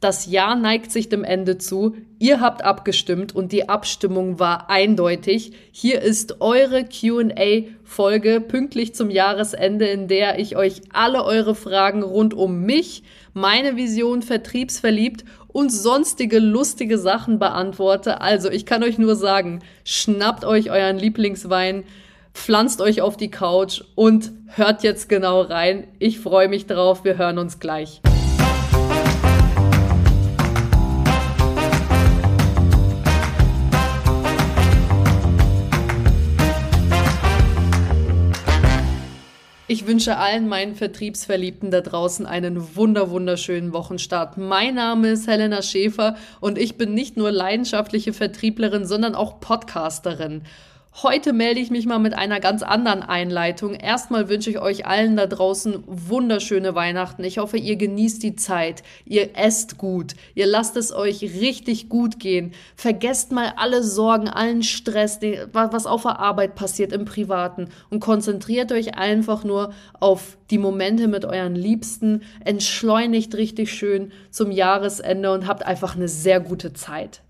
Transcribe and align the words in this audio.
Das 0.00 0.24
Jahr 0.24 0.56
neigt 0.56 0.90
sich 0.90 1.10
dem 1.10 1.24
Ende 1.24 1.58
zu. 1.58 1.94
Ihr 2.18 2.40
habt 2.40 2.64
abgestimmt 2.64 3.34
und 3.36 3.52
die 3.52 3.68
Abstimmung 3.68 4.38
war 4.38 4.70
eindeutig. 4.70 5.52
Hier 5.72 6.00
ist 6.00 6.40
eure 6.40 6.84
QA-Folge 6.84 8.40
pünktlich 8.40 8.94
zum 8.94 9.10
Jahresende, 9.10 9.86
in 9.86 10.08
der 10.08 10.38
ich 10.38 10.56
euch 10.56 10.80
alle 10.90 11.22
eure 11.24 11.54
Fragen 11.54 12.02
rund 12.02 12.32
um 12.32 12.62
mich, 12.62 13.02
meine 13.34 13.76
Vision 13.76 14.22
vertriebsverliebt 14.22 15.26
und 15.48 15.70
sonstige 15.70 16.38
lustige 16.38 16.96
Sachen 16.96 17.38
beantworte. 17.38 18.22
Also 18.22 18.50
ich 18.50 18.64
kann 18.64 18.82
euch 18.82 18.96
nur 18.96 19.16
sagen, 19.16 19.60
schnappt 19.84 20.46
euch 20.46 20.70
euren 20.70 20.98
Lieblingswein, 20.98 21.84
pflanzt 22.32 22.80
euch 22.80 23.02
auf 23.02 23.18
die 23.18 23.30
Couch 23.30 23.82
und 23.96 24.32
hört 24.46 24.82
jetzt 24.82 25.10
genau 25.10 25.42
rein. 25.42 25.88
Ich 25.98 26.20
freue 26.20 26.48
mich 26.48 26.66
drauf. 26.66 27.04
Wir 27.04 27.18
hören 27.18 27.36
uns 27.36 27.60
gleich. 27.60 28.00
Ich 39.72 39.86
wünsche 39.86 40.16
allen 40.16 40.48
meinen 40.48 40.74
Vertriebsverliebten 40.74 41.70
da 41.70 41.80
draußen 41.80 42.26
einen 42.26 42.74
wunder 42.74 43.08
wunderschönen 43.10 43.72
Wochenstart. 43.72 44.36
Mein 44.36 44.74
Name 44.74 45.10
ist 45.10 45.28
Helena 45.28 45.62
Schäfer 45.62 46.16
und 46.40 46.58
ich 46.58 46.76
bin 46.76 46.92
nicht 46.92 47.16
nur 47.16 47.30
leidenschaftliche 47.30 48.12
Vertrieblerin, 48.12 48.84
sondern 48.84 49.14
auch 49.14 49.38
Podcasterin. 49.38 50.42
Heute 50.92 51.32
melde 51.32 51.60
ich 51.60 51.70
mich 51.70 51.86
mal 51.86 52.00
mit 52.00 52.14
einer 52.14 52.40
ganz 52.40 52.64
anderen 52.64 53.02
Einleitung. 53.02 53.74
Erstmal 53.74 54.28
wünsche 54.28 54.50
ich 54.50 54.58
euch 54.58 54.86
allen 54.86 55.16
da 55.16 55.26
draußen 55.26 55.84
wunderschöne 55.86 56.74
Weihnachten. 56.74 57.22
Ich 57.22 57.38
hoffe, 57.38 57.58
ihr 57.58 57.76
genießt 57.76 58.20
die 58.24 58.34
Zeit. 58.34 58.82
Ihr 59.06 59.36
esst 59.36 59.78
gut. 59.78 60.14
Ihr 60.34 60.46
lasst 60.46 60.76
es 60.76 60.92
euch 60.92 61.22
richtig 61.22 61.88
gut 61.88 62.18
gehen. 62.18 62.52
Vergesst 62.74 63.30
mal 63.30 63.52
alle 63.56 63.84
Sorgen, 63.84 64.28
allen 64.28 64.64
Stress, 64.64 65.20
was 65.52 65.86
auf 65.86 66.02
der 66.02 66.18
Arbeit 66.18 66.56
passiert 66.56 66.92
im 66.92 67.04
Privaten 67.04 67.68
und 67.88 68.00
konzentriert 68.00 68.72
euch 68.72 68.96
einfach 68.96 69.44
nur 69.44 69.72
auf 70.00 70.36
die 70.50 70.58
Momente 70.58 71.06
mit 71.06 71.24
euren 71.24 71.54
Liebsten. 71.54 72.22
Entschleunigt 72.44 73.36
richtig 73.36 73.72
schön 73.72 74.10
zum 74.32 74.50
Jahresende 74.50 75.32
und 75.32 75.46
habt 75.46 75.64
einfach 75.64 75.94
eine 75.94 76.08
sehr 76.08 76.40
gute 76.40 76.72
Zeit. 76.72 77.22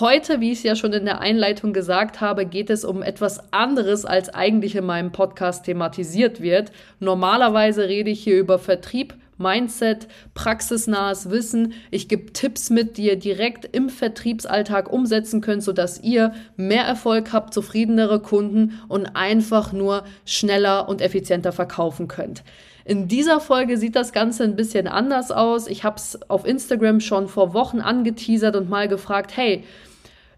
Heute, 0.00 0.40
wie 0.40 0.50
ich 0.50 0.58
es 0.58 0.64
ja 0.64 0.74
schon 0.74 0.92
in 0.92 1.04
der 1.04 1.20
Einleitung 1.20 1.72
gesagt 1.72 2.20
habe, 2.20 2.46
geht 2.46 2.68
es 2.68 2.84
um 2.84 3.00
etwas 3.00 3.52
anderes, 3.52 4.04
als 4.04 4.28
eigentlich 4.28 4.74
in 4.74 4.84
meinem 4.84 5.12
Podcast 5.12 5.66
thematisiert 5.66 6.40
wird. 6.40 6.72
Normalerweise 6.98 7.86
rede 7.86 8.10
ich 8.10 8.24
hier 8.24 8.40
über 8.40 8.58
Vertrieb, 8.58 9.14
Mindset, 9.38 10.08
praxisnahes 10.34 11.30
Wissen. 11.30 11.74
Ich 11.90 12.08
gebe 12.08 12.32
Tipps 12.32 12.70
mit, 12.70 12.96
die 12.96 13.06
ihr 13.06 13.16
direkt 13.16 13.64
im 13.74 13.88
Vertriebsalltag 13.88 14.92
umsetzen 14.92 15.40
könnt, 15.40 15.62
sodass 15.62 16.02
ihr 16.02 16.32
mehr 16.56 16.84
Erfolg 16.84 17.32
habt, 17.32 17.54
zufriedenere 17.54 18.20
Kunden 18.20 18.80
und 18.88 19.16
einfach 19.16 19.72
nur 19.72 20.04
schneller 20.24 20.88
und 20.88 21.00
effizienter 21.00 21.52
verkaufen 21.52 22.08
könnt. 22.08 22.42
In 22.84 23.08
dieser 23.08 23.40
Folge 23.40 23.78
sieht 23.78 23.96
das 23.96 24.12
Ganze 24.12 24.44
ein 24.44 24.56
bisschen 24.56 24.86
anders 24.86 25.30
aus. 25.30 25.68
Ich 25.68 25.84
habe 25.84 25.96
es 25.96 26.18
auf 26.28 26.46
Instagram 26.46 27.00
schon 27.00 27.28
vor 27.28 27.54
Wochen 27.54 27.80
angeteasert 27.80 28.56
und 28.56 28.68
mal 28.68 28.88
gefragt, 28.88 29.34
hey, 29.34 29.64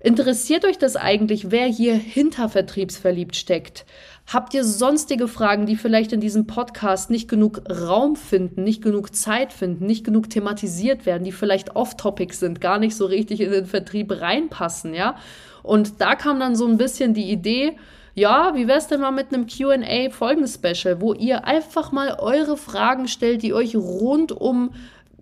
interessiert 0.06 0.64
euch 0.64 0.78
das 0.78 0.94
eigentlich, 0.94 1.50
wer 1.50 1.66
hier 1.66 1.94
hinter 1.94 2.48
Vertriebsverliebt 2.48 3.34
steckt? 3.34 3.84
Habt 4.32 4.54
ihr 4.54 4.62
sonstige 4.62 5.26
Fragen, 5.26 5.66
die 5.66 5.74
vielleicht 5.74 6.12
in 6.12 6.20
diesem 6.20 6.46
Podcast 6.46 7.10
nicht 7.10 7.28
genug 7.28 7.60
Raum 7.68 8.14
finden, 8.14 8.62
nicht 8.62 8.82
genug 8.82 9.12
Zeit 9.16 9.52
finden, 9.52 9.84
nicht 9.84 10.04
genug 10.04 10.30
thematisiert 10.30 11.06
werden, 11.06 11.24
die 11.24 11.32
vielleicht 11.32 11.74
off-topic 11.74 12.34
sind, 12.34 12.60
gar 12.60 12.78
nicht 12.78 12.94
so 12.94 13.04
richtig 13.06 13.40
in 13.40 13.50
den 13.50 13.66
Vertrieb 13.66 14.20
reinpassen, 14.20 14.94
ja? 14.94 15.16
Und 15.64 16.00
da 16.00 16.14
kam 16.14 16.38
dann 16.38 16.54
so 16.54 16.68
ein 16.68 16.78
bisschen 16.78 17.12
die 17.12 17.28
Idee, 17.28 17.76
ja, 18.14 18.54
wie 18.54 18.68
wär's 18.68 18.86
denn 18.86 19.00
mal 19.00 19.10
mit 19.10 19.34
einem 19.34 19.48
QA 19.48 20.10
Folgenspecial, 20.10 21.00
wo 21.00 21.14
ihr 21.14 21.44
einfach 21.44 21.90
mal 21.90 22.16
eure 22.20 22.56
Fragen 22.56 23.08
stellt, 23.08 23.42
die 23.42 23.52
euch 23.52 23.74
rund 23.74 24.30
um 24.30 24.70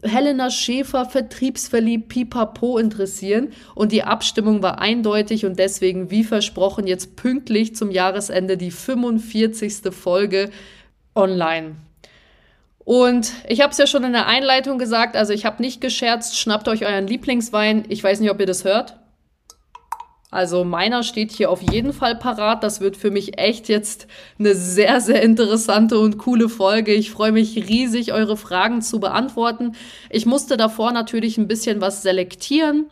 Helena 0.04 0.50
Schäfer 0.50 1.06
vertriebsverliebt 1.06 2.09
Pipapo 2.09 2.78
interessieren 2.78 3.53
und 3.75 3.92
die 3.92 4.03
Abstimmung 4.03 4.62
war 4.62 4.78
eindeutig 4.78 5.47
und 5.47 5.59
deswegen 5.59 6.10
wie 6.10 6.25
versprochen 6.25 6.87
jetzt 6.87 7.16
pünktlich 7.16 7.75
zum 7.75 7.91
Jahresende 7.91 8.56
die 8.56 8.70
45. 8.70 9.93
Folge 9.93 10.50
online. 11.14 11.76
Und 12.84 13.32
ich 13.48 13.62
habe 13.62 13.72
es 13.72 13.78
ja 13.78 13.87
schon 13.87 14.04
in 14.04 14.12
der 14.12 14.26
Einleitung 14.26 14.78
gesagt, 14.78 15.16
also 15.16 15.32
ich 15.32 15.47
habe 15.47 15.62
nicht 15.62 15.81
gescherzt, 15.81 16.38
schnappt 16.38 16.69
euch 16.69 16.84
euren 16.84 17.06
Lieblingswein. 17.06 17.84
Ich 17.88 18.04
weiß 18.04 18.20
nicht, 18.20 18.31
ob 18.31 18.38
ihr 18.41 18.47
das 18.47 18.64
hört. 18.64 18.98
Also 20.34 20.65
meiner 20.65 21.05
steht 21.05 21.31
hier 21.31 21.49
auf 21.49 21.62
jeden 21.62 21.93
Fall 21.93 22.17
parat. 22.17 22.65
Das 22.65 22.81
wird 22.81 22.97
für 22.97 23.12
mich 23.12 23.39
echt 23.39 23.69
jetzt 23.69 24.09
eine 24.37 24.56
sehr, 24.56 25.00
sehr 25.00 25.22
interessante 25.22 25.97
und 26.00 26.19
coole 26.19 26.49
Folge. 26.49 26.93
Ich 26.93 27.12
freue 27.12 27.31
mich 27.31 27.56
riesig, 27.69 28.12
eure 28.12 28.37
Fragen 28.37 28.83
zu 28.83 28.99
beantworten. 28.99 29.77
Ich 30.11 30.27
musste 30.27 30.56
davor 30.56 30.91
natürlich 30.91 31.39
ein 31.39 31.47
bisschen 31.47 31.81
was 31.81 32.03
selektieren 32.03 32.87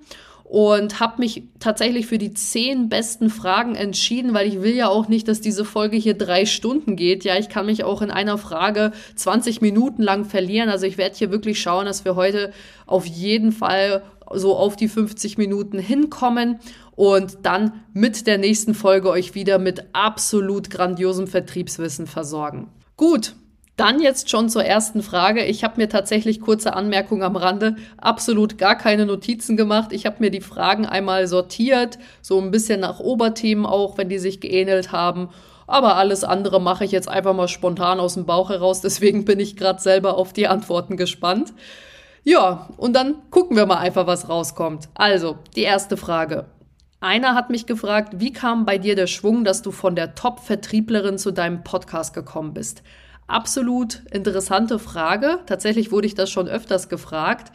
und 0.52 1.00
habe 1.00 1.14
mich 1.16 1.44
tatsächlich 1.60 2.06
für 2.06 2.18
die 2.18 2.34
zehn 2.34 2.90
besten 2.90 3.30
Fragen 3.30 3.74
entschieden, 3.74 4.34
weil 4.34 4.46
ich 4.46 4.60
will 4.60 4.74
ja 4.74 4.90
auch 4.90 5.08
nicht, 5.08 5.26
dass 5.26 5.40
diese 5.40 5.64
Folge 5.64 5.96
hier 5.96 6.12
drei 6.12 6.44
Stunden 6.44 6.94
geht. 6.94 7.24
Ja, 7.24 7.38
ich 7.38 7.48
kann 7.48 7.64
mich 7.64 7.84
auch 7.84 8.02
in 8.02 8.10
einer 8.10 8.36
Frage 8.36 8.92
20 9.16 9.62
Minuten 9.62 10.02
lang 10.02 10.26
verlieren. 10.26 10.68
Also 10.68 10.84
ich 10.84 10.98
werde 10.98 11.16
hier 11.16 11.30
wirklich 11.30 11.58
schauen, 11.58 11.86
dass 11.86 12.04
wir 12.04 12.16
heute 12.16 12.52
auf 12.84 13.06
jeden 13.06 13.50
Fall 13.50 14.02
so 14.34 14.54
auf 14.54 14.76
die 14.76 14.88
50 14.88 15.38
Minuten 15.38 15.78
hinkommen 15.78 16.58
und 16.96 17.38
dann 17.44 17.80
mit 17.94 18.26
der 18.26 18.36
nächsten 18.36 18.74
Folge 18.74 19.08
euch 19.08 19.34
wieder 19.34 19.58
mit 19.58 19.86
absolut 19.94 20.68
grandiosem 20.68 21.28
Vertriebswissen 21.28 22.06
versorgen. 22.06 22.68
Gut, 22.98 23.36
dann 23.76 24.00
jetzt 24.00 24.28
schon 24.28 24.48
zur 24.48 24.64
ersten 24.64 25.02
Frage. 25.02 25.44
Ich 25.44 25.64
habe 25.64 25.80
mir 25.80 25.88
tatsächlich 25.88 26.40
kurze 26.40 26.74
Anmerkungen 26.74 27.22
am 27.22 27.36
Rande, 27.36 27.76
absolut 27.96 28.58
gar 28.58 28.76
keine 28.76 29.06
Notizen 29.06 29.56
gemacht. 29.56 29.92
Ich 29.92 30.04
habe 30.06 30.16
mir 30.20 30.30
die 30.30 30.40
Fragen 30.40 30.84
einmal 30.86 31.26
sortiert, 31.26 31.98
so 32.20 32.38
ein 32.38 32.50
bisschen 32.50 32.80
nach 32.80 33.00
Oberthemen 33.00 33.66
auch, 33.66 33.96
wenn 33.96 34.08
die 34.08 34.18
sich 34.18 34.40
geähnelt 34.40 34.92
haben. 34.92 35.30
Aber 35.66 35.96
alles 35.96 36.22
andere 36.22 36.60
mache 36.60 36.84
ich 36.84 36.90
jetzt 36.90 37.08
einfach 37.08 37.34
mal 37.34 37.48
spontan 37.48 37.98
aus 37.98 38.14
dem 38.14 38.26
Bauch 38.26 38.50
heraus. 38.50 38.82
Deswegen 38.82 39.24
bin 39.24 39.40
ich 39.40 39.56
gerade 39.56 39.80
selber 39.80 40.18
auf 40.18 40.32
die 40.32 40.48
Antworten 40.48 40.96
gespannt. 40.96 41.54
Ja, 42.24 42.68
und 42.76 42.94
dann 42.94 43.16
gucken 43.30 43.56
wir 43.56 43.66
mal 43.66 43.78
einfach, 43.78 44.06
was 44.06 44.28
rauskommt. 44.28 44.88
Also, 44.94 45.38
die 45.56 45.62
erste 45.62 45.96
Frage. 45.96 46.46
Einer 47.00 47.34
hat 47.34 47.50
mich 47.50 47.66
gefragt, 47.66 48.20
wie 48.20 48.32
kam 48.32 48.64
bei 48.64 48.78
dir 48.78 48.94
der 48.94 49.08
Schwung, 49.08 49.42
dass 49.42 49.60
du 49.62 49.72
von 49.72 49.96
der 49.96 50.14
Top-Vertrieblerin 50.14 51.18
zu 51.18 51.32
deinem 51.32 51.64
Podcast 51.64 52.14
gekommen 52.14 52.54
bist? 52.54 52.82
Absolut 53.26 54.02
interessante 54.10 54.78
Frage. 54.78 55.38
Tatsächlich 55.46 55.90
wurde 55.92 56.06
ich 56.06 56.14
das 56.14 56.30
schon 56.30 56.48
öfters 56.48 56.88
gefragt. 56.88 57.52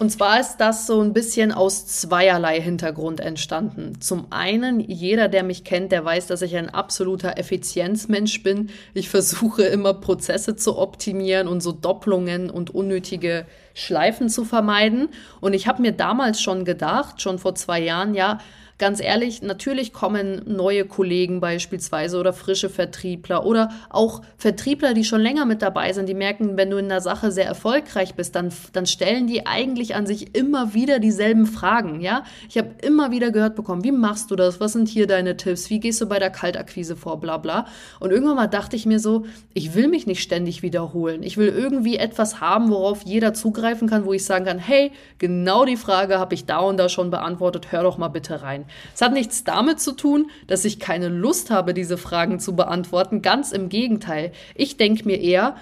Und 0.00 0.08
zwar 0.08 0.40
ist 0.40 0.56
das 0.56 0.86
so 0.86 1.02
ein 1.02 1.12
bisschen 1.12 1.52
aus 1.52 1.86
zweierlei 1.86 2.58
Hintergrund 2.58 3.20
entstanden. 3.20 4.00
Zum 4.00 4.28
einen, 4.30 4.80
jeder, 4.80 5.28
der 5.28 5.42
mich 5.42 5.62
kennt, 5.62 5.92
der 5.92 6.02
weiß, 6.02 6.26
dass 6.26 6.40
ich 6.40 6.56
ein 6.56 6.70
absoluter 6.70 7.36
Effizienzmensch 7.36 8.42
bin. 8.42 8.70
Ich 8.94 9.10
versuche 9.10 9.64
immer 9.64 9.92
Prozesse 9.92 10.56
zu 10.56 10.78
optimieren 10.78 11.48
und 11.48 11.60
so 11.60 11.72
Doppelungen 11.72 12.48
und 12.48 12.70
unnötige 12.70 13.44
Schleifen 13.74 14.30
zu 14.30 14.46
vermeiden. 14.46 15.10
Und 15.42 15.52
ich 15.52 15.68
habe 15.68 15.82
mir 15.82 15.92
damals 15.92 16.40
schon 16.40 16.64
gedacht, 16.64 17.20
schon 17.20 17.38
vor 17.38 17.54
zwei 17.54 17.78
Jahren, 17.78 18.14
ja, 18.14 18.38
ganz 18.80 19.00
ehrlich, 19.00 19.42
natürlich 19.42 19.92
kommen 19.92 20.42
neue 20.46 20.86
Kollegen 20.86 21.38
beispielsweise 21.38 22.18
oder 22.18 22.32
frische 22.32 22.70
Vertriebler 22.70 23.44
oder 23.44 23.70
auch 23.90 24.22
Vertriebler, 24.38 24.94
die 24.94 25.04
schon 25.04 25.20
länger 25.20 25.44
mit 25.44 25.60
dabei 25.60 25.92
sind, 25.92 26.08
die 26.08 26.14
merken, 26.14 26.56
wenn 26.56 26.70
du 26.70 26.78
in 26.78 26.88
der 26.88 27.02
Sache 27.02 27.30
sehr 27.30 27.44
erfolgreich 27.44 28.14
bist, 28.14 28.34
dann, 28.34 28.50
dann 28.72 28.86
stellen 28.86 29.26
die 29.26 29.46
eigentlich 29.46 29.94
an 29.94 30.06
sich 30.06 30.34
immer 30.34 30.72
wieder 30.72 30.98
dieselben 30.98 31.46
Fragen, 31.46 32.00
ja? 32.00 32.24
Ich 32.48 32.56
habe 32.56 32.70
immer 32.80 33.10
wieder 33.10 33.30
gehört 33.30 33.54
bekommen, 33.54 33.84
wie 33.84 33.92
machst 33.92 34.30
du 34.30 34.36
das? 34.36 34.60
Was 34.60 34.72
sind 34.72 34.88
hier 34.88 35.06
deine 35.06 35.36
Tipps? 35.36 35.68
Wie 35.68 35.78
gehst 35.78 36.00
du 36.00 36.06
bei 36.06 36.18
der 36.18 36.30
Kaltakquise 36.30 36.96
vor? 36.96 37.20
Bla 37.20 37.36
bla. 37.36 37.66
Und 38.00 38.12
irgendwann 38.12 38.36
mal 38.36 38.46
dachte 38.46 38.76
ich 38.76 38.86
mir 38.86 38.98
so, 38.98 39.26
ich 39.52 39.74
will 39.74 39.88
mich 39.88 40.06
nicht 40.06 40.22
ständig 40.22 40.62
wiederholen. 40.62 41.22
Ich 41.22 41.36
will 41.36 41.48
irgendwie 41.48 41.98
etwas 41.98 42.40
haben, 42.40 42.70
worauf 42.70 43.02
jeder 43.02 43.34
zugreifen 43.34 43.90
kann, 43.90 44.06
wo 44.06 44.14
ich 44.14 44.24
sagen 44.24 44.46
kann, 44.46 44.58
hey, 44.58 44.90
genau 45.18 45.66
die 45.66 45.76
Frage 45.76 46.18
habe 46.18 46.34
ich 46.34 46.46
da 46.46 46.60
und 46.60 46.78
da 46.78 46.88
schon 46.88 47.10
beantwortet, 47.10 47.72
hör 47.72 47.82
doch 47.82 47.98
mal 47.98 48.08
bitte 48.08 48.40
rein. 48.40 48.64
Es 48.94 49.00
hat 49.00 49.12
nichts 49.12 49.44
damit 49.44 49.80
zu 49.80 49.92
tun, 49.92 50.30
dass 50.46 50.64
ich 50.64 50.78
keine 50.78 51.08
Lust 51.08 51.50
habe, 51.50 51.74
diese 51.74 51.98
Fragen 51.98 52.40
zu 52.40 52.56
beantworten. 52.56 53.22
Ganz 53.22 53.52
im 53.52 53.68
Gegenteil. 53.68 54.32
Ich 54.54 54.76
denke 54.76 55.04
mir 55.06 55.20
eher, 55.20 55.56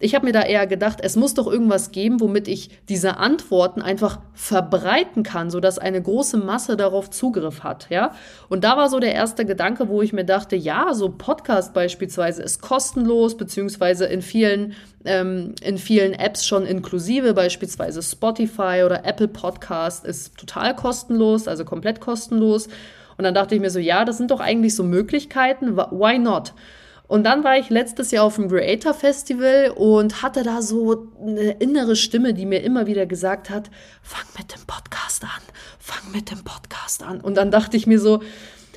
Ich 0.00 0.16
habe 0.16 0.26
mir 0.26 0.32
da 0.32 0.42
eher 0.42 0.66
gedacht, 0.66 0.98
es 1.02 1.14
muss 1.14 1.34
doch 1.34 1.46
irgendwas 1.46 1.92
geben, 1.92 2.20
womit 2.20 2.48
ich 2.48 2.80
diese 2.88 3.16
Antworten 3.16 3.80
einfach 3.80 4.18
verbreiten 4.32 5.22
kann, 5.22 5.50
sodass 5.50 5.78
eine 5.78 6.02
große 6.02 6.36
Masse 6.36 6.76
darauf 6.76 7.10
Zugriff 7.10 7.62
hat, 7.62 7.86
ja. 7.90 8.12
Und 8.48 8.64
da 8.64 8.76
war 8.76 8.88
so 8.88 8.98
der 8.98 9.14
erste 9.14 9.44
Gedanke, 9.46 9.88
wo 9.88 10.02
ich 10.02 10.12
mir 10.12 10.24
dachte, 10.24 10.56
ja, 10.56 10.94
so 10.94 11.10
Podcast 11.10 11.74
beispielsweise 11.74 12.42
ist 12.42 12.60
kostenlos, 12.60 13.36
beziehungsweise 13.36 14.06
in 14.06 14.20
vielen, 14.20 14.74
ähm, 15.04 15.54
in 15.62 15.78
vielen 15.78 16.12
Apps 16.12 16.44
schon 16.44 16.66
inklusive, 16.66 17.32
beispielsweise 17.32 18.02
Spotify 18.02 18.82
oder 18.84 19.04
Apple 19.04 19.28
Podcast 19.28 20.04
ist 20.04 20.36
total 20.36 20.74
kostenlos, 20.74 21.46
also 21.46 21.64
komplett 21.64 22.00
kostenlos. 22.00 22.66
Und 23.16 23.22
dann 23.22 23.34
dachte 23.34 23.54
ich 23.54 23.60
mir 23.60 23.70
so, 23.70 23.78
ja, 23.78 24.04
das 24.04 24.16
sind 24.16 24.32
doch 24.32 24.40
eigentlich 24.40 24.74
so 24.74 24.82
Möglichkeiten, 24.82 25.76
why 25.76 26.18
not? 26.18 26.52
Und 27.06 27.24
dann 27.24 27.44
war 27.44 27.58
ich 27.58 27.68
letztes 27.68 28.10
Jahr 28.10 28.24
auf 28.24 28.36
dem 28.36 28.48
Creator 28.48 28.94
Festival 28.94 29.70
und 29.76 30.22
hatte 30.22 30.42
da 30.42 30.62
so 30.62 31.08
eine 31.20 31.52
innere 31.52 31.96
Stimme, 31.96 32.32
die 32.32 32.46
mir 32.46 32.62
immer 32.62 32.86
wieder 32.86 33.04
gesagt 33.04 33.50
hat, 33.50 33.70
fang 34.02 34.24
mit 34.38 34.54
dem 34.54 34.64
Podcast 34.66 35.22
an, 35.22 35.42
fang 35.78 36.12
mit 36.12 36.30
dem 36.30 36.42
Podcast 36.44 37.02
an. 37.02 37.20
Und 37.20 37.36
dann 37.36 37.50
dachte 37.50 37.76
ich 37.76 37.86
mir 37.86 38.00
so, 38.00 38.22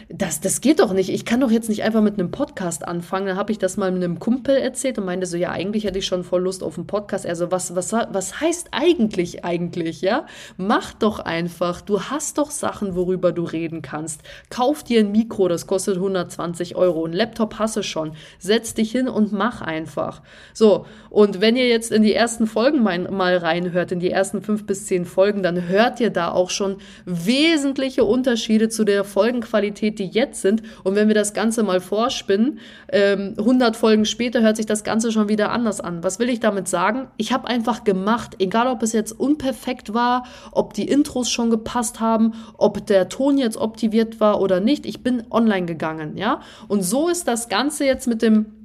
das, 0.09 0.39
das 0.39 0.62
geht 0.62 0.80
doch 0.80 0.94
nicht. 0.94 1.09
Ich 1.09 1.25
kann 1.25 1.42
doch 1.42 1.51
jetzt 1.51 1.68
nicht 1.68 1.83
einfach 1.83 2.01
mit 2.01 2.18
einem 2.18 2.31
Podcast 2.31 2.88
anfangen. 2.88 3.27
Dann 3.27 3.36
habe 3.36 3.51
ich 3.51 3.57
das 3.57 3.75
mal 3.75 3.92
mit 3.92 4.01
einem 4.01 4.19
Kumpel 4.19 4.56
erzählt 4.56 4.98
und 4.98 5.06
meinte 5.06 5.25
so, 5.25 5.36
ja, 5.36 5.51
eigentlich 5.51 5.83
hätte 5.83 6.00
ich 6.00 6.06
schon 6.06 6.24
voll 6.24 6.44
Lust 6.44 6.63
auf 6.63 6.77
einen 6.77 6.88
Podcast. 6.88 7.25
Also 7.25 7.51
was, 7.51 7.75
was, 7.75 7.92
was 7.92 8.39
heißt 8.39 8.69
eigentlich 8.71 9.44
eigentlich, 9.44 10.01
ja? 10.01 10.25
Mach 10.56 10.94
doch 10.94 11.19
einfach. 11.19 11.81
Du 11.81 12.01
hast 12.04 12.38
doch 12.38 12.51
Sachen, 12.51 12.95
worüber 12.95 13.33
du 13.33 13.44
reden 13.44 13.81
kannst. 13.81 14.21
Kauf 14.50 14.81
dir 14.81 15.01
ein 15.01 15.12
Mikro, 15.12 15.50
das 15.50 15.68
kostet 15.68 15.95
120 15.95 16.77
Euro. 16.77 17.06
Ein 17.06 17.12
Laptop 17.12 17.59
hast 17.59 17.75
du 17.75 17.83
schon. 17.83 18.13
Setz 18.39 18.74
dich 18.74 18.92
hin 18.92 19.09
und 19.09 19.33
mach 19.33 19.62
einfach. 19.62 20.21
So, 20.54 20.86
und 21.09 21.42
wenn 21.42 21.57
ihr 21.57 21.68
jetzt 21.68 21.92
in 21.92 22.01
die 22.01 22.13
ersten 22.13 22.48
Folgen 22.48 22.81
mal, 22.81 23.00
mal 23.12 23.36
reinhört, 23.36 23.92
in 23.92 24.00
die 24.00 24.12
ersten 24.12 24.42
fünf 24.42 24.65
bis 24.65 24.86
zehn 24.86 25.04
Folgen, 25.04 25.44
dann 25.44 25.68
hört 25.68 26.00
ihr 26.00 26.12
da 26.12 26.31
auch 26.31 26.50
schon 26.50 26.77
wesentliche 27.04 28.06
Unterschiede 28.06 28.69
zu 28.69 28.86
der 28.86 29.04
Folgenqualität, 29.04 29.96
die 29.99 30.07
jetzt 30.07 30.41
sind. 30.41 30.63
Und 30.83 30.95
wenn 30.95 31.07
wir 31.07 31.15
das 31.15 31.33
Ganze 31.33 31.63
mal 31.63 31.79
vorspinnen, 31.79 32.59
ähm, 32.91 33.35
100 33.38 33.75
Folgen 33.75 34.05
später 34.05 34.41
hört 34.41 34.57
sich 34.57 34.65
das 34.65 34.83
Ganze 34.83 35.11
schon 35.11 35.29
wieder 35.29 35.51
anders 35.51 35.81
an. 35.81 36.03
Was 36.03 36.19
will 36.19 36.29
ich 36.29 36.39
damit 36.39 36.67
sagen? 36.67 37.07
Ich 37.17 37.33
habe 37.33 37.47
einfach 37.47 37.83
gemacht, 37.83 38.35
egal 38.39 38.67
ob 38.67 38.83
es 38.83 38.94
jetzt 38.94 39.11
unperfekt 39.11 39.94
war, 39.94 40.25
ob 40.51 40.73
die 40.73 40.88
Intros 40.88 41.29
schon 41.29 41.49
gepasst 41.49 41.99
haben, 41.99 42.33
ob 42.57 42.85
der 42.85 43.09
Ton 43.09 43.38
jetzt 43.38 43.57
optimiert 43.57 44.19
war 44.19 44.41
oder 44.41 44.59
nicht. 44.59 44.85
Ich 44.85 45.03
bin 45.03 45.23
online 45.31 45.65
gegangen, 45.65 46.17
ja. 46.17 46.41
Und 46.67 46.83
so 46.83 47.09
ist 47.09 47.27
das 47.27 47.49
Ganze 47.49 47.85
jetzt 47.85 48.07
mit 48.07 48.21
dem 48.21 48.56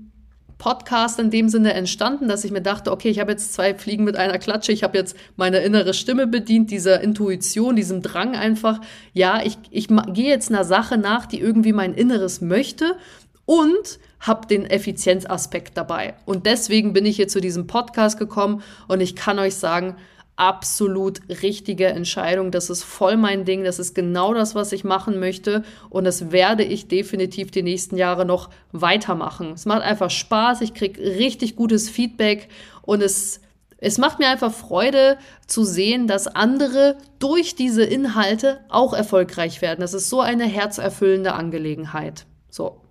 Podcast 0.62 1.18
in 1.18 1.32
dem 1.32 1.48
Sinne 1.48 1.74
entstanden, 1.74 2.28
dass 2.28 2.44
ich 2.44 2.52
mir 2.52 2.62
dachte, 2.62 2.92
okay, 2.92 3.08
ich 3.08 3.18
habe 3.18 3.32
jetzt 3.32 3.52
zwei 3.52 3.74
Fliegen 3.74 4.04
mit 4.04 4.14
einer 4.14 4.38
Klatsche, 4.38 4.70
ich 4.70 4.84
habe 4.84 4.96
jetzt 4.96 5.16
meine 5.34 5.58
innere 5.58 5.92
Stimme 5.92 6.28
bedient, 6.28 6.70
dieser 6.70 7.00
Intuition, 7.00 7.74
diesem 7.74 8.00
Drang 8.00 8.36
einfach, 8.36 8.80
ja, 9.12 9.42
ich, 9.42 9.58
ich 9.72 9.88
gehe 9.88 10.28
jetzt 10.28 10.52
einer 10.52 10.62
Sache 10.62 10.98
nach, 10.98 11.26
die 11.26 11.40
irgendwie 11.40 11.72
mein 11.72 11.94
Inneres 11.94 12.40
möchte 12.40 12.96
und 13.44 13.98
habe 14.20 14.46
den 14.46 14.64
Effizienzaspekt 14.64 15.76
dabei. 15.76 16.14
Und 16.26 16.46
deswegen 16.46 16.92
bin 16.92 17.06
ich 17.06 17.16
hier 17.16 17.26
zu 17.26 17.40
diesem 17.40 17.66
Podcast 17.66 18.16
gekommen 18.16 18.62
und 18.86 19.00
ich 19.00 19.16
kann 19.16 19.40
euch 19.40 19.56
sagen, 19.56 19.96
absolut 20.36 21.20
richtige 21.42 21.86
Entscheidung. 21.86 22.50
Das 22.50 22.70
ist 22.70 22.82
voll 22.82 23.16
mein 23.16 23.44
Ding. 23.44 23.64
Das 23.64 23.78
ist 23.78 23.94
genau 23.94 24.34
das, 24.34 24.54
was 24.54 24.72
ich 24.72 24.84
machen 24.84 25.18
möchte. 25.18 25.62
Und 25.90 26.04
das 26.04 26.32
werde 26.32 26.64
ich 26.64 26.88
definitiv 26.88 27.50
die 27.50 27.62
nächsten 27.62 27.96
Jahre 27.96 28.24
noch 28.24 28.50
weitermachen. 28.72 29.52
Es 29.52 29.66
macht 29.66 29.82
einfach 29.82 30.10
Spaß. 30.10 30.60
Ich 30.62 30.74
kriege 30.74 31.00
richtig 31.00 31.56
gutes 31.56 31.88
Feedback 31.88 32.48
und 32.82 33.02
es 33.02 33.40
es 33.84 33.98
macht 33.98 34.20
mir 34.20 34.28
einfach 34.28 34.52
Freude 34.52 35.18
zu 35.48 35.64
sehen, 35.64 36.06
dass 36.06 36.28
andere 36.28 36.98
durch 37.18 37.56
diese 37.56 37.82
Inhalte 37.82 38.60
auch 38.68 38.92
erfolgreich 38.92 39.60
werden. 39.60 39.80
Das 39.80 39.92
ist 39.92 40.08
so 40.08 40.20
eine 40.20 40.44
herzerfüllende 40.44 41.32
Angelegenheit. 41.32 42.24
So. 42.48 42.81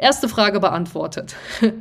Erste 0.00 0.30
Frage 0.30 0.60
beantwortet. 0.60 1.36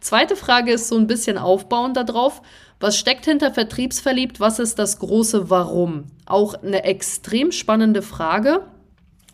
Zweite 0.00 0.36
Frage 0.36 0.72
ist 0.72 0.88
so 0.88 0.98
ein 0.98 1.06
bisschen 1.06 1.38
aufbauend 1.38 1.96
darauf. 1.96 2.42
Was 2.80 2.98
steckt 2.98 3.24
hinter 3.24 3.50
Vertriebsverliebt? 3.50 4.40
Was 4.40 4.58
ist 4.58 4.78
das 4.78 4.98
große 4.98 5.48
Warum? 5.48 6.04
Auch 6.26 6.52
eine 6.62 6.84
extrem 6.84 7.50
spannende 7.50 8.02
Frage. 8.02 8.60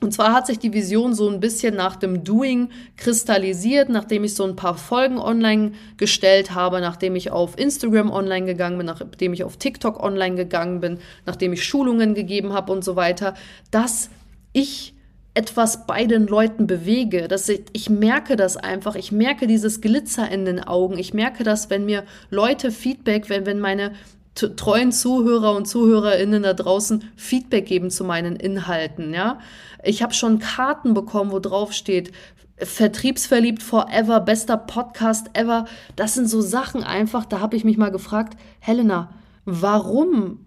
Und 0.01 0.15
zwar 0.15 0.33
hat 0.33 0.47
sich 0.47 0.61
die 0.61 0.73
Vision 0.73 1.15
so 1.15 1.29
ein 1.29 1.41
bisschen 1.41 1.75
nach 1.75 1.97
dem 1.97 2.23
Doing 2.23 2.69
kristallisiert, 2.97 3.89
nachdem 3.89 4.23
ich 4.23 4.37
so 4.37 4.45
ein 4.45 4.55
paar 4.55 4.77
Folgen 4.77 5.19
online 5.19 5.73
gestellt 5.97 6.55
habe, 6.55 6.81
nachdem 6.81 7.17
ich 7.17 7.33
auf 7.33 7.59
Instagram 7.59 8.13
online 8.13 8.47
gegangen 8.47 8.79
bin, 8.79 8.87
nachdem 8.87 9.33
ich 9.33 9.43
auf 9.43 9.57
TikTok 9.57 10.01
online 10.01 10.37
gegangen 10.37 10.79
bin, 10.79 11.01
nachdem 11.27 11.55
ich 11.55 11.65
Schulungen 11.65 12.15
gegeben 12.15 12.53
habe 12.53 12.71
und 12.71 12.85
so 12.85 12.95
weiter, 12.95 13.35
dass 13.73 14.11
ich 14.53 14.95
etwas 15.39 15.87
bei 15.87 16.05
den 16.05 16.27
Leuten 16.27 16.67
bewege. 16.67 17.29
Dass 17.29 17.49
ich, 17.49 17.63
ich 17.73 17.89
merke 17.89 18.35
das 18.35 18.57
einfach. 18.57 18.97
Ich 18.97 19.13
merke 19.13 19.47
dieses 19.47 19.81
Glitzer 19.81 20.29
in 20.29 20.45
den 20.45 20.63
Augen. 20.65 20.99
Ich 20.99 21.15
merke 21.15 21.45
das, 21.45 21.71
wenn 21.71 21.85
mir 21.85 22.03
Leute 22.29 22.73
Feedback, 22.73 23.29
wenn, 23.29 23.47
wenn 23.47 23.61
meine 23.61 23.93
treuen 24.35 24.91
Zuhörer 24.91 25.55
und 25.55 25.67
Zuhörerinnen 25.67 26.43
da 26.43 26.55
draußen 26.55 27.05
Feedback 27.15 27.67
geben 27.67 27.91
zu 27.91 28.05
meinen 28.05 28.37
Inhalten, 28.37 29.15
ja. 29.15 29.39
Ich 29.85 30.03
habe 30.03 30.15
schon 30.15 30.41
Karten 30.41 30.95
bekommen, 30.95 31.31
wo 31.31 31.39
drauf 31.39 31.73
steht, 31.73 32.13
Vertriebsverliebt 32.57 33.63
forever, 33.63 34.21
bester 34.21 34.57
Podcast 34.57 35.31
ever. 35.35 35.67
Das 35.95 36.15
sind 36.15 36.29
so 36.29 36.41
Sachen 36.41 36.83
einfach, 36.83 37.25
da 37.25 37.39
habe 37.39 37.57
ich 37.57 37.65
mich 37.65 37.77
mal 37.77 37.91
gefragt, 37.91 38.37
Helena, 38.59 39.11
warum 39.45 40.41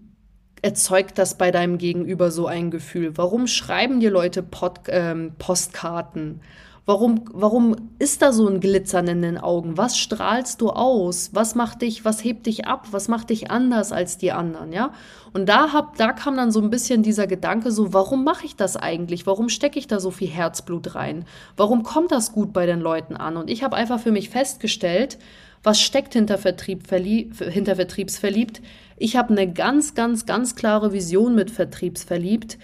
erzeugt 0.62 1.18
das 1.18 1.36
bei 1.36 1.50
deinem 1.50 1.76
Gegenüber 1.78 2.30
so 2.30 2.46
ein 2.46 2.70
Gefühl? 2.70 3.16
Warum 3.16 3.46
schreiben 3.46 4.00
dir 4.00 4.10
Leute 4.10 4.42
Pod, 4.42 4.80
ähm, 4.88 5.32
Postkarten? 5.38 6.40
Warum, 6.84 7.26
warum 7.32 7.76
ist 8.00 8.22
da 8.22 8.32
so 8.32 8.48
ein 8.48 8.58
Glitzern 8.58 9.06
in 9.06 9.22
den 9.22 9.38
Augen? 9.38 9.76
Was 9.76 9.96
strahlst 9.96 10.60
du 10.60 10.70
aus? 10.70 11.30
Was 11.32 11.54
macht 11.54 11.82
dich, 11.82 12.04
was 12.04 12.24
hebt 12.24 12.46
dich 12.46 12.66
ab? 12.66 12.88
Was 12.90 13.06
macht 13.06 13.30
dich 13.30 13.52
anders 13.52 13.92
als 13.92 14.18
die 14.18 14.32
anderen, 14.32 14.72
ja? 14.72 14.92
Und 15.32 15.48
da 15.48 15.72
hab, 15.72 15.96
da 15.96 16.12
kam 16.12 16.36
dann 16.36 16.50
so 16.50 16.60
ein 16.60 16.70
bisschen 16.70 17.04
dieser 17.04 17.28
Gedanke 17.28 17.70
so, 17.70 17.92
warum 17.92 18.24
mache 18.24 18.46
ich 18.46 18.56
das 18.56 18.76
eigentlich? 18.76 19.28
Warum 19.28 19.48
stecke 19.48 19.78
ich 19.78 19.86
da 19.86 20.00
so 20.00 20.10
viel 20.10 20.28
Herzblut 20.28 20.96
rein? 20.96 21.24
Warum 21.56 21.84
kommt 21.84 22.10
das 22.10 22.32
gut 22.32 22.52
bei 22.52 22.66
den 22.66 22.80
Leuten 22.80 23.16
an? 23.16 23.36
Und 23.36 23.48
ich 23.48 23.62
habe 23.62 23.76
einfach 23.76 24.00
für 24.00 24.12
mich 24.12 24.28
festgestellt, 24.28 25.18
was 25.62 25.80
steckt 25.80 26.14
hinter, 26.14 26.36
Vertrieb, 26.36 26.90
hinter 26.90 27.76
Vertriebsverliebt? 27.76 28.60
Ich 28.96 29.16
habe 29.16 29.30
eine 29.30 29.52
ganz, 29.52 29.94
ganz, 29.94 30.26
ganz 30.26 30.56
klare 30.56 30.92
Vision 30.92 31.36
mit 31.36 31.52
Vertriebsverliebt. 31.52 32.58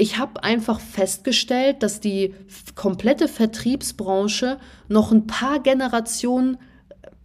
Ich 0.00 0.16
habe 0.16 0.44
einfach 0.44 0.78
festgestellt, 0.78 1.82
dass 1.82 1.98
die 1.98 2.32
komplette 2.76 3.26
Vertriebsbranche 3.26 4.58
noch 4.86 5.10
ein 5.10 5.26
paar 5.26 5.58
Generationen 5.60 6.56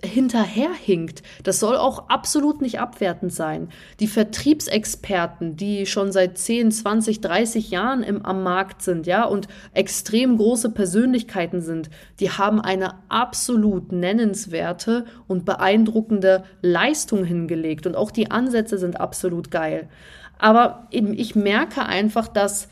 hinterherhinkt. 0.04 1.22
Das 1.44 1.60
soll 1.60 1.78
auch 1.78 2.10
absolut 2.10 2.62
nicht 2.62 2.80
abwertend 2.80 3.32
sein. 3.32 3.70
Die 4.00 4.08
Vertriebsexperten, 4.08 5.56
die 5.56 5.86
schon 5.86 6.12
seit 6.12 6.40
10, 6.40 6.72
20, 6.72 7.22
30 7.22 7.70
Jahren 7.70 8.02
im, 8.02 8.26
am 8.26 8.42
Markt 8.42 8.82
sind, 8.82 9.06
ja, 9.06 9.24
und 9.24 9.48
extrem 9.74 10.38
große 10.38 10.72
Persönlichkeiten 10.72 11.62
sind, 11.62 11.92
die 12.20 12.32
haben 12.32 12.60
eine 12.60 12.96
absolut 13.08 13.92
nennenswerte 13.92 15.06
und 15.28 15.46
beeindruckende 15.46 16.44
Leistung 16.64 17.24
hingelegt. 17.24 17.86
Und 17.86 17.96
auch 17.96 18.10
die 18.10 18.32
Ansätze 18.32 18.80
sind 18.80 19.00
absolut 19.00 19.52
geil. 19.52 19.90
Aber 20.38 20.88
eben, 20.92 21.14
ich 21.14 21.36
merke 21.36 21.86
einfach, 21.86 22.28
dass 22.28 22.68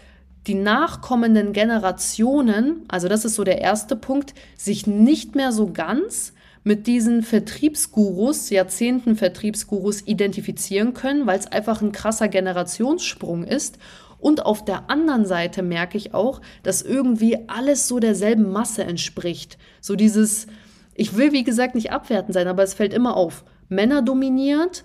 die 0.48 0.56
nachkommenden 0.56 1.53
Generationen, 1.53 2.84
also 2.88 3.08
das 3.08 3.25
ist 3.25 3.36
so 3.36 3.44
der 3.44 3.62
erste 3.62 3.96
Punkt, 3.96 4.34
sich 4.58 4.88
nicht 4.88 5.36
mehr 5.36 5.51
so 5.51 5.72
ganz 5.72 6.34
mit 6.63 6.88
diesen 6.88 7.24
Vertriebsgurus, 7.24 8.50
Jahrzehnten 8.50 9.15
Vertriebsgurus 9.15 10.01
identifizieren 10.01 10.94
können, 10.94 11.25
weil 11.25 11.39
es 11.39 11.48
einfach 11.48 11.82
ein 11.82 11.91
krasser 11.91 12.27
Generationssprung 12.27 13.44
ist. 13.44 13.77
Und 14.20 14.46
auf 14.46 14.63
der 14.63 14.89
anderen 14.89 15.25
Seite 15.25 15.63
merke 15.63 15.98
ich 15.98 16.13
auch, 16.13 16.41
dass 16.62 16.84
irgendwie 16.84 17.50
alles 17.50 17.88
so 17.88 18.00
derselben 18.00 18.51
Masse 18.51 18.84
entspricht. 18.84 19.58
So 19.80 19.96
dieses, 19.96 20.46
ich 20.94 21.18
will 21.18 21.32
wie 21.32 21.44
gesagt 21.44 21.74
nicht 21.74 21.91
abwertend 21.91 22.34
sein, 22.34 22.48
aber 22.48 22.62
es 22.62 22.75
fällt 22.75 22.94
immer 22.94 23.18
auf. 23.18 23.44
Männer 23.68 24.03
dominiert, 24.03 24.84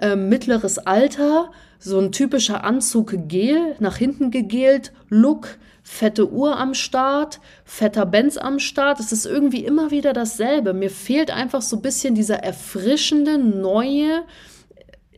äh, 0.00 0.14
mittleres 0.14 0.78
Alter, 0.78 1.50
so 1.78 1.98
ein 1.98 2.12
typischer 2.12 2.64
Anzug 2.64 3.14
gel, 3.28 3.76
nach 3.78 3.96
hinten 3.96 4.30
gegelt, 4.30 4.92
Look, 5.08 5.58
fette 5.82 6.30
Uhr 6.30 6.58
am 6.58 6.74
Start, 6.74 7.40
fetter 7.64 8.06
Benz 8.06 8.36
am 8.36 8.58
Start. 8.58 8.98
Es 8.98 9.12
ist 9.12 9.24
irgendwie 9.24 9.64
immer 9.64 9.90
wieder 9.90 10.12
dasselbe. 10.12 10.74
Mir 10.74 10.90
fehlt 10.90 11.30
einfach 11.30 11.62
so 11.62 11.76
ein 11.76 11.82
bisschen 11.82 12.14
dieser 12.14 12.42
erfrischende, 12.42 13.38
neue 13.38 14.24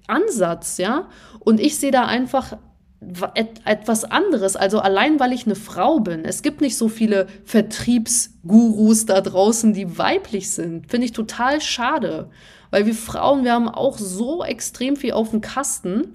Ansatz, 0.06 0.76
ja. 0.78 1.08
Und 1.40 1.60
ich 1.60 1.78
sehe 1.78 1.90
da 1.90 2.04
einfach 2.04 2.58
etwas 3.64 4.04
anderes. 4.04 4.56
Also 4.56 4.80
allein, 4.80 5.20
weil 5.20 5.32
ich 5.32 5.46
eine 5.46 5.54
Frau 5.54 6.00
bin. 6.00 6.24
Es 6.24 6.42
gibt 6.42 6.60
nicht 6.60 6.76
so 6.76 6.88
viele 6.88 7.28
Vertriebsgurus 7.44 9.06
da 9.06 9.20
draußen, 9.20 9.72
die 9.72 9.98
weiblich 9.98 10.50
sind. 10.50 10.90
Finde 10.90 11.06
ich 11.06 11.12
total 11.12 11.60
schade. 11.60 12.28
Weil 12.70 12.86
wir 12.86 12.94
Frauen, 12.94 13.44
wir 13.44 13.52
haben 13.52 13.68
auch 13.68 13.98
so 13.98 14.44
extrem 14.44 14.96
viel 14.96 15.12
auf 15.12 15.30
dem 15.30 15.40
Kasten. 15.40 16.14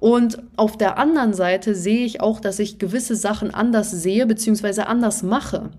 Und 0.00 0.42
auf 0.56 0.76
der 0.76 0.98
anderen 0.98 1.34
Seite 1.34 1.74
sehe 1.74 2.04
ich 2.04 2.20
auch, 2.20 2.40
dass 2.40 2.58
ich 2.58 2.78
gewisse 2.78 3.14
Sachen 3.14 3.54
anders 3.54 3.90
sehe 3.90 4.26
bzw. 4.26 4.82
anders 4.82 5.22
mache. 5.22 5.70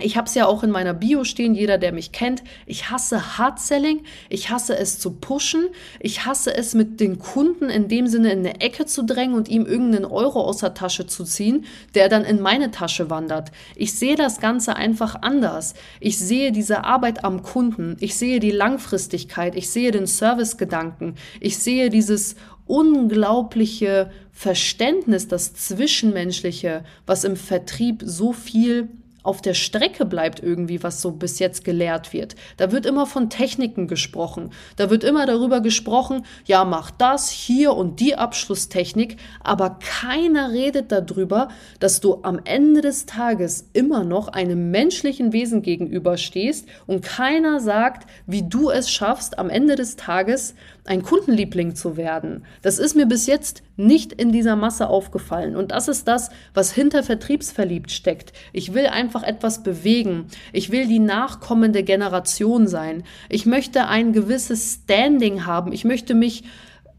Ich 0.00 0.16
habe 0.16 0.28
es 0.28 0.34
ja 0.34 0.46
auch 0.46 0.62
in 0.62 0.70
meiner 0.70 0.94
Bio 0.94 1.24
stehen, 1.24 1.54
jeder, 1.54 1.76
der 1.76 1.92
mich 1.92 2.12
kennt. 2.12 2.44
Ich 2.66 2.88
hasse 2.90 3.36
Hard-Selling, 3.36 4.04
ich 4.28 4.48
hasse 4.48 4.78
es 4.78 5.00
zu 5.00 5.10
pushen, 5.10 5.66
ich 5.98 6.24
hasse 6.24 6.54
es 6.56 6.74
mit 6.74 7.00
den 7.00 7.18
Kunden 7.18 7.68
in 7.68 7.88
dem 7.88 8.06
Sinne 8.06 8.30
in 8.30 8.40
eine 8.40 8.60
Ecke 8.60 8.86
zu 8.86 9.04
drängen 9.04 9.34
und 9.34 9.48
ihm 9.48 9.66
irgendeinen 9.66 10.04
Euro 10.04 10.40
aus 10.40 10.58
der 10.58 10.74
Tasche 10.74 11.06
zu 11.06 11.24
ziehen, 11.24 11.64
der 11.96 12.08
dann 12.08 12.24
in 12.24 12.40
meine 12.40 12.70
Tasche 12.70 13.10
wandert. 13.10 13.50
Ich 13.74 13.98
sehe 13.98 14.14
das 14.14 14.40
Ganze 14.40 14.76
einfach 14.76 15.16
anders. 15.22 15.74
Ich 15.98 16.16
sehe 16.18 16.52
diese 16.52 16.84
Arbeit 16.84 17.24
am 17.24 17.42
Kunden, 17.42 17.96
ich 17.98 18.14
sehe 18.14 18.38
die 18.38 18.52
Langfristigkeit, 18.52 19.56
ich 19.56 19.68
sehe 19.68 19.90
den 19.90 20.06
Servicegedanken, 20.06 21.16
ich 21.40 21.58
sehe 21.58 21.90
dieses 21.90 22.36
unglaubliche 22.68 24.10
Verständnis, 24.32 25.26
das 25.26 25.54
Zwischenmenschliche, 25.54 26.84
was 27.06 27.24
im 27.24 27.36
Vertrieb 27.36 28.02
so 28.04 28.32
viel 28.32 28.88
auf 29.28 29.42
der 29.42 29.52
Strecke 29.52 30.06
bleibt 30.06 30.42
irgendwie, 30.42 30.82
was 30.82 31.02
so 31.02 31.10
bis 31.10 31.38
jetzt 31.38 31.62
gelehrt 31.62 32.14
wird. 32.14 32.34
Da 32.56 32.72
wird 32.72 32.86
immer 32.86 33.04
von 33.04 33.28
Techniken 33.28 33.86
gesprochen. 33.86 34.52
Da 34.76 34.88
wird 34.88 35.04
immer 35.04 35.26
darüber 35.26 35.60
gesprochen, 35.60 36.24
ja, 36.46 36.64
mach 36.64 36.90
das 36.90 37.28
hier 37.28 37.74
und 37.74 38.00
die 38.00 38.14
Abschlusstechnik, 38.14 39.18
aber 39.42 39.78
keiner 39.80 40.52
redet 40.52 40.92
darüber, 40.92 41.48
dass 41.78 42.00
du 42.00 42.20
am 42.22 42.40
Ende 42.44 42.80
des 42.80 43.04
Tages 43.04 43.68
immer 43.74 44.02
noch 44.02 44.28
einem 44.28 44.70
menschlichen 44.70 45.34
Wesen 45.34 45.60
gegenüberstehst 45.60 46.66
und 46.86 47.04
keiner 47.04 47.60
sagt, 47.60 48.08
wie 48.26 48.48
du 48.48 48.70
es 48.70 48.90
schaffst, 48.90 49.38
am 49.38 49.50
Ende 49.50 49.74
des 49.74 49.96
Tages 49.96 50.54
ein 50.88 51.02
Kundenliebling 51.02 51.74
zu 51.74 51.96
werden. 51.96 52.44
Das 52.62 52.78
ist 52.78 52.96
mir 52.96 53.06
bis 53.06 53.26
jetzt 53.26 53.62
nicht 53.76 54.12
in 54.12 54.32
dieser 54.32 54.56
Masse 54.56 54.88
aufgefallen. 54.88 55.54
Und 55.54 55.70
das 55.70 55.86
ist 55.86 56.08
das, 56.08 56.30
was 56.54 56.72
hinter 56.72 57.02
Vertriebsverliebt 57.02 57.90
steckt. 57.90 58.32
Ich 58.52 58.72
will 58.74 58.86
einfach 58.86 59.22
etwas 59.22 59.62
bewegen. 59.62 60.26
Ich 60.52 60.70
will 60.70 60.86
die 60.86 60.98
nachkommende 60.98 61.82
Generation 61.82 62.66
sein. 62.66 63.04
Ich 63.28 63.44
möchte 63.44 63.86
ein 63.86 64.12
gewisses 64.12 64.80
Standing 64.82 65.44
haben. 65.46 65.72
Ich 65.72 65.84
möchte 65.84 66.14
mich 66.14 66.44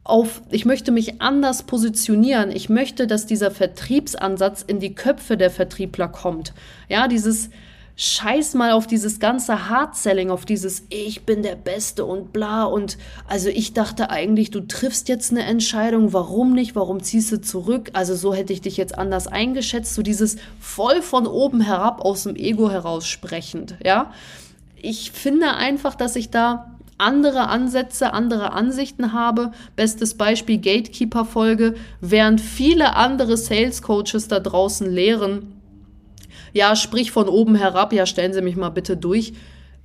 auf, 0.04 0.42
ich 0.50 0.66
möchte 0.66 0.92
mich 0.92 1.22
anders 1.22 1.64
positionieren. 1.64 2.52
Ich 2.52 2.70
möchte, 2.70 3.08
dass 3.08 3.26
dieser 3.26 3.52
Vertriebsansatz 3.52 4.62
in 4.62 4.80
die 4.80 4.96
Köpfe 4.96 5.36
der 5.36 5.50
Vertriebler 5.50 6.08
kommt. 6.08 6.54
Ja, 6.90 7.08
dieses, 7.08 7.50
scheiß 8.02 8.54
mal 8.54 8.72
auf 8.72 8.88
dieses 8.88 9.20
ganze 9.20 9.68
Hard-Selling, 9.68 10.30
auf 10.32 10.46
dieses 10.46 10.84
Ich 10.88 11.26
bin 11.26 11.44
der 11.44 11.58
Beste 11.58 12.06
und 12.06 12.32
bla. 12.32 12.64
Und 12.64 12.98
also 13.28 13.50
ich 13.50 13.74
dachte 13.74 14.10
eigentlich, 14.10 14.52
du 14.52 14.62
triffst 14.62 15.10
jetzt 15.10 15.32
eine 15.32 15.44
Entscheidung, 15.44 16.14
warum 16.14 16.54
nicht, 16.54 16.78
warum 16.78 17.04
ziehst 17.04 17.30
du 17.34 17.42
zurück? 17.42 17.90
Also 17.92 18.16
so 18.16 18.34
hätte 18.34 18.54
ich 18.54 18.62
dich 18.62 18.78
jetzt 18.78 18.98
anders 18.98 19.28
eingeschätzt, 19.28 19.96
so 19.96 20.02
dieses 20.02 20.38
voll 20.62 21.02
von 21.02 21.28
oben 21.28 21.60
herab 21.60 22.00
aus 22.00 22.24
dem 22.24 22.38
Ego 22.38 22.72
heraus 22.72 23.06
sprechend, 23.06 23.76
ja. 23.84 24.14
Ich 24.82 25.12
finde 25.12 25.56
einfach, 25.56 25.94
dass 25.94 26.16
ich 26.16 26.30
da 26.30 26.78
andere 26.98 27.50
Ansätze, 27.50 28.14
andere 28.14 28.54
Ansichten 28.54 29.12
habe. 29.12 29.52
Bestes 29.76 30.14
Beispiel 30.14 30.58
Gatekeeper-Folge, 30.58 31.76
während 32.00 32.40
viele 32.40 32.96
andere 32.96 33.36
Sales 33.36 33.82
Coaches 33.82 34.30
da 34.30 34.40
draußen 34.40 34.90
lehren, 34.90 35.59
ja, 36.54 36.76
sprich 36.76 37.12
von 37.12 37.28
oben 37.28 37.56
herab, 37.56 37.94
ja, 37.94 38.06
stellen 38.06 38.34
Sie 38.34 38.42
mich 38.42 38.56
mal 38.56 38.70
bitte 38.70 38.98
durch, 38.98 39.34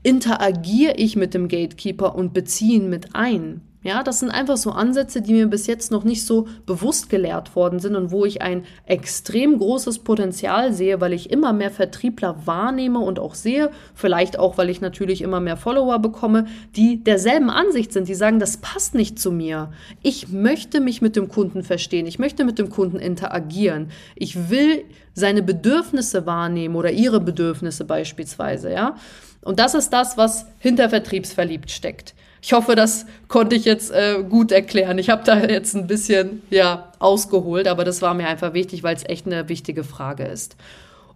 interagiere 0.03 0.95
ich 0.97 1.17
mit 1.17 1.35
dem 1.35 1.49
Gatekeeper 1.49 2.15
und 2.15 2.33
beziehe 2.33 2.77
ihn 2.77 2.91
mit 2.91 3.15
ein. 3.15 3.63
Ja, 3.85 4.03
das 4.03 4.21
sind 4.21 4.31
einfach 4.31 4.57
so 4.57 4.71
Ansätze, 4.71 5.21
die 5.21 5.35
mir 5.35 5.47
bis 5.47 5.67
jetzt 5.67 5.93
noch 5.93 6.05
nicht 6.05 6.25
so 6.25 6.49
bewusst 6.65 7.11
gelehrt 7.11 7.55
worden 7.55 7.81
sind 7.81 7.97
und 7.97 8.11
wo 8.11 8.25
ich 8.25 8.41
ein 8.41 8.65
extrem 8.87 9.59
großes 9.59 9.99
Potenzial 9.99 10.73
sehe, 10.73 11.03
weil 11.03 11.13
ich 11.13 11.31
immer 11.31 11.53
mehr 11.53 11.71
Vertriebler 11.71 12.47
wahrnehme 12.47 12.99
und 13.01 13.19
auch 13.19 13.35
sehe, 13.35 13.71
vielleicht 13.95 14.39
auch, 14.39 14.57
weil 14.57 14.71
ich 14.71 14.81
natürlich 14.81 15.21
immer 15.21 15.39
mehr 15.39 15.59
Follower 15.59 15.99
bekomme, 15.99 16.47
die 16.75 17.05
derselben 17.05 17.51
Ansicht 17.51 17.93
sind, 17.93 18.09
die 18.09 18.15
sagen, 18.15 18.39
das 18.39 18.57
passt 18.57 18.95
nicht 18.95 19.19
zu 19.19 19.31
mir. 19.31 19.71
Ich 20.03 20.29
möchte 20.29 20.81
mich 20.81 21.03
mit 21.03 21.15
dem 21.15 21.29
Kunden 21.29 21.63
verstehen, 21.63 22.07
ich 22.07 22.19
möchte 22.19 22.47
mit 22.47 22.59
dem 22.59 22.71
Kunden 22.71 22.99
interagieren. 22.99 23.91
Ich 24.17 24.49
will 24.49 24.85
seine 25.13 25.43
Bedürfnisse 25.43 26.25
wahrnehmen 26.25 26.77
oder 26.77 26.91
ihre 26.91 27.21
Bedürfnisse 27.21 27.85
beispielsweise, 27.85 28.73
ja? 28.73 28.97
Und 29.43 29.59
das 29.59 29.75
ist 29.75 29.91
das, 29.91 30.17
was 30.17 30.47
hinter 30.59 30.89
Vertriebsverliebt 30.89 31.71
steckt. 31.71 32.15
Ich 32.47 32.53
hoffe, 32.53 32.75
das 32.75 33.07
konnte 33.27 33.57
ich 33.57 33.65
jetzt 33.65 33.91
äh, 33.91 34.23
gut 34.23 34.53
erklären. 34.53 34.99
Ich 34.99 35.09
habe 35.09 35.25
da 35.25 35.47
jetzt 35.47 35.75
ein 35.75 35.87
bisschen 35.87 36.43
ja 36.51 36.93
ausgeholt, 36.99 37.67
aber 37.67 37.85
das 37.85 38.03
war 38.03 38.13
mir 38.13 38.29
einfach 38.29 38.53
wichtig, 38.53 38.83
weil 38.83 38.95
es 38.95 39.09
echt 39.09 39.25
eine 39.25 39.49
wichtige 39.49 39.83
Frage 39.83 40.25
ist. 40.25 40.55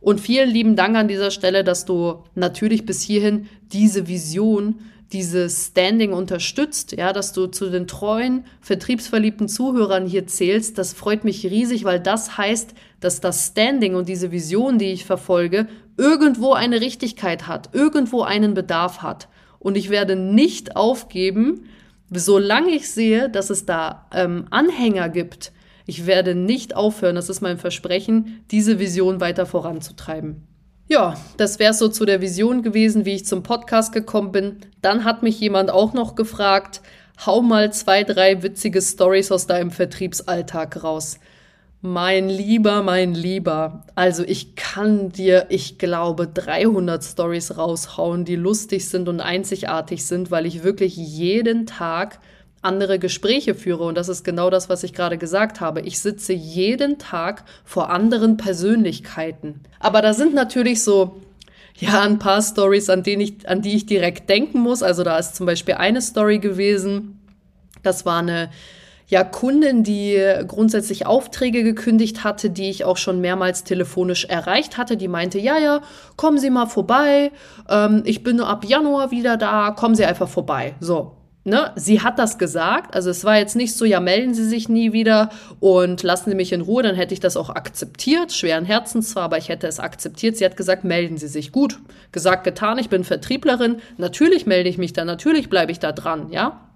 Und 0.00 0.22
vielen 0.22 0.48
lieben 0.48 0.74
Dank 0.74 0.96
an 0.96 1.06
dieser 1.06 1.30
Stelle, 1.30 1.64
dass 1.64 1.84
du 1.84 2.24
natürlich 2.34 2.86
bis 2.86 3.02
hierhin 3.02 3.46
diese 3.72 4.08
Vision, 4.08 4.76
dieses 5.12 5.66
Standing 5.66 6.14
unterstützt, 6.14 6.92
ja, 6.92 7.12
dass 7.12 7.34
du 7.34 7.46
zu 7.46 7.68
den 7.68 7.86
treuen, 7.86 8.46
vertriebsverliebten 8.62 9.48
Zuhörern 9.48 10.06
hier 10.06 10.26
zählst. 10.26 10.78
Das 10.78 10.94
freut 10.94 11.24
mich 11.24 11.44
riesig, 11.44 11.84
weil 11.84 12.00
das 12.00 12.38
heißt, 12.38 12.70
dass 13.00 13.20
das 13.20 13.48
Standing 13.48 13.96
und 13.96 14.08
diese 14.08 14.32
Vision, 14.32 14.78
die 14.78 14.92
ich 14.92 15.04
verfolge, 15.04 15.66
irgendwo 15.98 16.54
eine 16.54 16.80
Richtigkeit 16.80 17.46
hat, 17.46 17.68
irgendwo 17.74 18.22
einen 18.22 18.54
Bedarf 18.54 19.02
hat. 19.02 19.28
Und 19.58 19.76
ich 19.76 19.90
werde 19.90 20.16
nicht 20.16 20.76
aufgeben, 20.76 21.68
solange 22.10 22.70
ich 22.70 22.90
sehe, 22.90 23.28
dass 23.28 23.50
es 23.50 23.66
da 23.66 24.06
ähm, 24.12 24.46
Anhänger 24.50 25.08
gibt. 25.08 25.52
Ich 25.86 26.06
werde 26.06 26.34
nicht 26.34 26.76
aufhören, 26.76 27.16
das 27.16 27.28
ist 27.28 27.40
mein 27.40 27.58
Versprechen, 27.58 28.44
diese 28.50 28.78
Vision 28.78 29.20
weiter 29.20 29.46
voranzutreiben. 29.46 30.46
Ja, 30.90 31.14
das 31.36 31.58
wäre 31.58 31.74
so 31.74 31.88
zu 31.88 32.06
der 32.06 32.22
Vision 32.22 32.62
gewesen, 32.62 33.04
wie 33.04 33.14
ich 33.14 33.26
zum 33.26 33.42
Podcast 33.42 33.92
gekommen 33.92 34.32
bin. 34.32 34.56
Dann 34.80 35.04
hat 35.04 35.22
mich 35.22 35.38
jemand 35.38 35.70
auch 35.70 35.92
noch 35.92 36.14
gefragt, 36.14 36.80
hau 37.26 37.42
mal 37.42 37.72
zwei, 37.72 38.04
drei 38.04 38.42
witzige 38.42 38.80
Stories 38.80 39.30
aus 39.30 39.46
deinem 39.46 39.70
Vertriebsalltag 39.70 40.82
raus. 40.82 41.18
Mein 41.80 42.28
Lieber, 42.28 42.82
mein 42.82 43.14
Lieber, 43.14 43.84
also 43.94 44.24
ich 44.24 44.56
kann 44.56 45.10
dir, 45.10 45.46
ich 45.48 45.78
glaube, 45.78 46.26
300 46.26 47.04
Stories 47.04 47.56
raushauen, 47.56 48.24
die 48.24 48.34
lustig 48.34 48.88
sind 48.88 49.08
und 49.08 49.20
einzigartig 49.20 50.04
sind, 50.04 50.32
weil 50.32 50.44
ich 50.44 50.64
wirklich 50.64 50.96
jeden 50.96 51.66
Tag 51.66 52.18
andere 52.62 52.98
Gespräche 52.98 53.54
führe. 53.54 53.84
Und 53.84 53.96
das 53.96 54.08
ist 54.08 54.24
genau 54.24 54.50
das, 54.50 54.68
was 54.68 54.82
ich 54.82 54.92
gerade 54.92 55.18
gesagt 55.18 55.60
habe. 55.60 55.80
Ich 55.82 56.00
sitze 56.00 56.32
jeden 56.32 56.98
Tag 56.98 57.44
vor 57.64 57.90
anderen 57.90 58.36
Persönlichkeiten. 58.36 59.60
Aber 59.78 60.02
da 60.02 60.14
sind 60.14 60.34
natürlich 60.34 60.82
so 60.82 61.22
ja, 61.76 62.02
ein 62.02 62.18
paar 62.18 62.42
Stories, 62.42 62.90
an, 62.90 63.04
denen 63.04 63.22
ich, 63.22 63.48
an 63.48 63.62
die 63.62 63.76
ich 63.76 63.86
direkt 63.86 64.28
denken 64.28 64.58
muss. 64.58 64.82
Also 64.82 65.04
da 65.04 65.16
ist 65.16 65.36
zum 65.36 65.46
Beispiel 65.46 65.74
eine 65.74 66.02
Story 66.02 66.40
gewesen. 66.40 67.20
Das 67.84 68.04
war 68.04 68.18
eine 68.18 68.50
ja 69.08 69.24
Kundin, 69.24 69.82
die 69.82 70.22
grundsätzlich 70.46 71.06
Aufträge 71.06 71.64
gekündigt 71.64 72.24
hatte, 72.24 72.50
die 72.50 72.68
ich 72.68 72.84
auch 72.84 72.98
schon 72.98 73.20
mehrmals 73.20 73.64
telefonisch 73.64 74.26
erreicht 74.26 74.76
hatte. 74.76 74.96
Die 74.96 75.08
meinte, 75.08 75.38
ja, 75.38 75.58
ja, 75.58 75.80
kommen 76.16 76.38
Sie 76.38 76.50
mal 76.50 76.66
vorbei. 76.66 77.32
Ähm, 77.68 78.02
ich 78.04 78.22
bin 78.22 78.40
ab 78.40 78.64
Januar 78.64 79.10
wieder 79.10 79.36
da. 79.36 79.70
Kommen 79.70 79.94
Sie 79.94 80.04
einfach 80.04 80.28
vorbei. 80.28 80.74
So. 80.80 81.14
Ne, 81.44 81.72
sie 81.76 82.02
hat 82.02 82.18
das 82.18 82.36
gesagt, 82.36 82.94
also 82.94 83.08
es 83.08 83.24
war 83.24 83.38
jetzt 83.38 83.56
nicht 83.56 83.74
so, 83.74 83.86
ja, 83.86 84.00
melden 84.00 84.34
Sie 84.34 84.44
sich 84.44 84.68
nie 84.68 84.92
wieder 84.92 85.30
und 85.60 86.02
lassen 86.02 86.28
Sie 86.28 86.36
mich 86.36 86.52
in 86.52 86.60
Ruhe, 86.60 86.82
dann 86.82 86.94
hätte 86.94 87.14
ich 87.14 87.20
das 87.20 87.38
auch 87.38 87.48
akzeptiert, 87.48 88.32
schweren 88.32 88.66
Herzens 88.66 89.10
zwar, 89.10 89.22
aber 89.22 89.38
ich 89.38 89.48
hätte 89.48 89.66
es 89.66 89.80
akzeptiert. 89.80 90.36
Sie 90.36 90.44
hat 90.44 90.58
gesagt, 90.58 90.84
melden 90.84 91.16
Sie 91.16 91.28
sich. 91.28 91.50
Gut, 91.50 91.78
gesagt, 92.12 92.44
getan, 92.44 92.76
ich 92.76 92.90
bin 92.90 93.02
Vertrieblerin, 93.02 93.76
natürlich 93.96 94.44
melde 94.44 94.68
ich 94.68 94.76
mich 94.76 94.92
da, 94.92 95.06
natürlich 95.06 95.48
bleibe 95.48 95.72
ich 95.72 95.78
da 95.78 95.92
dran, 95.92 96.30
ja 96.32 96.67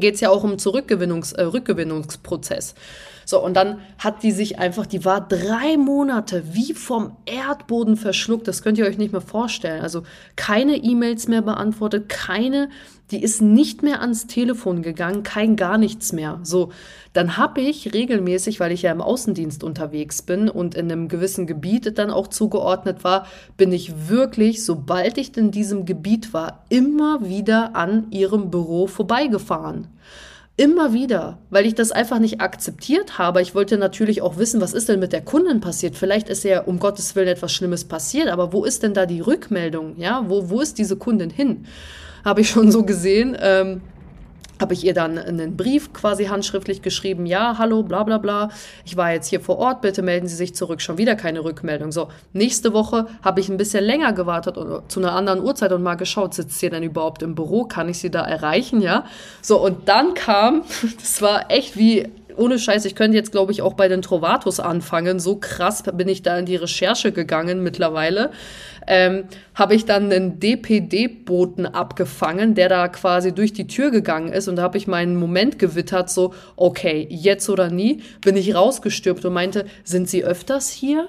geht 0.00 0.14
es 0.14 0.20
ja 0.20 0.30
auch 0.30 0.44
um 0.44 0.58
Zurückgewinnungs, 0.58 1.32
äh, 1.32 1.42
Rückgewinnungsprozess. 1.42 2.74
So, 3.24 3.42
und 3.42 3.54
dann 3.54 3.80
hat 3.98 4.22
die 4.22 4.32
sich 4.32 4.58
einfach, 4.58 4.86
die 4.86 5.04
war 5.04 5.20
drei 5.20 5.76
Monate 5.76 6.42
wie 6.52 6.74
vom 6.74 7.16
Erdboden 7.26 7.96
verschluckt. 7.96 8.48
Das 8.48 8.62
könnt 8.62 8.78
ihr 8.78 8.86
euch 8.86 8.98
nicht 8.98 9.12
mehr 9.12 9.20
vorstellen. 9.20 9.82
Also 9.82 10.02
keine 10.36 10.76
E-Mails 10.76 11.28
mehr 11.28 11.42
beantwortet, 11.42 12.08
keine 12.08 12.68
die 13.12 13.22
ist 13.22 13.42
nicht 13.42 13.82
mehr 13.82 14.00
ans 14.00 14.26
Telefon 14.26 14.82
gegangen, 14.82 15.22
kein 15.22 15.54
gar 15.54 15.76
nichts 15.76 16.12
mehr. 16.12 16.40
So, 16.42 16.70
dann 17.12 17.36
habe 17.36 17.60
ich 17.60 17.92
regelmäßig, 17.92 18.58
weil 18.58 18.72
ich 18.72 18.82
ja 18.82 18.90
im 18.90 19.02
Außendienst 19.02 19.62
unterwegs 19.62 20.22
bin 20.22 20.48
und 20.48 20.74
in 20.74 20.90
einem 20.90 21.08
gewissen 21.08 21.46
Gebiet 21.46 21.98
dann 21.98 22.10
auch 22.10 22.28
zugeordnet 22.28 23.04
war, 23.04 23.26
bin 23.58 23.70
ich 23.70 24.08
wirklich, 24.08 24.64
sobald 24.64 25.18
ich 25.18 25.36
in 25.36 25.50
diesem 25.50 25.84
Gebiet 25.84 26.32
war, 26.32 26.64
immer 26.70 27.28
wieder 27.28 27.76
an 27.76 28.10
ihrem 28.10 28.50
Büro 28.50 28.86
vorbeigefahren. 28.86 29.88
Immer 30.62 30.92
wieder, 30.92 31.38
weil 31.50 31.66
ich 31.66 31.74
das 31.74 31.90
einfach 31.90 32.20
nicht 32.20 32.40
akzeptiert 32.40 33.18
habe. 33.18 33.42
Ich 33.42 33.54
wollte 33.54 33.78
natürlich 33.78 34.22
auch 34.22 34.36
wissen, 34.36 34.60
was 34.60 34.74
ist 34.74 34.88
denn 34.88 35.00
mit 35.00 35.12
der 35.12 35.22
Kundin 35.22 35.60
passiert? 35.60 35.96
Vielleicht 35.96 36.28
ist 36.28 36.44
ja 36.44 36.60
um 36.60 36.78
Gottes 36.78 37.16
Willen 37.16 37.26
etwas 37.26 37.52
Schlimmes 37.52 37.84
passiert, 37.84 38.28
aber 38.28 38.52
wo 38.52 38.64
ist 38.64 38.84
denn 38.84 38.94
da 38.94 39.06
die 39.06 39.20
Rückmeldung? 39.20 39.94
Ja, 39.96 40.24
wo, 40.28 40.50
wo 40.50 40.60
ist 40.60 40.78
diese 40.78 40.96
Kundin 40.96 41.30
hin? 41.30 41.66
habe 42.24 42.40
ich 42.40 42.50
schon 42.50 42.70
so 42.70 42.84
gesehen. 42.84 43.36
Ähm, 43.40 43.80
habe 44.62 44.72
ich 44.72 44.84
ihr 44.84 44.94
dann 44.94 45.18
einen 45.18 45.56
Brief 45.56 45.92
quasi 45.92 46.26
handschriftlich 46.26 46.80
geschrieben, 46.80 47.26
ja, 47.26 47.58
hallo, 47.58 47.82
bla 47.82 48.04
bla 48.04 48.16
bla, 48.16 48.48
ich 48.84 48.96
war 48.96 49.12
jetzt 49.12 49.26
hier 49.28 49.40
vor 49.40 49.58
Ort, 49.58 49.82
bitte 49.82 50.00
melden 50.00 50.28
Sie 50.28 50.36
sich 50.36 50.54
zurück, 50.54 50.80
schon 50.80 50.96
wieder 50.96 51.16
keine 51.16 51.44
Rückmeldung. 51.44 51.92
So, 51.92 52.08
nächste 52.32 52.72
Woche 52.72 53.06
habe 53.22 53.40
ich 53.40 53.50
ein 53.50 53.58
bisschen 53.58 53.84
länger 53.84 54.12
gewartet 54.12 54.56
und, 54.56 54.90
zu 54.90 55.00
einer 55.00 55.12
anderen 55.12 55.42
Uhrzeit 55.42 55.72
und 55.72 55.82
mal 55.82 55.96
geschaut, 55.96 56.32
sitzt 56.32 56.58
sie 56.60 56.70
denn 56.70 56.82
überhaupt 56.82 57.22
im 57.22 57.34
Büro, 57.34 57.64
kann 57.64 57.88
ich 57.88 57.98
sie 57.98 58.10
da 58.10 58.22
erreichen, 58.22 58.80
ja? 58.80 59.04
So, 59.42 59.62
und 59.62 59.88
dann 59.88 60.14
kam, 60.14 60.62
das 61.00 61.20
war 61.20 61.50
echt 61.50 61.76
wie 61.76 62.08
ohne 62.36 62.58
Scheiß, 62.58 62.84
ich 62.84 62.94
könnte 62.94 63.16
jetzt, 63.16 63.32
glaube 63.32 63.52
ich, 63.52 63.62
auch 63.62 63.74
bei 63.74 63.88
den 63.88 64.02
Trovatos 64.02 64.60
anfangen. 64.60 65.20
So 65.20 65.36
krass 65.36 65.82
bin 65.94 66.08
ich 66.08 66.22
da 66.22 66.38
in 66.38 66.46
die 66.46 66.56
Recherche 66.56 67.12
gegangen 67.12 67.62
mittlerweile. 67.62 68.30
Ähm, 68.86 69.24
habe 69.54 69.74
ich 69.74 69.84
dann 69.84 70.10
einen 70.10 70.40
DPD-Boten 70.40 71.66
abgefangen, 71.66 72.54
der 72.54 72.68
da 72.68 72.88
quasi 72.88 73.32
durch 73.32 73.52
die 73.52 73.66
Tür 73.66 73.90
gegangen 73.90 74.32
ist 74.32 74.48
und 74.48 74.56
da 74.56 74.62
habe 74.62 74.78
ich 74.78 74.86
meinen 74.86 75.16
Moment 75.16 75.58
gewittert, 75.58 76.10
so, 76.10 76.34
okay, 76.56 77.06
jetzt 77.08 77.48
oder 77.48 77.70
nie, 77.70 78.02
bin 78.22 78.36
ich 78.36 78.54
rausgestürbt 78.54 79.24
und 79.24 79.32
meinte, 79.32 79.66
sind 79.84 80.08
Sie 80.08 80.24
öfters 80.24 80.70
hier? 80.70 81.08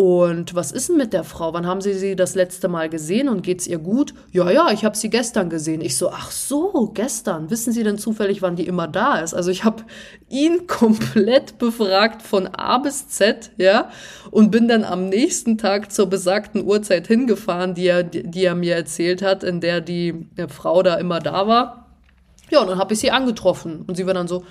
Und 0.00 0.54
was 0.54 0.72
ist 0.72 0.88
denn 0.88 0.96
mit 0.96 1.12
der 1.12 1.24
Frau? 1.24 1.52
Wann 1.52 1.66
haben 1.66 1.82
Sie 1.82 1.92
sie 1.92 2.16
das 2.16 2.34
letzte 2.34 2.68
Mal 2.68 2.88
gesehen 2.88 3.28
und 3.28 3.42
geht's 3.42 3.66
ihr 3.66 3.76
gut? 3.76 4.14
Ja, 4.32 4.50
ja, 4.50 4.70
ich 4.72 4.86
habe 4.86 4.96
sie 4.96 5.10
gestern 5.10 5.50
gesehen. 5.50 5.82
Ich 5.82 5.98
so, 5.98 6.08
ach 6.08 6.30
so, 6.30 6.90
gestern. 6.94 7.50
Wissen 7.50 7.74
Sie 7.74 7.82
denn 7.82 7.98
zufällig, 7.98 8.40
wann 8.40 8.56
die 8.56 8.66
immer 8.66 8.88
da 8.88 9.18
ist? 9.18 9.34
Also 9.34 9.50
ich 9.50 9.62
habe 9.62 9.82
ihn 10.30 10.66
komplett 10.66 11.58
befragt 11.58 12.22
von 12.22 12.46
A 12.46 12.78
bis 12.78 13.08
Z, 13.08 13.50
ja, 13.58 13.90
und 14.30 14.50
bin 14.50 14.68
dann 14.68 14.84
am 14.84 15.10
nächsten 15.10 15.58
Tag 15.58 15.92
zur 15.92 16.06
besagten 16.06 16.64
Uhrzeit 16.64 17.06
hingefahren, 17.06 17.74
die 17.74 17.88
er, 17.88 18.02
die 18.02 18.42
er 18.42 18.54
mir 18.54 18.76
erzählt 18.76 19.20
hat, 19.20 19.44
in 19.44 19.60
der 19.60 19.82
die 19.82 20.14
Frau 20.48 20.82
da 20.82 20.94
immer 20.94 21.18
da 21.18 21.46
war. 21.46 21.88
Ja, 22.50 22.62
und 22.62 22.70
dann 22.70 22.78
habe 22.78 22.94
ich 22.94 23.00
sie 23.00 23.10
angetroffen 23.10 23.84
und 23.86 23.98
sie 23.98 24.06
war 24.06 24.14
dann 24.14 24.28
so, 24.28 24.44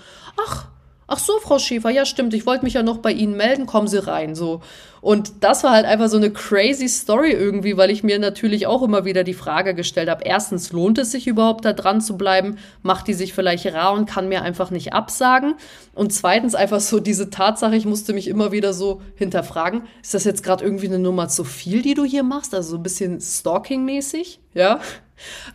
ach, 0.46 0.68
Ach 1.12 1.18
so, 1.18 1.40
Frau 1.40 1.58
Schäfer, 1.58 1.90
ja 1.90 2.06
stimmt, 2.06 2.36
ich 2.36 2.46
wollte 2.46 2.64
mich 2.64 2.76
ja 2.76 2.84
noch 2.84 3.00
bei 3.00 3.12
Ihnen 3.12 3.36
melden, 3.36 3.66
kommen 3.66 3.88
Sie 3.88 4.06
rein, 4.06 4.36
so. 4.36 4.62
Und 5.02 5.44
das 5.44 5.64
war 5.64 5.72
halt 5.72 5.88
einfach 5.88 6.08
so 6.08 6.18
eine 6.18 6.30
crazy 6.30 6.88
Story 6.88 7.32
irgendwie, 7.32 7.78
weil 7.78 7.90
ich 7.90 8.04
mir 8.04 8.20
natürlich 8.20 8.68
auch 8.68 8.84
immer 8.84 9.06
wieder 9.06 9.24
die 9.24 9.34
Frage 9.34 9.74
gestellt 9.74 10.08
habe, 10.08 10.24
erstens, 10.24 10.72
lohnt 10.72 11.00
es 11.00 11.12
sich 11.12 11.26
überhaupt 11.26 11.66
da 11.66 11.74
dran 11.74 12.00
zu 12.00 12.16
bleiben? 12.16 12.60
Macht 12.84 13.08
die 13.08 13.16
sich 13.16 13.34
vielleicht 13.34 13.66
rar 13.74 13.94
und 13.94 14.06
kann 14.06 14.30
mir 14.30 14.44
einfach 14.44 14.70
nicht 14.70 14.94
absagen? 14.94 15.56
Und 15.96 16.14
zweitens 16.14 16.54
einfach 16.54 16.80
so 16.80 17.00
diese 17.00 17.32
Tatsache, 17.32 17.76
ich 17.76 17.86
musste 17.86 18.14
mich 18.14 18.28
immer 18.28 18.52
wieder 18.52 18.74
so 18.74 19.02
hinterfragen, 19.16 19.88
ist 20.04 20.14
das 20.14 20.26
jetzt 20.26 20.44
gerade 20.44 20.64
irgendwie 20.64 20.88
eine 20.88 21.00
Nummer 21.00 21.28
zu 21.28 21.44
viel, 21.44 21.82
die 21.82 21.96
du 21.96 22.06
hier 22.06 22.22
machst? 22.22 22.54
Also 22.54 22.72
so 22.72 22.78
ein 22.78 22.84
bisschen 22.84 23.20
stalking-mäßig, 23.20 24.42
ja? 24.54 24.80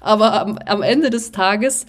Aber 0.00 0.40
am, 0.40 0.58
am 0.66 0.82
Ende 0.82 1.10
des 1.10 1.30
Tages 1.30 1.86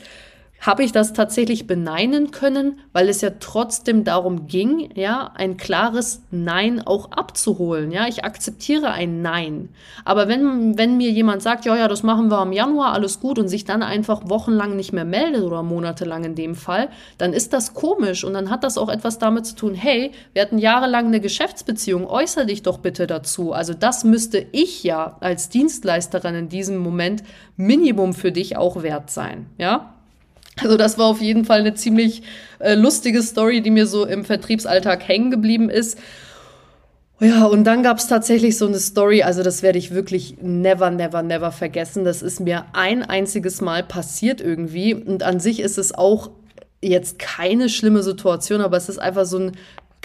habe 0.61 0.83
ich 0.83 0.91
das 0.91 1.13
tatsächlich 1.13 1.67
beneinen 1.67 2.31
können, 2.31 2.79
weil 2.91 3.09
es 3.09 3.21
ja 3.21 3.31
trotzdem 3.39 4.03
darum 4.03 4.47
ging, 4.47 4.89
ja, 4.95 5.31
ein 5.35 5.57
klares 5.57 6.23
Nein 6.31 6.81
auch 6.85 7.11
abzuholen. 7.11 7.91
Ja, 7.91 8.07
ich 8.07 8.23
akzeptiere 8.23 8.91
ein 8.91 9.21
Nein. 9.21 9.69
Aber 10.05 10.27
wenn, 10.27 10.77
wenn 10.77 10.97
mir 10.97 11.11
jemand 11.11 11.41
sagt, 11.41 11.65
ja, 11.65 11.75
ja, 11.75 11.87
das 11.87 12.03
machen 12.03 12.31
wir 12.31 12.41
im 12.41 12.51
Januar, 12.51 12.93
alles 12.93 13.19
gut 13.19 13.37
und 13.37 13.47
sich 13.47 13.65
dann 13.65 13.83
einfach 13.83 14.27
wochenlang 14.29 14.75
nicht 14.75 14.93
mehr 14.93 15.05
meldet 15.05 15.43
oder 15.43 15.61
monatelang 15.61 16.23
in 16.23 16.35
dem 16.35 16.55
Fall, 16.55 16.89
dann 17.17 17.33
ist 17.33 17.53
das 17.53 17.73
komisch 17.73 18.23
und 18.23 18.33
dann 18.33 18.49
hat 18.49 18.63
das 18.63 18.77
auch 18.77 18.89
etwas 18.89 19.19
damit 19.19 19.45
zu 19.45 19.55
tun, 19.55 19.75
hey, 19.75 20.11
wir 20.33 20.41
hatten 20.41 20.57
jahrelang 20.57 21.07
eine 21.07 21.19
Geschäftsbeziehung, 21.19 22.07
äußere 22.07 22.47
dich 22.47 22.63
doch 22.63 22.79
bitte 22.79 23.07
dazu. 23.07 23.53
Also 23.53 23.73
das 23.73 24.03
müsste 24.03 24.45
ich 24.51 24.83
ja 24.83 25.17
als 25.19 25.49
Dienstleisterin 25.49 26.35
in 26.35 26.49
diesem 26.49 26.77
Moment 26.77 27.23
Minimum 27.57 28.13
für 28.13 28.31
dich 28.31 28.57
auch 28.57 28.81
wert 28.81 29.09
sein. 29.09 29.47
Ja, 29.57 29.94
also 30.61 30.77
das 30.77 30.97
war 30.97 31.07
auf 31.07 31.21
jeden 31.21 31.45
Fall 31.45 31.59
eine 31.59 31.73
ziemlich 31.73 32.23
äh, 32.59 32.75
lustige 32.75 33.21
Story, 33.21 33.61
die 33.61 33.71
mir 33.71 33.87
so 33.87 34.05
im 34.05 34.25
Vertriebsalltag 34.25 35.07
hängen 35.07 35.31
geblieben 35.31 35.69
ist. 35.69 35.97
Ja, 37.19 37.45
und 37.45 37.63
dann 37.63 37.81
gab 37.81 37.97
es 37.97 38.07
tatsächlich 38.07 38.57
so 38.57 38.67
eine 38.67 38.79
Story, 38.79 39.23
also 39.23 39.41
das 39.41 39.63
werde 39.63 39.79
ich 39.79 39.91
wirklich 39.91 40.35
never, 40.41 40.89
never, 40.91 41.23
never 41.23 41.51
vergessen. 41.51 42.03
Das 42.03 42.21
ist 42.21 42.41
mir 42.41 42.65
ein 42.73 43.03
einziges 43.03 43.61
Mal 43.61 43.83
passiert 43.83 44.41
irgendwie. 44.41 44.93
Und 44.93 45.23
an 45.23 45.39
sich 45.39 45.61
ist 45.61 45.77
es 45.77 45.93
auch 45.93 46.31
jetzt 46.81 47.17
keine 47.17 47.69
schlimme 47.69 48.03
Situation, 48.03 48.61
aber 48.61 48.75
es 48.75 48.89
ist 48.89 48.99
einfach 48.99 49.25
so 49.25 49.39
ein 49.39 49.51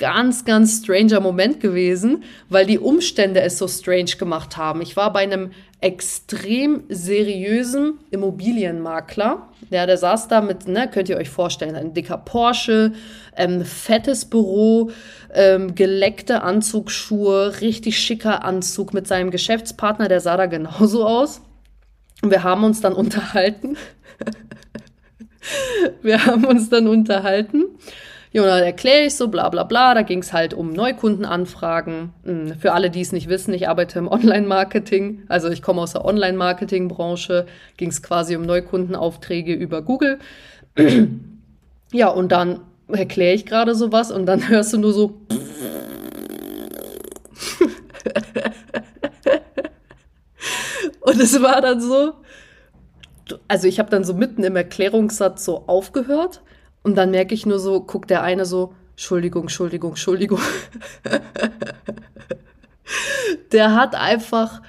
ganz, 0.00 0.46
ganz 0.46 0.78
stranger 0.82 1.20
Moment 1.20 1.60
gewesen, 1.60 2.24
weil 2.48 2.66
die 2.66 2.78
Umstände 2.78 3.42
es 3.42 3.58
so 3.58 3.68
strange 3.68 4.16
gemacht 4.18 4.56
haben. 4.56 4.80
Ich 4.80 4.96
war 4.96 5.12
bei 5.12 5.20
einem 5.20 5.50
extrem 5.80 6.84
seriösen 6.88 7.98
Immobilienmakler. 8.10 9.48
Ja, 9.68 9.84
der 9.84 9.98
saß 9.98 10.28
da 10.28 10.40
mit, 10.40 10.66
ne, 10.66 10.88
könnt 10.90 11.10
ihr 11.10 11.18
euch 11.18 11.28
vorstellen, 11.28 11.76
ein 11.76 11.92
dicker 11.92 12.16
Porsche, 12.16 12.92
ähm, 13.36 13.64
fettes 13.64 14.24
Büro, 14.24 14.90
ähm, 15.34 15.74
geleckte 15.74 16.42
Anzugsschuhe, 16.42 17.60
richtig 17.60 17.98
schicker 17.98 18.42
Anzug 18.42 18.94
mit 18.94 19.06
seinem 19.06 19.30
Geschäftspartner, 19.30 20.08
der 20.08 20.20
sah 20.20 20.36
da 20.38 20.46
genauso 20.46 21.06
aus. 21.06 21.42
Wir 22.22 22.42
haben 22.42 22.64
uns 22.64 22.80
dann 22.80 22.94
unterhalten. 22.94 23.76
wir 26.02 26.24
haben 26.24 26.46
uns 26.46 26.70
dann 26.70 26.88
unterhalten. 26.88 27.64
Ja, 28.32 28.42
und 28.42 28.48
dann 28.48 28.62
erkläre 28.62 29.06
ich 29.06 29.16
so, 29.16 29.26
bla 29.28 29.48
bla 29.48 29.64
bla. 29.64 29.94
Da 29.94 30.02
ging 30.02 30.20
es 30.20 30.32
halt 30.32 30.54
um 30.54 30.72
Neukundenanfragen. 30.72 32.12
Hm, 32.24 32.54
für 32.60 32.72
alle, 32.72 32.90
die 32.90 33.00
es 33.00 33.10
nicht 33.12 33.28
wissen, 33.28 33.52
ich 33.52 33.68
arbeite 33.68 33.98
im 33.98 34.06
Online-Marketing. 34.06 35.24
Also 35.28 35.48
ich 35.48 35.62
komme 35.62 35.80
aus 35.80 35.92
der 35.92 36.04
Online-Marketing-Branche. 36.04 37.46
Ging 37.76 37.88
es 37.88 38.02
quasi 38.02 38.36
um 38.36 38.42
Neukundenaufträge 38.42 39.52
über 39.52 39.82
Google. 39.82 40.20
ja, 41.92 42.08
und 42.08 42.30
dann 42.30 42.60
erkläre 42.86 43.34
ich 43.34 43.46
gerade 43.46 43.74
sowas 43.74 44.12
und 44.12 44.26
dann 44.26 44.48
hörst 44.48 44.72
du 44.72 44.78
nur 44.78 44.92
so. 44.92 45.06
und 51.00 51.20
es 51.20 51.42
war 51.42 51.60
dann 51.60 51.80
so. 51.80 52.12
Also 53.48 53.66
ich 53.66 53.80
habe 53.80 53.90
dann 53.90 54.04
so 54.04 54.14
mitten 54.14 54.44
im 54.44 54.54
Erklärungssatz 54.54 55.44
so 55.44 55.64
aufgehört 55.66 56.42
und 56.82 56.96
dann 56.96 57.10
merke 57.10 57.34
ich 57.34 57.46
nur 57.46 57.58
so, 57.58 57.80
guckt 57.80 58.10
der 58.10 58.22
eine 58.22 58.44
so, 58.44 58.74
Entschuldigung, 58.92 59.42
Entschuldigung, 59.42 59.92
Entschuldigung. 59.92 60.40
der 63.52 63.74
hat 63.74 63.94
einfach 63.94 64.60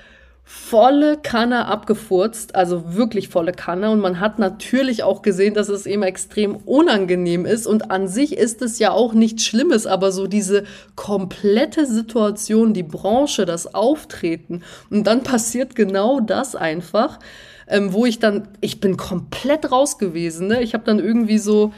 volle 0.43 1.17
Kanne 1.17 1.65
abgefurzt, 1.65 2.55
also 2.55 2.95
wirklich 2.95 3.29
volle 3.29 3.53
Kanne. 3.53 3.89
Und 3.89 3.99
man 3.99 4.19
hat 4.19 4.37
natürlich 4.37 5.03
auch 5.03 5.21
gesehen, 5.21 5.53
dass 5.53 5.69
es 5.69 5.85
ihm 5.85 6.03
extrem 6.03 6.55
unangenehm 6.55 7.45
ist. 7.45 7.67
Und 7.67 7.89
an 7.89 8.07
sich 8.07 8.37
ist 8.37 8.61
es 8.61 8.79
ja 8.79 8.91
auch 8.91 9.13
nichts 9.13 9.45
Schlimmes, 9.45 9.87
aber 9.87 10.11
so 10.11 10.27
diese 10.27 10.63
komplette 10.95 11.85
Situation, 11.85 12.73
die 12.73 12.83
Branche, 12.83 13.45
das 13.45 13.73
Auftreten. 13.73 14.61
Und 14.89 15.07
dann 15.07 15.23
passiert 15.23 15.75
genau 15.75 16.19
das 16.19 16.55
einfach, 16.55 17.19
ähm, 17.67 17.93
wo 17.93 18.05
ich 18.05 18.19
dann, 18.19 18.49
ich 18.59 18.81
bin 18.81 18.97
komplett 18.97 19.71
raus 19.71 19.97
gewesen. 19.97 20.47
Ne? 20.47 20.61
Ich 20.61 20.73
habe 20.73 20.83
dann 20.83 20.99
irgendwie 20.99 21.37
so 21.37 21.71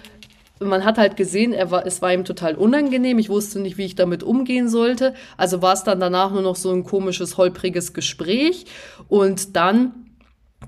man 0.59 0.85
hat 0.85 0.97
halt 0.97 1.17
gesehen, 1.17 1.53
er 1.53 1.71
war, 1.71 1.85
es 1.85 2.01
war 2.01 2.13
ihm 2.13 2.25
total 2.25 2.55
unangenehm. 2.55 3.19
Ich 3.19 3.29
wusste 3.29 3.59
nicht, 3.59 3.77
wie 3.77 3.85
ich 3.85 3.95
damit 3.95 4.23
umgehen 4.23 4.69
sollte. 4.69 5.13
Also 5.37 5.61
war 5.61 5.73
es 5.73 5.83
dann 5.83 5.99
danach 5.99 6.31
nur 6.31 6.41
noch 6.41 6.55
so 6.55 6.71
ein 6.71 6.83
komisches, 6.83 7.37
holpriges 7.37 7.93
Gespräch. 7.93 8.65
Und 9.07 9.55
dann 9.55 9.93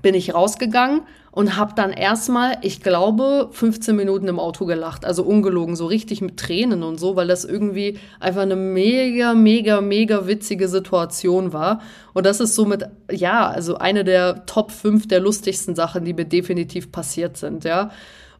bin 0.02 0.14
ich 0.14 0.34
rausgegangen 0.34 1.02
und 1.30 1.56
habe 1.56 1.74
dann 1.76 1.90
erstmal, 1.90 2.56
ich 2.62 2.80
glaube, 2.80 3.50
15 3.52 3.94
Minuten 3.94 4.26
im 4.28 4.38
Auto 4.38 4.64
gelacht. 4.64 5.04
Also 5.04 5.22
ungelogen, 5.22 5.76
so 5.76 5.86
richtig 5.86 6.22
mit 6.22 6.38
Tränen 6.38 6.82
und 6.82 6.98
so, 6.98 7.14
weil 7.14 7.28
das 7.28 7.44
irgendwie 7.44 7.98
einfach 8.20 8.42
eine 8.42 8.56
mega, 8.56 9.34
mega, 9.34 9.80
mega 9.80 10.26
witzige 10.26 10.68
Situation 10.68 11.52
war. 11.52 11.82
Und 12.14 12.24
das 12.24 12.40
ist 12.40 12.54
somit, 12.54 12.84
ja, 13.10 13.48
also 13.48 13.76
eine 13.76 14.02
der 14.02 14.46
Top 14.46 14.72
5 14.72 15.08
der 15.08 15.20
lustigsten 15.20 15.74
Sachen, 15.74 16.04
die 16.04 16.14
mir 16.14 16.24
definitiv 16.24 16.90
passiert 16.90 17.36
sind, 17.36 17.64
ja. 17.64 17.90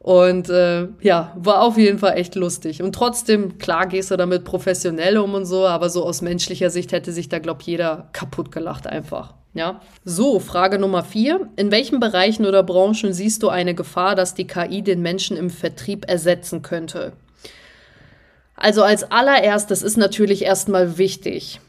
Und 0.07 0.49
äh, 0.51 0.87
ja, 1.01 1.33
war 1.35 1.62
auf 1.62 1.77
jeden 1.77 1.99
Fall 1.99 2.16
echt 2.16 2.37
lustig. 2.37 2.81
Und 2.81 2.95
trotzdem, 2.95 3.59
klar 3.59 3.88
gehst 3.88 4.12
du 4.12 4.16
damit 4.16 4.45
professionell 4.45 5.19
um 5.19 5.35
und 5.35 5.47
so, 5.47 5.66
aber 5.66 5.90
so 5.90 6.05
aus 6.05 6.23
menschlicher 6.23 6.71
Sicht 6.71 6.92
hätte 6.92 7.11
sich 7.11 7.29
da, 7.29 7.40
glaub 7.40 7.61
jeder 7.62 8.09
kaputt 8.12 8.53
gelacht 8.53 8.87
einfach. 8.87 9.35
Ja. 9.53 9.81
So, 10.05 10.38
Frage 10.38 10.79
Nummer 10.79 11.03
vier. 11.03 11.49
In 11.57 11.73
welchen 11.73 11.99
Bereichen 11.99 12.47
oder 12.47 12.62
Branchen 12.62 13.12
siehst 13.12 13.42
du 13.42 13.49
eine 13.49 13.75
Gefahr, 13.75 14.14
dass 14.14 14.35
die 14.35 14.47
KI 14.47 14.81
den 14.83 15.03
Menschen 15.03 15.37
im 15.37 15.51
Vertrieb 15.51 16.09
ersetzen 16.09 16.62
könnte? 16.62 17.12
Also 18.55 18.85
als 18.85 19.11
allererstes 19.11 19.83
ist 19.83 19.97
natürlich 19.97 20.45
erstmal 20.45 20.99
wichtig, 20.99 21.61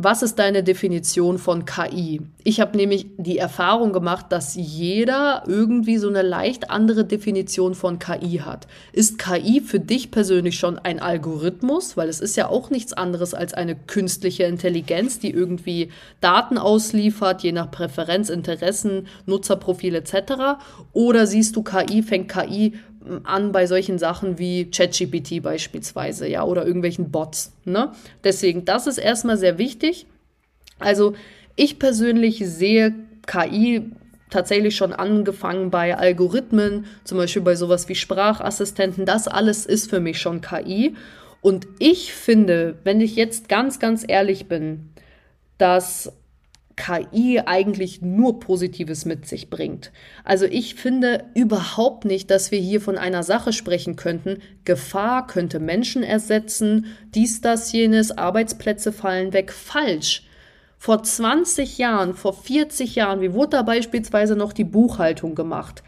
was 0.00 0.22
ist 0.22 0.38
deine 0.38 0.62
Definition 0.62 1.38
von 1.38 1.64
KI? 1.64 2.20
Ich 2.44 2.60
habe 2.60 2.76
nämlich 2.76 3.08
die 3.16 3.36
Erfahrung 3.36 3.92
gemacht, 3.92 4.26
dass 4.28 4.54
jeder 4.54 5.42
irgendwie 5.48 5.98
so 5.98 6.08
eine 6.08 6.22
leicht 6.22 6.70
andere 6.70 7.04
Definition 7.04 7.74
von 7.74 7.98
KI 7.98 8.38
hat. 8.44 8.68
Ist 8.92 9.18
KI 9.18 9.60
für 9.60 9.80
dich 9.80 10.12
persönlich 10.12 10.56
schon 10.56 10.78
ein 10.78 11.00
Algorithmus? 11.00 11.96
Weil 11.96 12.08
es 12.08 12.20
ist 12.20 12.36
ja 12.36 12.48
auch 12.48 12.70
nichts 12.70 12.92
anderes 12.92 13.34
als 13.34 13.54
eine 13.54 13.74
künstliche 13.74 14.44
Intelligenz, 14.44 15.18
die 15.18 15.32
irgendwie 15.32 15.90
Daten 16.20 16.58
ausliefert, 16.58 17.42
je 17.42 17.50
nach 17.50 17.72
Präferenz, 17.72 18.30
Interessen, 18.30 19.08
Nutzerprofil 19.26 19.96
etc. 19.96 20.60
Oder 20.92 21.26
siehst 21.26 21.56
du 21.56 21.64
KI, 21.64 22.04
fängt 22.04 22.28
KI 22.28 22.74
an 23.24 23.52
bei 23.52 23.66
solchen 23.66 23.98
Sachen 23.98 24.38
wie 24.38 24.70
ChatGPT 24.70 25.42
beispielsweise, 25.42 26.28
ja, 26.28 26.44
oder 26.44 26.66
irgendwelchen 26.66 27.10
Bots. 27.10 27.52
Ne? 27.64 27.92
Deswegen, 28.24 28.64
das 28.64 28.86
ist 28.86 28.98
erstmal 28.98 29.36
sehr 29.36 29.58
wichtig. 29.58 30.06
Also 30.78 31.14
ich 31.56 31.78
persönlich 31.78 32.42
sehe 32.46 32.94
KI 33.26 33.90
tatsächlich 34.30 34.76
schon 34.76 34.92
angefangen 34.92 35.70
bei 35.70 35.96
Algorithmen, 35.96 36.86
zum 37.04 37.18
Beispiel 37.18 37.42
bei 37.42 37.54
sowas 37.54 37.88
wie 37.88 37.94
Sprachassistenten. 37.94 39.06
Das 39.06 39.28
alles 39.28 39.66
ist 39.66 39.90
für 39.90 40.00
mich 40.00 40.20
schon 40.20 40.40
KI. 40.40 40.94
Und 41.40 41.66
ich 41.78 42.12
finde, 42.12 42.78
wenn 42.84 43.00
ich 43.00 43.16
jetzt 43.16 43.48
ganz, 43.48 43.78
ganz 43.78 44.04
ehrlich 44.06 44.46
bin, 44.46 44.90
dass 45.56 46.12
KI 46.78 47.40
eigentlich 47.44 48.00
nur 48.02 48.38
Positives 48.38 49.04
mit 49.04 49.26
sich 49.26 49.50
bringt. 49.50 49.90
Also 50.24 50.46
ich 50.46 50.76
finde 50.76 51.24
überhaupt 51.34 52.04
nicht, 52.04 52.30
dass 52.30 52.52
wir 52.52 52.60
hier 52.60 52.80
von 52.80 52.96
einer 52.96 53.24
Sache 53.24 53.52
sprechen 53.52 53.96
könnten. 53.96 54.38
Gefahr 54.64 55.26
könnte 55.26 55.58
Menschen 55.58 56.04
ersetzen, 56.04 56.86
dies, 57.14 57.40
das, 57.40 57.72
jenes, 57.72 58.16
Arbeitsplätze 58.16 58.92
fallen 58.92 59.32
weg. 59.32 59.52
Falsch. 59.52 60.24
Vor 60.78 61.02
20 61.02 61.78
Jahren, 61.78 62.14
vor 62.14 62.32
40 62.32 62.94
Jahren, 62.94 63.20
wie 63.20 63.34
wurde 63.34 63.50
da 63.50 63.62
beispielsweise 63.62 64.36
noch 64.36 64.52
die 64.52 64.64
Buchhaltung 64.64 65.34
gemacht? 65.34 65.82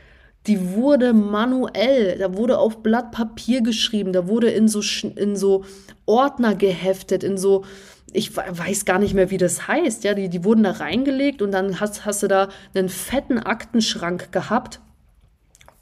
Die 0.49 0.73
wurde 0.73 1.13
manuell, 1.13 2.19
da 2.19 2.35
wurde 2.37 2.59
auf 2.59 2.83
Blatt 2.83 3.13
Papier 3.13 3.63
geschrieben, 3.63 4.13
da 4.13 4.27
wurde 4.27 4.51
in 4.51 4.67
so, 4.67 4.81
in 5.15 5.37
so 5.37 5.65
Ordner 6.07 6.57
geheftet, 6.57 7.23
in 7.23 7.39
so, 7.39 7.65
ich 8.13 8.37
weiß 8.37 8.85
gar 8.85 8.99
nicht 8.99 9.15
mehr, 9.15 9.31
wie 9.31 9.39
das 9.39 9.69
heißt. 9.69 10.05
Ja, 10.05 10.15
die, 10.15 10.29
die 10.29 10.45
wurden 10.45 10.65
da 10.65 10.73
reingelegt 10.73 11.43
und 11.43 11.53
dann 11.53 11.81
hast, 11.81 12.05
hast 12.05 12.23
du 12.23 12.29
da 12.29 12.49
einen 12.75 12.89
fetten 12.89 13.39
Aktenschrank 13.39 14.33
gehabt. 14.33 14.81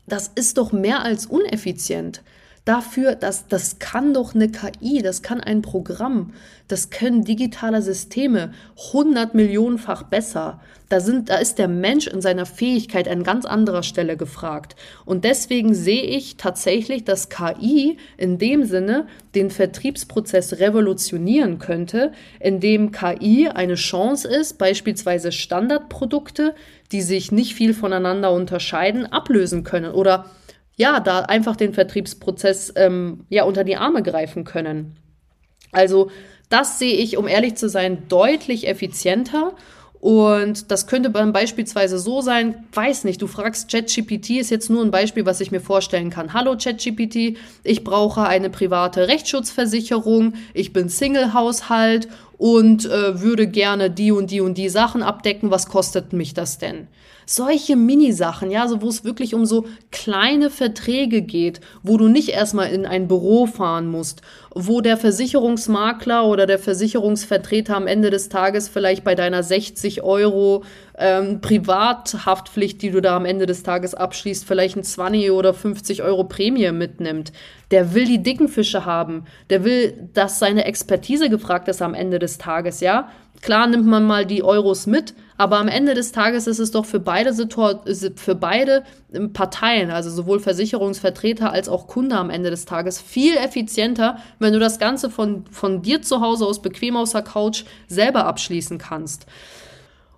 Das 0.07 0.29
ist 0.35 0.59
doch 0.59 0.73
mehr 0.73 1.03
als 1.03 1.27
uneffizient. 1.27 2.23
Dafür, 2.69 3.15
das, 3.15 3.47
das 3.49 3.79
kann 3.79 4.13
doch 4.13 4.35
eine 4.35 4.51
KI, 4.51 5.01
das 5.01 5.23
kann 5.23 5.41
ein 5.41 5.63
Programm, 5.63 6.35
das 6.69 6.91
können 6.91 7.25
digitale 7.25 7.81
Systeme 7.81 8.53
100 8.89 9.35
Millionenfach 9.35 10.03
besser. 10.03 10.61
Da, 10.91 11.01
sind, 11.01 11.31
da 11.31 11.37
ist 11.37 11.59
der 11.59 11.69
Mensch 11.69 12.09
in 12.09 12.21
seiner 12.21 12.45
Fähigkeit 12.45 13.09
an 13.09 13.23
ganz 13.23 13.47
anderer 13.47 13.83
Stelle 13.83 14.19
gefragt. 14.19 14.77
Und 15.07 15.25
deswegen 15.25 15.73
sehe 15.73 16.03
ich 16.03 16.37
tatsächlich, 16.37 17.05
dass 17.05 17.31
KI 17.31 17.97
in 18.19 18.37
dem 18.37 18.67
Sinne 18.67 19.07
den 19.35 19.49
Vertriebsprozess 19.49 20.61
revolutionieren 20.61 21.59
könnte, 21.59 22.13
indem 22.39 22.93
KI 22.93 23.49
eine 23.49 23.77
Chance 23.77 24.29
ist, 24.29 24.59
beispielsweise 24.59 25.33
Standardprodukte, 25.33 26.55
die 26.93 27.01
sich 27.01 27.33
nicht 27.33 27.55
viel 27.55 27.73
voneinander 27.73 28.31
unterscheiden, 28.31 29.07
ablösen 29.07 29.65
können 29.65 29.93
oder 29.93 30.27
ja, 30.79 31.01
da 31.01 31.21
einfach 31.21 31.57
den 31.57 31.75
Vertriebsprozess 31.75 32.73
ähm, 32.77 33.27
ja 33.29 33.45
unter 33.45 33.65
die 33.65 33.77
Arme 33.77 34.03
greifen 34.03 34.45
können. 34.45 34.97
Also 35.73 36.11
das 36.49 36.79
sehe 36.79 36.97
ich, 36.97 37.19
um 37.19 37.29
ehrlich 37.29 37.57
zu 37.57 37.69
sein, 37.69 38.05
deutlich 38.09 38.67
effizienter 38.67 39.53
und 40.01 40.71
das 40.71 40.87
könnte 40.87 41.11
dann 41.11 41.33
beispielsweise 41.33 41.99
so 41.99 42.21
sein, 42.21 42.65
weiß 42.73 43.03
nicht, 43.03 43.21
du 43.21 43.27
fragst 43.27 43.71
ChatGPT, 43.71 44.31
ist 44.31 44.51
jetzt 44.51 44.71
nur 44.71 44.85
ein 44.85 44.93
Beispiel, 44.93 45.27
was 45.27 45.41
ich 45.41 45.51
mir 45.51 45.61
vorstellen 45.61 46.11
kann. 46.11 46.33
Hallo 46.33 46.57
ChatGPT, 46.57 47.37
ich 47.65 47.83
brauche 47.83 48.23
eine 48.23 48.49
private 48.49 49.09
Rechtsschutzversicherung, 49.09 50.35
ich 50.55 50.73
bin 50.73 50.89
Single-Haushalt 50.89 52.09
und 52.37 52.87
äh, 52.87 53.21
würde 53.21 53.49
gerne 53.49 53.91
die 53.91 54.13
und 54.13 54.31
die 54.31 54.41
und 54.41 54.57
die 54.57 54.69
Sachen 54.69 55.03
abdecken. 55.03 55.51
Was 55.51 55.67
kostet 55.67 56.13
mich 56.13 56.33
das 56.33 56.59
denn? 56.59 56.87
Solche 57.31 57.77
Mini-Sachen, 57.77 58.51
ja, 58.51 58.67
so 58.69 58.81
wo 58.81 58.89
es 58.89 59.05
wirklich 59.05 59.35
um 59.35 59.45
so 59.45 59.67
kleine 59.91 60.49
Verträge 60.49 61.21
geht, 61.21 61.61
wo 61.83 61.99
du 61.99 62.09
nicht 62.09 62.31
erstmal 62.31 62.71
in 62.71 62.87
ein 62.87 63.07
Büro 63.07 63.45
fahren 63.45 63.87
musst, 63.87 64.23
wo 64.55 64.81
der 64.81 64.97
Versicherungsmakler 64.97 66.25
oder 66.25 66.47
der 66.47 66.59
Versicherungsvertreter 66.59 67.77
am 67.77 67.87
Ende 67.87 68.09
des 68.09 68.31
Tages 68.31 68.71
vielleicht 68.71 69.05
bei 69.05 69.15
deiner 69.15 69.43
60 69.43 70.03
Euro 70.03 70.65
ähm, 70.97 71.43
Privathaftpflicht, 71.43 72.81
die 72.81 72.91
du 72.91 73.03
da 73.03 73.17
am 73.17 73.27
Ende 73.27 73.45
des 73.45 73.63
Tages 73.63 73.95
abschließt, 73.95 74.47
vielleicht 74.47 74.79
ein 74.79 74.83
20 74.83 75.31
oder 75.31 75.53
50 75.53 76.03
Euro 76.03 76.25
Prämie 76.25 76.73
mitnimmt. 76.73 77.33
Der 77.71 77.93
will 77.93 78.07
die 78.07 78.23
dicken 78.23 78.49
Fische 78.49 78.87
haben. 78.87 79.27
Der 79.51 79.65
will, 79.65 80.09
dass 80.15 80.39
seine 80.39 80.65
Expertise 80.65 81.29
gefragt 81.29 81.69
ist 81.69 81.83
am 81.83 81.93
Ende 81.93 82.19
des 82.19 82.39
Tages, 82.39 82.81
ja. 82.81 83.11
Klar 83.43 83.67
nimmt 83.67 83.87
man 83.87 84.05
mal 84.05 84.27
die 84.27 84.43
Euros 84.43 84.87
mit, 84.87 85.15
aber 85.39 85.59
am 85.59 85.69
Ende 85.69 85.95
des 85.95 86.13
Tages 86.13 86.47
ist 86.49 86.59
es 86.59 86.73
doch 86.73 86.85
für 86.85 86.99
beide, 86.99 87.33
für 88.17 88.35
beide 88.35 88.83
ähm, 89.15 89.33
Parteien, 89.33 89.91
also 89.91 90.11
sowohl 90.11 90.41
Versicherungsvertreter 90.41 91.51
als 91.53 91.69
auch 91.69 91.87
Kunde 91.87 92.17
am 92.17 92.29
Ende 92.29 92.51
des 92.51 92.65
Tages, 92.65 93.01
viel 93.01 93.37
effizienter, 93.37 94.19
wenn 94.41 94.53
du 94.53 94.59
das 94.59 94.79
Ganze 94.79 95.09
von, 95.09 95.45
von 95.51 95.81
dir 95.81 96.03
zu 96.03 96.21
Hause 96.21 96.45
aus 96.45 96.61
bequem 96.61 96.97
aus 96.97 97.13
der 97.13 97.23
Couch 97.23 97.65
selber 97.87 98.27
abschließen 98.27 98.79
kannst. 98.79 99.27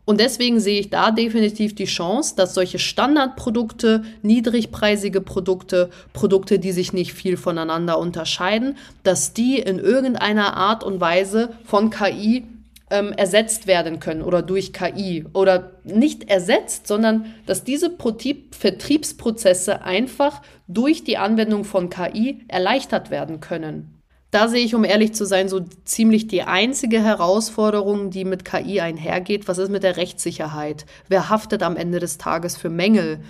Und 0.06 0.18
deswegen 0.18 0.58
sehe 0.58 0.80
ich 0.80 0.90
da 0.90 1.10
definitiv 1.10 1.74
die 1.74 1.84
Chance, 1.84 2.34
dass 2.34 2.54
solche 2.54 2.78
Standardprodukte, 2.78 4.02
niedrigpreisige 4.22 5.20
Produkte, 5.20 5.90
Produkte, 6.14 6.58
die 6.58 6.72
sich 6.72 6.92
nicht 6.92 7.12
viel 7.12 7.36
voneinander 7.36 7.98
unterscheiden, 7.98 8.76
dass 9.02 9.34
die 9.34 9.58
in 9.58 9.78
irgendeiner 9.78 10.56
Art 10.56 10.82
und 10.82 11.00
Weise 11.00 11.50
von 11.64 11.90
KI 11.90 12.44
ähm, 12.90 13.12
ersetzt 13.12 13.66
werden 13.66 14.00
können 14.00 14.22
oder 14.22 14.42
durch 14.42 14.72
KI 14.72 15.24
oder 15.32 15.72
nicht 15.84 16.28
ersetzt, 16.28 16.86
sondern 16.86 17.26
dass 17.46 17.64
diese 17.64 17.90
Vertriebsprozesse 17.90 19.82
einfach 19.82 20.42
durch 20.68 21.04
die 21.04 21.16
Anwendung 21.16 21.64
von 21.64 21.88
KI 21.88 22.40
erleichtert 22.48 23.10
werden 23.10 23.40
können. 23.40 24.00
Da 24.30 24.46
sehe 24.46 24.64
ich, 24.64 24.76
um 24.76 24.84
ehrlich 24.84 25.12
zu 25.12 25.24
sein, 25.24 25.48
so 25.48 25.60
ziemlich 25.84 26.28
die 26.28 26.42
einzige 26.42 27.02
Herausforderung, 27.02 28.10
die 28.10 28.24
mit 28.24 28.44
KI 28.44 28.80
einhergeht. 28.80 29.48
Was 29.48 29.58
ist 29.58 29.70
mit 29.70 29.82
der 29.82 29.96
Rechtssicherheit? 29.96 30.86
Wer 31.08 31.28
haftet 31.30 31.64
am 31.64 31.76
Ende 31.76 31.98
des 31.98 32.16
Tages 32.16 32.56
für 32.56 32.70
Mängel? 32.70 33.20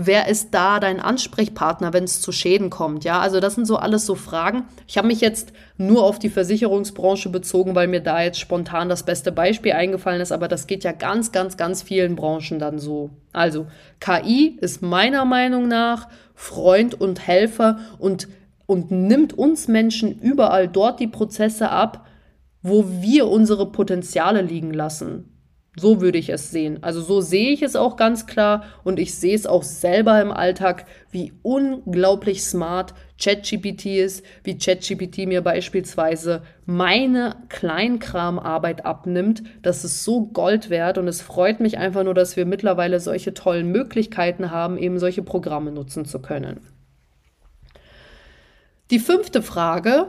Wer 0.00 0.28
ist 0.28 0.54
da 0.54 0.78
dein 0.78 1.00
Ansprechpartner, 1.00 1.92
wenn 1.92 2.04
es 2.04 2.20
zu 2.20 2.30
Schäden 2.30 2.70
kommt? 2.70 3.02
Ja, 3.02 3.18
also 3.18 3.40
das 3.40 3.56
sind 3.56 3.66
so 3.66 3.76
alles 3.76 4.06
so 4.06 4.14
Fragen. 4.14 4.62
Ich 4.86 4.96
habe 4.96 5.08
mich 5.08 5.20
jetzt 5.20 5.52
nur 5.76 6.04
auf 6.04 6.20
die 6.20 6.28
Versicherungsbranche 6.28 7.30
bezogen, 7.30 7.74
weil 7.74 7.88
mir 7.88 8.00
da 8.00 8.22
jetzt 8.22 8.38
spontan 8.38 8.88
das 8.88 9.02
beste 9.02 9.32
Beispiel 9.32 9.72
eingefallen 9.72 10.20
ist, 10.20 10.30
aber 10.30 10.46
das 10.46 10.68
geht 10.68 10.84
ja 10.84 10.92
ganz, 10.92 11.32
ganz, 11.32 11.56
ganz 11.56 11.82
vielen 11.82 12.14
Branchen 12.14 12.60
dann 12.60 12.78
so. 12.78 13.10
Also 13.32 13.66
KI 13.98 14.56
ist 14.60 14.82
meiner 14.82 15.24
Meinung 15.24 15.66
nach 15.66 16.08
Freund 16.34 16.98
und 16.98 17.26
Helfer 17.26 17.80
und, 17.98 18.28
und 18.66 18.92
nimmt 18.92 19.36
uns 19.36 19.66
Menschen 19.66 20.16
überall 20.20 20.68
dort 20.68 21.00
die 21.00 21.08
Prozesse 21.08 21.70
ab, 21.70 22.06
wo 22.62 22.84
wir 23.00 23.26
unsere 23.26 23.66
Potenziale 23.72 24.42
liegen 24.42 24.72
lassen. 24.72 25.37
So 25.76 26.00
würde 26.00 26.18
ich 26.18 26.30
es 26.30 26.50
sehen. 26.50 26.82
Also 26.82 27.00
so 27.00 27.20
sehe 27.20 27.50
ich 27.50 27.62
es 27.62 27.76
auch 27.76 27.96
ganz 27.96 28.26
klar 28.26 28.64
und 28.84 28.98
ich 28.98 29.14
sehe 29.14 29.34
es 29.34 29.46
auch 29.46 29.62
selber 29.62 30.20
im 30.20 30.32
Alltag, 30.32 30.86
wie 31.10 31.32
unglaublich 31.42 32.42
smart 32.42 32.94
ChatGPT 33.22 33.86
ist, 33.86 34.24
wie 34.42 34.58
ChatGPT 34.58 35.26
mir 35.26 35.42
beispielsweise 35.42 36.42
meine 36.66 37.36
Kleinkramarbeit 37.48 38.86
abnimmt. 38.86 39.42
Das 39.62 39.84
ist 39.84 40.04
so 40.04 40.26
Gold 40.26 40.70
wert 40.70 40.98
und 40.98 41.06
es 41.06 41.20
freut 41.20 41.60
mich 41.60 41.78
einfach 41.78 42.02
nur, 42.02 42.14
dass 42.14 42.36
wir 42.36 42.46
mittlerweile 42.46 42.98
solche 42.98 43.34
tollen 43.34 43.70
Möglichkeiten 43.70 44.50
haben, 44.50 44.78
eben 44.78 44.98
solche 44.98 45.22
Programme 45.22 45.70
nutzen 45.70 46.04
zu 46.04 46.20
können. 46.20 46.60
Die 48.90 48.98
fünfte 48.98 49.42
Frage 49.42 50.06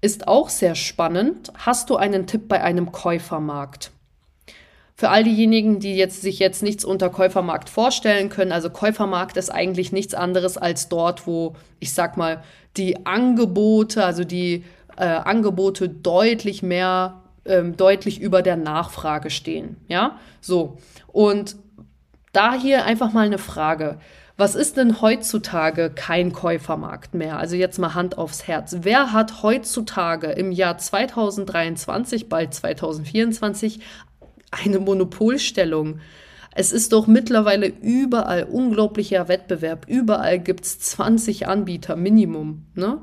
ist 0.00 0.28
auch 0.28 0.48
sehr 0.48 0.74
spannend. 0.74 1.52
Hast 1.56 1.90
du 1.90 1.96
einen 1.96 2.26
Tipp 2.26 2.48
bei 2.48 2.62
einem 2.62 2.92
Käufermarkt? 2.92 3.92
Für 4.98 5.10
all 5.10 5.24
diejenigen, 5.24 5.78
die 5.78 5.94
jetzt 5.94 6.22
sich 6.22 6.38
jetzt 6.38 6.62
nichts 6.62 6.82
unter 6.82 7.10
Käufermarkt 7.10 7.68
vorstellen 7.68 8.30
können, 8.30 8.50
also 8.50 8.70
Käufermarkt 8.70 9.36
ist 9.36 9.50
eigentlich 9.50 9.92
nichts 9.92 10.14
anderes 10.14 10.56
als 10.56 10.88
dort, 10.88 11.26
wo 11.26 11.54
ich 11.80 11.92
sag 11.92 12.16
mal 12.16 12.42
die 12.78 13.04
Angebote, 13.04 14.02
also 14.02 14.24
die 14.24 14.64
äh, 14.96 15.04
Angebote 15.04 15.90
deutlich 15.90 16.62
mehr, 16.62 17.22
ähm, 17.44 17.76
deutlich 17.76 18.22
über 18.22 18.40
der 18.40 18.56
Nachfrage 18.56 19.28
stehen. 19.28 19.76
Ja, 19.86 20.18
so 20.40 20.78
und 21.08 21.56
da 22.32 22.54
hier 22.54 22.86
einfach 22.86 23.12
mal 23.12 23.26
eine 23.26 23.38
Frage. 23.38 23.98
Was 24.38 24.54
ist 24.54 24.76
denn 24.76 25.00
heutzutage 25.00 25.88
kein 25.88 26.30
Käufermarkt 26.34 27.14
mehr? 27.14 27.38
Also 27.38 27.56
jetzt 27.56 27.78
mal 27.78 27.94
Hand 27.94 28.18
aufs 28.18 28.46
Herz. 28.46 28.76
Wer 28.82 29.14
hat 29.14 29.42
heutzutage 29.42 30.26
im 30.26 30.52
Jahr 30.52 30.76
2023, 30.76 32.28
bald 32.28 32.52
2024, 32.52 33.80
eine 34.50 34.78
Monopolstellung. 34.78 36.00
Es 36.54 36.72
ist 36.72 36.92
doch 36.92 37.06
mittlerweile 37.06 37.66
überall 37.66 38.44
unglaublicher 38.44 39.28
Wettbewerb. 39.28 39.86
Überall 39.88 40.38
gibt 40.38 40.64
es 40.64 40.78
20 40.80 41.46
Anbieter 41.48 41.96
Minimum. 41.96 42.64
Ne? 42.74 42.98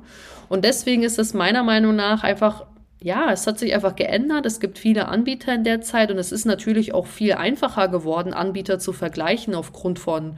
Und 0.50 0.66
deswegen 0.66 1.04
ist 1.04 1.20
es 1.20 1.34
meiner 1.34 1.64
Meinung 1.64 1.96
nach 1.96 2.24
einfach, 2.24 2.66
ja, 3.00 3.32
es 3.32 3.46
hat 3.46 3.60
sich 3.60 3.76
einfach 3.76 3.96
geändert. 3.96 4.46
Es 4.46 4.60
gibt 4.60 4.80
viele 4.80 5.08
Anbieter 5.08 5.54
in 5.54 5.64
der 5.64 5.82
Zeit 5.82 6.10
und 6.10 6.18
es 6.18 6.32
ist 6.32 6.46
natürlich 6.46 6.94
auch 6.94 7.06
viel 7.06 7.34
einfacher 7.34 7.90
geworden, 7.90 8.34
Anbieter 8.34 8.80
zu 8.80 8.92
vergleichen 8.92 9.54
aufgrund 9.54 10.00
von 10.00 10.38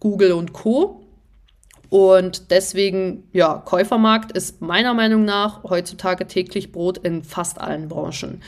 Google 0.00 0.32
und 0.32 0.52
Co. 0.52 1.02
Und 1.88 2.50
deswegen, 2.50 3.28
ja, 3.32 3.62
Käufermarkt 3.64 4.32
ist 4.32 4.60
meiner 4.60 4.92
Meinung 4.92 5.24
nach 5.24 5.62
heutzutage 5.62 6.26
täglich 6.26 6.72
Brot 6.72 6.98
in 6.98 7.22
fast 7.22 7.60
allen 7.60 7.88
Branchen. 7.88 8.42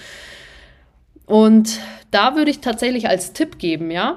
Und 1.29 1.79
da 2.11 2.37
würde 2.37 2.51
ich 2.51 2.61
tatsächlich 2.61 3.09
als 3.09 3.35
Tipp 3.35 3.59
geben, 3.59 3.91
ja, 3.91 4.17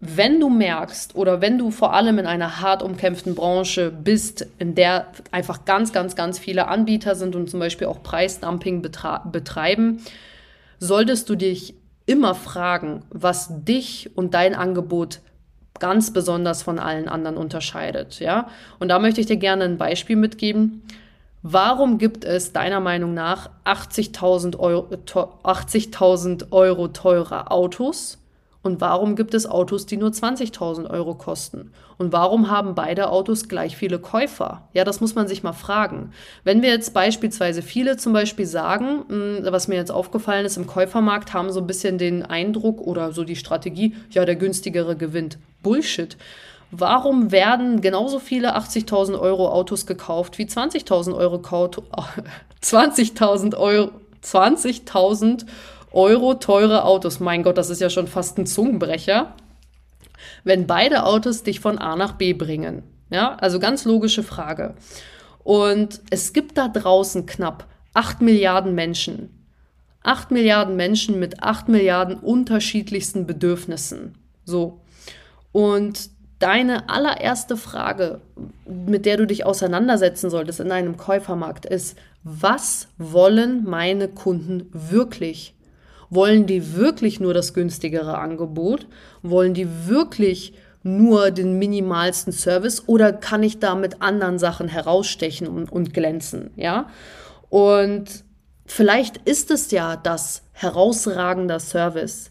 wenn 0.00 0.40
du 0.40 0.48
merkst 0.48 1.14
oder 1.14 1.40
wenn 1.40 1.58
du 1.58 1.70
vor 1.70 1.92
allem 1.92 2.18
in 2.18 2.26
einer 2.26 2.60
hart 2.60 2.82
umkämpften 2.82 3.34
Branche 3.34 3.90
bist, 3.90 4.46
in 4.58 4.74
der 4.74 5.08
einfach 5.30 5.64
ganz, 5.64 5.92
ganz, 5.92 6.16
ganz 6.16 6.38
viele 6.38 6.68
Anbieter 6.68 7.14
sind 7.14 7.36
und 7.36 7.50
zum 7.50 7.60
Beispiel 7.60 7.86
auch 7.86 8.02
Preisdumping 8.02 8.82
betreiben, 8.82 10.02
solltest 10.78 11.28
du 11.28 11.34
dich 11.34 11.74
immer 12.06 12.34
fragen, 12.34 13.02
was 13.10 13.64
dich 13.64 14.10
und 14.14 14.32
dein 14.34 14.54
Angebot 14.54 15.20
ganz 15.78 16.12
besonders 16.12 16.62
von 16.62 16.78
allen 16.78 17.08
anderen 17.08 17.36
unterscheidet, 17.36 18.20
ja? 18.20 18.48
Und 18.78 18.88
da 18.88 18.98
möchte 18.98 19.20
ich 19.20 19.26
dir 19.26 19.36
gerne 19.36 19.64
ein 19.64 19.76
Beispiel 19.76 20.16
mitgeben. 20.16 20.82
Warum 21.48 21.98
gibt 21.98 22.24
es 22.24 22.52
deiner 22.52 22.80
Meinung 22.80 23.14
nach 23.14 23.50
80.000 23.64 24.58
Euro, 24.58 24.88
80 25.44 25.90
Euro 26.50 26.88
teure 26.88 27.52
Autos 27.52 28.18
und 28.62 28.80
warum 28.80 29.14
gibt 29.14 29.32
es 29.32 29.46
Autos, 29.46 29.86
die 29.86 29.96
nur 29.96 30.10
20.000 30.10 30.90
Euro 30.90 31.14
kosten? 31.14 31.70
Und 31.98 32.12
warum 32.12 32.50
haben 32.50 32.74
beide 32.74 33.10
Autos 33.10 33.48
gleich 33.48 33.76
viele 33.76 34.00
Käufer? 34.00 34.68
Ja, 34.72 34.82
das 34.82 35.00
muss 35.00 35.14
man 35.14 35.28
sich 35.28 35.44
mal 35.44 35.52
fragen. 35.52 36.10
Wenn 36.42 36.62
wir 36.62 36.70
jetzt 36.70 36.92
beispielsweise 36.92 37.62
viele 37.62 37.96
zum 37.96 38.12
Beispiel 38.12 38.46
sagen, 38.46 39.04
hm, 39.06 39.46
was 39.48 39.68
mir 39.68 39.76
jetzt 39.76 39.92
aufgefallen 39.92 40.46
ist, 40.46 40.56
im 40.56 40.66
Käufermarkt 40.66 41.32
haben 41.32 41.52
so 41.52 41.60
ein 41.60 41.68
bisschen 41.68 41.96
den 41.96 42.24
Eindruck 42.24 42.80
oder 42.80 43.12
so 43.12 43.22
die 43.22 43.36
Strategie, 43.36 43.94
ja, 44.10 44.24
der 44.24 44.34
günstigere 44.34 44.96
gewinnt. 44.96 45.38
Bullshit. 45.62 46.16
Warum 46.70 47.30
werden 47.32 47.80
genauso 47.80 48.18
viele 48.18 48.56
80.000 48.56 49.18
Euro 49.18 49.48
Autos 49.50 49.86
gekauft 49.86 50.38
wie 50.38 50.46
20.000 50.46 51.14
Euro 51.14 51.36
20.000 52.62 53.56
Euro 53.56 53.92
20.000 54.22 55.46
Euro 55.92 56.34
teure 56.34 56.84
Autos. 56.84 57.20
Mein 57.20 57.42
Gott, 57.42 57.56
das 57.56 57.70
ist 57.70 57.80
ja 57.80 57.90
schon 57.90 58.08
fast 58.08 58.38
ein 58.38 58.46
Zungenbrecher. 58.46 59.34
Wenn 60.44 60.66
beide 60.66 61.04
Autos 61.04 61.42
dich 61.42 61.60
von 61.60 61.78
A 61.78 61.96
nach 61.96 62.12
B 62.12 62.32
bringen. 62.32 62.82
Ja, 63.10 63.36
also 63.36 63.60
ganz 63.60 63.84
logische 63.84 64.22
Frage. 64.22 64.74
Und 65.44 66.00
es 66.10 66.32
gibt 66.32 66.58
da 66.58 66.68
draußen 66.68 67.24
knapp 67.26 67.66
8 67.94 68.20
Milliarden 68.20 68.74
Menschen. 68.74 69.30
8 70.02 70.30
Milliarden 70.32 70.76
Menschen 70.76 71.18
mit 71.18 71.42
8 71.42 71.68
Milliarden 71.68 72.16
unterschiedlichsten 72.18 73.26
Bedürfnissen. 73.26 74.18
So. 74.44 74.80
Und 75.52 76.10
deine 76.38 76.88
allererste 76.88 77.56
Frage, 77.56 78.20
mit 78.66 79.06
der 79.06 79.16
du 79.16 79.26
dich 79.26 79.46
auseinandersetzen 79.46 80.30
solltest 80.30 80.60
in 80.60 80.70
einem 80.70 80.96
Käufermarkt, 80.96 81.66
ist, 81.66 81.96
was 82.22 82.88
wollen 82.98 83.64
meine 83.64 84.08
Kunden 84.08 84.68
wirklich? 84.72 85.54
Wollen 86.10 86.46
die 86.46 86.76
wirklich 86.76 87.20
nur 87.20 87.34
das 87.34 87.54
günstigere 87.54 88.18
Angebot? 88.18 88.86
Wollen 89.22 89.54
die 89.54 89.86
wirklich 89.86 90.54
nur 90.82 91.32
den 91.32 91.58
minimalsten 91.58 92.32
Service 92.32 92.84
oder 92.86 93.12
kann 93.12 93.42
ich 93.42 93.58
da 93.58 93.74
mit 93.74 94.02
anderen 94.02 94.38
Sachen 94.38 94.68
herausstechen 94.68 95.48
und, 95.48 95.70
und 95.70 95.92
glänzen? 95.94 96.50
Ja. 96.54 96.88
Und 97.48 98.24
vielleicht 98.66 99.16
ist 99.18 99.50
es 99.50 99.70
ja 99.70 99.96
das 99.96 100.42
herausragender 100.52 101.58
Service, 101.58 102.30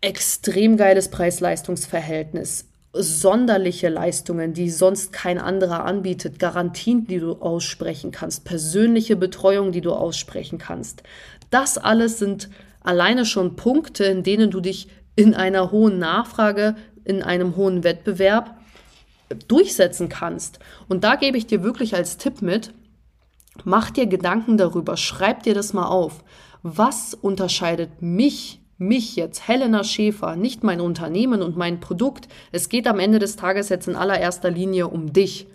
extrem 0.00 0.76
geiles 0.76 1.10
Preis-Leistungs-Verhältnis, 1.10 2.66
sonderliche 3.02 3.88
Leistungen, 3.88 4.52
die 4.52 4.70
sonst 4.70 5.12
kein 5.12 5.38
anderer 5.38 5.84
anbietet, 5.84 6.38
Garantien, 6.38 7.06
die 7.06 7.18
du 7.18 7.32
aussprechen 7.34 8.10
kannst, 8.10 8.44
persönliche 8.44 9.16
Betreuung, 9.16 9.72
die 9.72 9.80
du 9.80 9.92
aussprechen 9.92 10.58
kannst. 10.58 11.02
Das 11.50 11.78
alles 11.78 12.18
sind 12.18 12.48
alleine 12.82 13.24
schon 13.24 13.56
Punkte, 13.56 14.04
in 14.04 14.22
denen 14.22 14.50
du 14.50 14.60
dich 14.60 14.88
in 15.16 15.34
einer 15.34 15.70
hohen 15.70 15.98
Nachfrage, 15.98 16.76
in 17.04 17.22
einem 17.22 17.56
hohen 17.56 17.84
Wettbewerb 17.84 18.56
durchsetzen 19.48 20.08
kannst. 20.08 20.58
Und 20.88 21.04
da 21.04 21.16
gebe 21.16 21.38
ich 21.38 21.46
dir 21.46 21.62
wirklich 21.62 21.94
als 21.94 22.16
Tipp 22.16 22.42
mit, 22.42 22.72
mach 23.64 23.90
dir 23.90 24.06
Gedanken 24.06 24.56
darüber, 24.56 24.96
schreib 24.96 25.42
dir 25.42 25.54
das 25.54 25.72
mal 25.72 25.86
auf. 25.86 26.22
Was 26.62 27.14
unterscheidet 27.14 28.02
mich, 28.02 28.60
mich 28.78 29.16
jetzt, 29.16 29.48
Helena 29.48 29.84
Schäfer, 29.84 30.36
nicht 30.36 30.62
mein 30.62 30.80
Unternehmen 30.80 31.42
und 31.42 31.56
mein 31.56 31.80
Produkt? 31.80 32.28
Es 32.52 32.68
geht 32.68 32.86
am 32.86 32.98
Ende 32.98 33.18
des 33.18 33.36
Tages 33.36 33.68
jetzt 33.68 33.88
in 33.88 33.96
allererster 33.96 34.50
Linie 34.50 34.88
um 34.88 35.12
dich. 35.12 35.46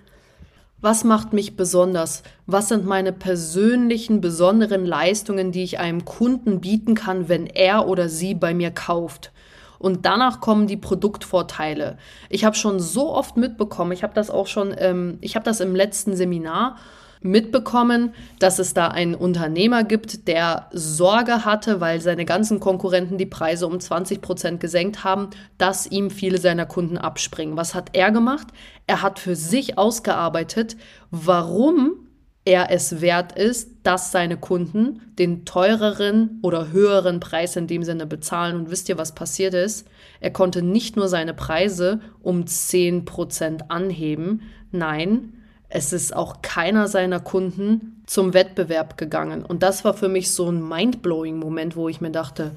Was 0.81 1.03
macht 1.03 1.31
mich 1.31 1.55
besonders? 1.55 2.23
Was 2.47 2.69
sind 2.69 2.87
meine 2.87 3.13
persönlichen 3.13 4.19
besonderen 4.19 4.83
Leistungen, 4.83 5.51
die 5.51 5.61
ich 5.61 5.79
einem 5.79 6.05
Kunden 6.05 6.59
bieten 6.59 6.95
kann, 6.95 7.29
wenn 7.29 7.45
er 7.45 7.87
oder 7.87 8.09
sie 8.09 8.33
bei 8.33 8.55
mir 8.55 8.71
kauft? 8.71 9.31
Und 9.77 10.05
danach 10.05 10.41
kommen 10.41 10.65
die 10.65 10.77
Produktvorteile. 10.77 11.97
Ich 12.29 12.45
habe 12.45 12.55
schon 12.55 12.79
so 12.79 13.11
oft 13.11 13.37
mitbekommen, 13.37 13.91
ich 13.91 14.03
habe 14.03 14.13
das 14.13 14.29
auch 14.29 14.47
schon, 14.47 14.73
ähm, 14.77 15.17
ich 15.21 15.35
habe 15.35 15.45
das 15.45 15.59
im 15.59 15.75
letzten 15.75 16.15
Seminar 16.15 16.77
mitbekommen, 17.21 18.13
dass 18.39 18.59
es 18.59 18.73
da 18.73 18.87
einen 18.87 19.15
Unternehmer 19.15 19.83
gibt, 19.83 20.27
der 20.27 20.67
Sorge 20.71 21.45
hatte, 21.45 21.79
weil 21.79 22.01
seine 22.01 22.25
ganzen 22.25 22.59
Konkurrenten 22.59 23.17
die 23.17 23.25
Preise 23.25 23.67
um 23.67 23.79
20 23.79 24.21
Prozent 24.21 24.59
gesenkt 24.59 25.03
haben, 25.03 25.29
dass 25.57 25.87
ihm 25.87 26.09
viele 26.09 26.39
seiner 26.39 26.65
Kunden 26.65 26.97
abspringen. 26.97 27.57
Was 27.57 27.75
hat 27.75 27.91
er 27.93 28.11
gemacht? 28.11 28.47
Er 28.87 29.01
hat 29.01 29.19
für 29.19 29.35
sich 29.35 29.77
ausgearbeitet, 29.77 30.75
warum 31.11 32.07
er 32.43 32.71
es 32.71 33.01
wert 33.01 33.37
ist, 33.37 33.69
dass 33.83 34.11
seine 34.11 34.35
Kunden 34.35 35.01
den 35.19 35.45
teureren 35.45 36.39
oder 36.41 36.71
höheren 36.71 37.19
Preis 37.19 37.55
in 37.55 37.67
dem 37.67 37.83
Sinne 37.83 38.07
bezahlen. 38.07 38.55
Und 38.55 38.71
wisst 38.71 38.89
ihr, 38.89 38.97
was 38.97 39.13
passiert 39.13 39.53
ist? 39.53 39.87
Er 40.19 40.31
konnte 40.31 40.63
nicht 40.63 40.95
nur 40.95 41.07
seine 41.07 41.35
Preise 41.35 41.99
um 42.21 42.47
10 42.47 43.05
Prozent 43.05 43.69
anheben, 43.69 44.41
nein, 44.71 45.33
es 45.73 45.93
ist 45.93 46.13
auch 46.13 46.41
keiner 46.41 46.89
seiner 46.89 47.21
Kunden 47.21 48.03
zum 48.05 48.33
Wettbewerb 48.33 48.97
gegangen. 48.97 49.45
Und 49.45 49.63
das 49.63 49.85
war 49.85 49.93
für 49.93 50.09
mich 50.09 50.31
so 50.31 50.51
ein 50.51 50.67
mindblowing 50.67 51.39
Moment, 51.39 51.77
wo 51.77 51.87
ich 51.87 52.01
mir 52.01 52.11
dachte, 52.11 52.51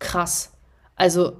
krass. 0.00 0.52
Also 0.96 1.34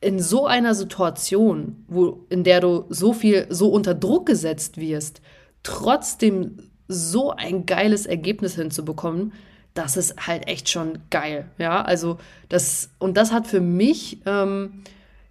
in 0.00 0.20
so 0.20 0.46
einer 0.46 0.76
Situation, 0.76 1.84
wo, 1.88 2.24
in 2.28 2.44
der 2.44 2.60
du 2.60 2.84
so 2.88 3.12
viel, 3.12 3.46
so 3.50 3.68
unter 3.68 3.94
Druck 3.94 4.26
gesetzt 4.26 4.78
wirst, 4.78 5.20
trotzdem 5.64 6.70
so 6.86 7.30
ein 7.30 7.66
geiles 7.66 8.06
Ergebnis 8.06 8.54
hinzubekommen, 8.54 9.32
das 9.74 9.96
ist 9.96 10.28
halt 10.28 10.46
echt 10.46 10.68
schon 10.68 11.00
geil. 11.10 11.46
Ja, 11.58 11.82
also 11.82 12.18
das, 12.48 12.90
und 13.00 13.16
das 13.16 13.32
hat 13.32 13.48
für 13.48 13.60
mich, 13.60 14.20
ähm, 14.24 14.84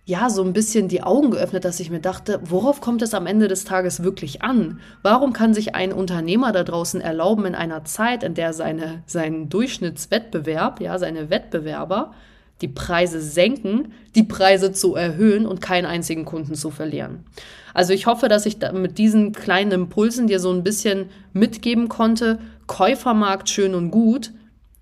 ja, 0.09 0.31
so 0.31 0.43
ein 0.43 0.53
bisschen 0.53 0.87
die 0.87 1.03
Augen 1.03 1.29
geöffnet, 1.29 1.65
dass 1.65 1.79
ich 1.79 1.91
mir 1.91 1.99
dachte, 1.99 2.39
worauf 2.43 2.81
kommt 2.81 3.03
es 3.03 3.13
am 3.13 3.27
Ende 3.27 3.47
des 3.47 3.63
Tages 3.63 4.01
wirklich 4.01 4.41
an? 4.41 4.79
Warum 5.03 5.33
kann 5.33 5.53
sich 5.53 5.75
ein 5.75 5.93
Unternehmer 5.93 6.51
da 6.51 6.63
draußen 6.63 6.99
erlauben, 6.99 7.45
in 7.45 7.53
einer 7.53 7.85
Zeit, 7.85 8.23
in 8.23 8.33
der 8.33 8.53
seine, 8.53 9.03
sein 9.05 9.49
Durchschnittswettbewerb, 9.49 10.81
ja, 10.81 10.97
seine 10.97 11.29
Wettbewerber, 11.29 12.15
die 12.61 12.67
Preise 12.67 13.21
senken, 13.21 13.93
die 14.15 14.23
Preise 14.23 14.71
zu 14.71 14.95
erhöhen 14.95 15.45
und 15.45 15.61
keinen 15.61 15.85
einzigen 15.85 16.25
Kunden 16.25 16.55
zu 16.55 16.71
verlieren. 16.71 17.23
Also 17.75 17.93
ich 17.93 18.07
hoffe, 18.07 18.29
dass 18.29 18.47
ich 18.47 18.57
mit 18.73 18.97
diesen 18.97 19.31
kleinen 19.31 19.71
Impulsen 19.71 20.25
dir 20.25 20.39
so 20.39 20.51
ein 20.51 20.63
bisschen 20.63 21.11
mitgeben 21.33 21.87
konnte. 21.87 22.39
Käufermarkt 22.65 23.47
schön 23.47 23.75
und 23.75 23.91
gut, 23.91 24.31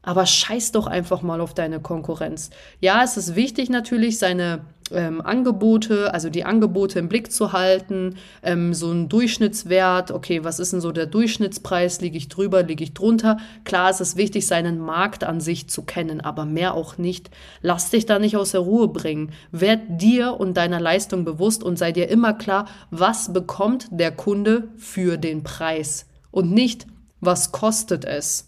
aber 0.07 0.25
scheiß 0.25 0.71
doch 0.71 0.87
einfach 0.87 1.21
mal 1.21 1.41
auf 1.41 1.53
deine 1.53 1.81
Konkurrenz. 1.81 2.49
Ja, 2.79 3.03
es 3.03 3.17
ist 3.17 3.35
wichtig 3.35 3.69
natürlich, 3.69 4.19
seine 4.19 4.61
ähm, 4.91 5.21
Angebote, 5.21 6.13
also 6.13 6.29
die 6.29 6.45
Angebote 6.45 6.99
im 6.99 7.09
Blick 7.09 7.31
zu 7.31 7.53
halten, 7.53 8.15
ähm, 8.43 8.73
so 8.73 8.91
ein 8.91 9.09
Durchschnittswert, 9.09 10.11
okay, 10.11 10.43
was 10.43 10.59
ist 10.59 10.73
denn 10.73 10.81
so 10.81 10.91
der 10.91 11.05
Durchschnittspreis, 11.05 12.01
liege 12.01 12.17
ich 12.17 12.29
drüber, 12.29 12.63
liege 12.63 12.83
ich 12.83 12.93
drunter? 12.93 13.37
Klar, 13.63 13.89
es 13.89 14.01
ist 14.01 14.17
wichtig, 14.17 14.47
seinen 14.47 14.79
Markt 14.79 15.23
an 15.23 15.41
sich 15.41 15.69
zu 15.69 15.83
kennen, 15.83 16.21
aber 16.21 16.45
mehr 16.45 16.73
auch 16.73 16.97
nicht. 16.97 17.29
Lass 17.61 17.89
dich 17.89 18.05
da 18.05 18.19
nicht 18.19 18.37
aus 18.37 18.51
der 18.51 18.61
Ruhe 18.61 18.87
bringen. 18.87 19.31
Werd 19.51 19.81
dir 20.01 20.39
und 20.39 20.55
deiner 20.57 20.79
Leistung 20.79 21.25
bewusst 21.25 21.63
und 21.63 21.77
sei 21.77 21.91
dir 21.91 22.09
immer 22.09 22.33
klar, 22.33 22.67
was 22.91 23.33
bekommt 23.33 23.87
der 23.91 24.11
Kunde 24.11 24.69
für 24.77 25.17
den 25.17 25.43
Preis 25.43 26.05
und 26.31 26.51
nicht, 26.51 26.87
was 27.19 27.51
kostet 27.51 28.05
es. 28.05 28.47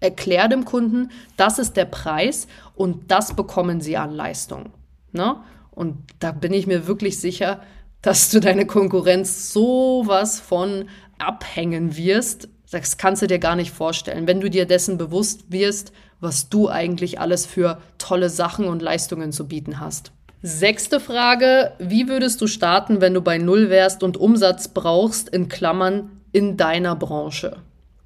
Erklär 0.00 0.48
dem 0.48 0.64
Kunden, 0.64 1.10
das 1.36 1.58
ist 1.58 1.76
der 1.76 1.84
Preis 1.84 2.46
und 2.74 3.10
das 3.10 3.34
bekommen 3.34 3.82
sie 3.82 3.98
an 3.98 4.12
Leistung. 4.12 4.70
Ne? 5.12 5.36
Und 5.70 5.96
da 6.18 6.32
bin 6.32 6.52
ich 6.52 6.66
mir 6.66 6.86
wirklich 6.86 7.18
sicher, 7.18 7.60
dass 8.02 8.30
du 8.30 8.40
deine 8.40 8.66
Konkurrenz 8.66 9.52
sowas 9.52 10.40
von 10.40 10.88
abhängen 11.18 11.96
wirst. 11.96 12.48
Das 12.70 12.96
kannst 12.96 13.22
du 13.22 13.26
dir 13.26 13.38
gar 13.38 13.56
nicht 13.56 13.72
vorstellen, 13.72 14.26
wenn 14.26 14.40
du 14.40 14.48
dir 14.48 14.66
dessen 14.66 14.96
bewusst 14.96 15.50
wirst, 15.50 15.92
was 16.20 16.48
du 16.48 16.68
eigentlich 16.68 17.20
alles 17.20 17.46
für 17.46 17.80
tolle 17.98 18.30
Sachen 18.30 18.66
und 18.66 18.82
Leistungen 18.82 19.32
zu 19.32 19.48
bieten 19.48 19.80
hast. 19.80 20.12
Sechste 20.42 21.00
Frage, 21.00 21.72
wie 21.78 22.08
würdest 22.08 22.40
du 22.40 22.46
starten, 22.46 23.00
wenn 23.00 23.12
du 23.12 23.20
bei 23.20 23.36
Null 23.36 23.68
wärst 23.68 24.02
und 24.02 24.16
Umsatz 24.16 24.68
brauchst, 24.68 25.28
in 25.28 25.48
Klammern, 25.48 26.22
in 26.32 26.56
deiner 26.56 26.96
Branche? 26.96 27.58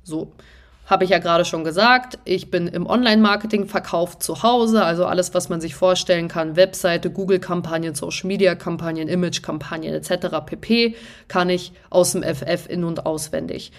So, 0.03 0.33
habe 0.87 1.05
ich 1.05 1.11
ja 1.11 1.18
gerade 1.18 1.44
schon 1.44 1.64
gesagt, 1.64 2.18
ich 2.25 2.51
bin 2.51 2.66
im 2.66 2.87
Online-Marketing 2.87 3.66
verkauft 3.66 4.23
zu 4.23 4.42
Hause, 4.42 4.85
also 4.85 5.07
alles, 5.07 5.33
was 5.33 5.49
man 5.49 5.61
sich 5.61 5.75
vorstellen 5.75 6.29
kann, 6.29 6.57
Webseite, 6.57 7.11
Google-Kampagnen, 7.11 7.94
Social-Media-Kampagnen, 7.94 9.09
Image-Kampagnen 9.09 9.94
etc. 9.94 10.44
pp. 10.44 10.94
kann 11.29 11.49
ich 11.49 11.73
aus 11.88 12.12
dem 12.12 12.23
FF 12.23 12.68
in 12.68 12.85
und 12.85 13.07
auswendig. 13.07 13.73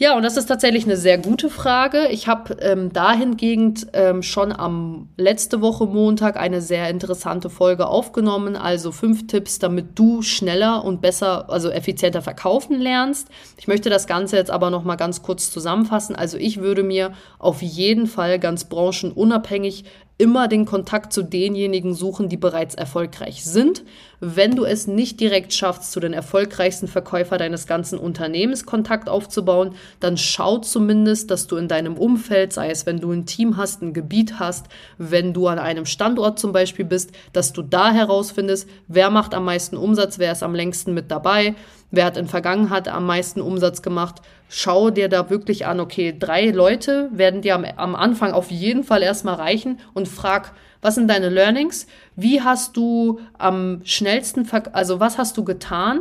Ja, 0.00 0.16
und 0.16 0.22
das 0.22 0.36
ist 0.36 0.46
tatsächlich 0.46 0.84
eine 0.84 0.96
sehr 0.96 1.18
gute 1.18 1.50
Frage. 1.50 2.06
Ich 2.12 2.28
habe 2.28 2.56
ähm, 2.60 2.92
dahingehend 2.92 3.88
ähm, 3.94 4.22
schon 4.22 4.52
am 4.52 5.08
letzte 5.16 5.60
Woche 5.60 5.86
Montag 5.86 6.36
eine 6.36 6.60
sehr 6.60 6.88
interessante 6.88 7.50
Folge 7.50 7.88
aufgenommen. 7.88 8.54
Also 8.54 8.92
fünf 8.92 9.26
Tipps, 9.26 9.58
damit 9.58 9.98
du 9.98 10.22
schneller 10.22 10.84
und 10.84 11.00
besser, 11.00 11.50
also 11.50 11.68
effizienter 11.68 12.22
verkaufen 12.22 12.78
lernst. 12.78 13.26
Ich 13.56 13.66
möchte 13.66 13.90
das 13.90 14.06
Ganze 14.06 14.36
jetzt 14.36 14.52
aber 14.52 14.70
noch 14.70 14.84
mal 14.84 14.94
ganz 14.94 15.22
kurz 15.22 15.50
zusammenfassen. 15.50 16.14
Also 16.14 16.38
ich 16.38 16.60
würde 16.60 16.84
mir 16.84 17.12
auf 17.40 17.60
jeden 17.60 18.06
Fall 18.06 18.38
ganz 18.38 18.66
branchenunabhängig 18.66 19.84
immer 20.18 20.48
den 20.48 20.66
Kontakt 20.66 21.12
zu 21.12 21.22
denjenigen 21.22 21.94
suchen, 21.94 22.28
die 22.28 22.36
bereits 22.36 22.74
erfolgreich 22.74 23.44
sind. 23.44 23.84
Wenn 24.18 24.56
du 24.56 24.64
es 24.64 24.88
nicht 24.88 25.20
direkt 25.20 25.54
schaffst, 25.54 25.92
zu 25.92 26.00
den 26.00 26.12
erfolgreichsten 26.12 26.88
Verkäufer 26.88 27.38
deines 27.38 27.68
ganzen 27.68 28.00
Unternehmens 28.00 28.66
Kontakt 28.66 29.08
aufzubauen, 29.08 29.76
dann 30.00 30.16
schau 30.16 30.58
zumindest, 30.58 31.30
dass 31.30 31.46
du 31.46 31.56
in 31.56 31.68
deinem 31.68 31.96
Umfeld, 31.96 32.52
sei 32.52 32.68
es 32.70 32.84
wenn 32.84 32.98
du 32.98 33.12
ein 33.12 33.26
Team 33.26 33.56
hast, 33.56 33.80
ein 33.80 33.92
Gebiet 33.94 34.40
hast, 34.40 34.66
wenn 34.98 35.32
du 35.32 35.46
an 35.46 35.60
einem 35.60 35.86
Standort 35.86 36.40
zum 36.40 36.50
Beispiel 36.50 36.84
bist, 36.84 37.12
dass 37.32 37.52
du 37.52 37.62
da 37.62 37.92
herausfindest, 37.92 38.68
wer 38.88 39.10
macht 39.10 39.34
am 39.34 39.44
meisten 39.44 39.76
Umsatz, 39.76 40.18
wer 40.18 40.32
ist 40.32 40.42
am 40.42 40.54
längsten 40.54 40.94
mit 40.94 41.12
dabei, 41.12 41.54
wer 41.92 42.06
hat 42.06 42.16
in 42.16 42.26
Vergangenheit 42.26 42.88
am 42.88 43.06
meisten 43.06 43.40
Umsatz 43.40 43.82
gemacht. 43.82 44.20
Schau 44.48 44.90
dir 44.90 45.08
da 45.08 45.28
wirklich 45.28 45.66
an, 45.66 45.78
okay, 45.78 46.16
drei 46.18 46.46
Leute 46.50 47.10
werden 47.12 47.42
dir 47.42 47.54
am, 47.54 47.64
am 47.64 47.94
Anfang 47.94 48.32
auf 48.32 48.50
jeden 48.50 48.82
Fall 48.82 49.02
erstmal 49.02 49.34
reichen 49.34 49.78
und 49.92 50.08
frag, 50.08 50.54
was 50.80 50.94
sind 50.94 51.08
deine 51.08 51.28
Learnings? 51.28 51.86
Wie 52.16 52.40
hast 52.40 52.76
du 52.76 53.20
am 53.36 53.82
schnellsten, 53.84 54.48
also 54.72 55.00
was 55.00 55.18
hast 55.18 55.36
du 55.36 55.44
getan, 55.44 56.00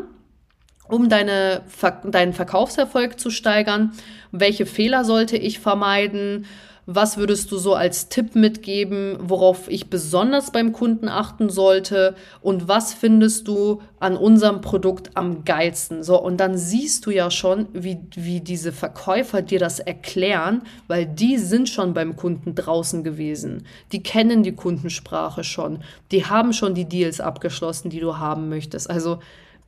um 0.87 1.09
deine, 1.09 1.63
deinen 2.05 2.33
Verkaufserfolg 2.33 3.19
zu 3.19 3.29
steigern? 3.29 3.91
Welche 4.31 4.65
Fehler 4.65 5.03
sollte 5.03 5.35
ich 5.35 5.59
vermeiden? 5.59 6.45
Was 6.89 7.17
würdest 7.17 7.51
du 7.51 7.57
so 7.57 7.73
als 7.73 8.07
Tipp 8.07 8.33
mitgeben, 8.33 9.17
worauf 9.19 9.67
ich 9.67 9.89
besonders 9.89 10.51
beim 10.51 10.71
Kunden 10.71 11.09
achten 11.09 11.49
sollte? 11.49 12.15
Und 12.41 12.69
was 12.69 12.93
findest 12.93 13.49
du 13.49 13.81
an 13.99 14.15
unserem 14.15 14.61
Produkt 14.61 15.11
am 15.15 15.43
geilsten? 15.43 16.01
So, 16.01 16.17
und 16.17 16.37
dann 16.37 16.57
siehst 16.57 17.05
du 17.05 17.11
ja 17.11 17.29
schon, 17.29 17.67
wie, 17.73 17.97
wie 18.15 18.39
diese 18.39 18.71
Verkäufer 18.71 19.41
dir 19.41 19.59
das 19.59 19.79
erklären, 19.79 20.61
weil 20.87 21.05
die 21.05 21.37
sind 21.37 21.67
schon 21.67 21.93
beim 21.93 22.15
Kunden 22.15 22.55
draußen 22.55 23.03
gewesen. 23.03 23.65
Die 23.91 24.01
kennen 24.01 24.41
die 24.41 24.55
Kundensprache 24.55 25.43
schon. 25.43 25.79
Die 26.11 26.25
haben 26.25 26.53
schon 26.53 26.73
die 26.73 26.85
Deals 26.85 27.19
abgeschlossen, 27.19 27.89
die 27.89 27.99
du 27.99 28.17
haben 28.17 28.47
möchtest. 28.47 28.89
Also, 28.89 29.19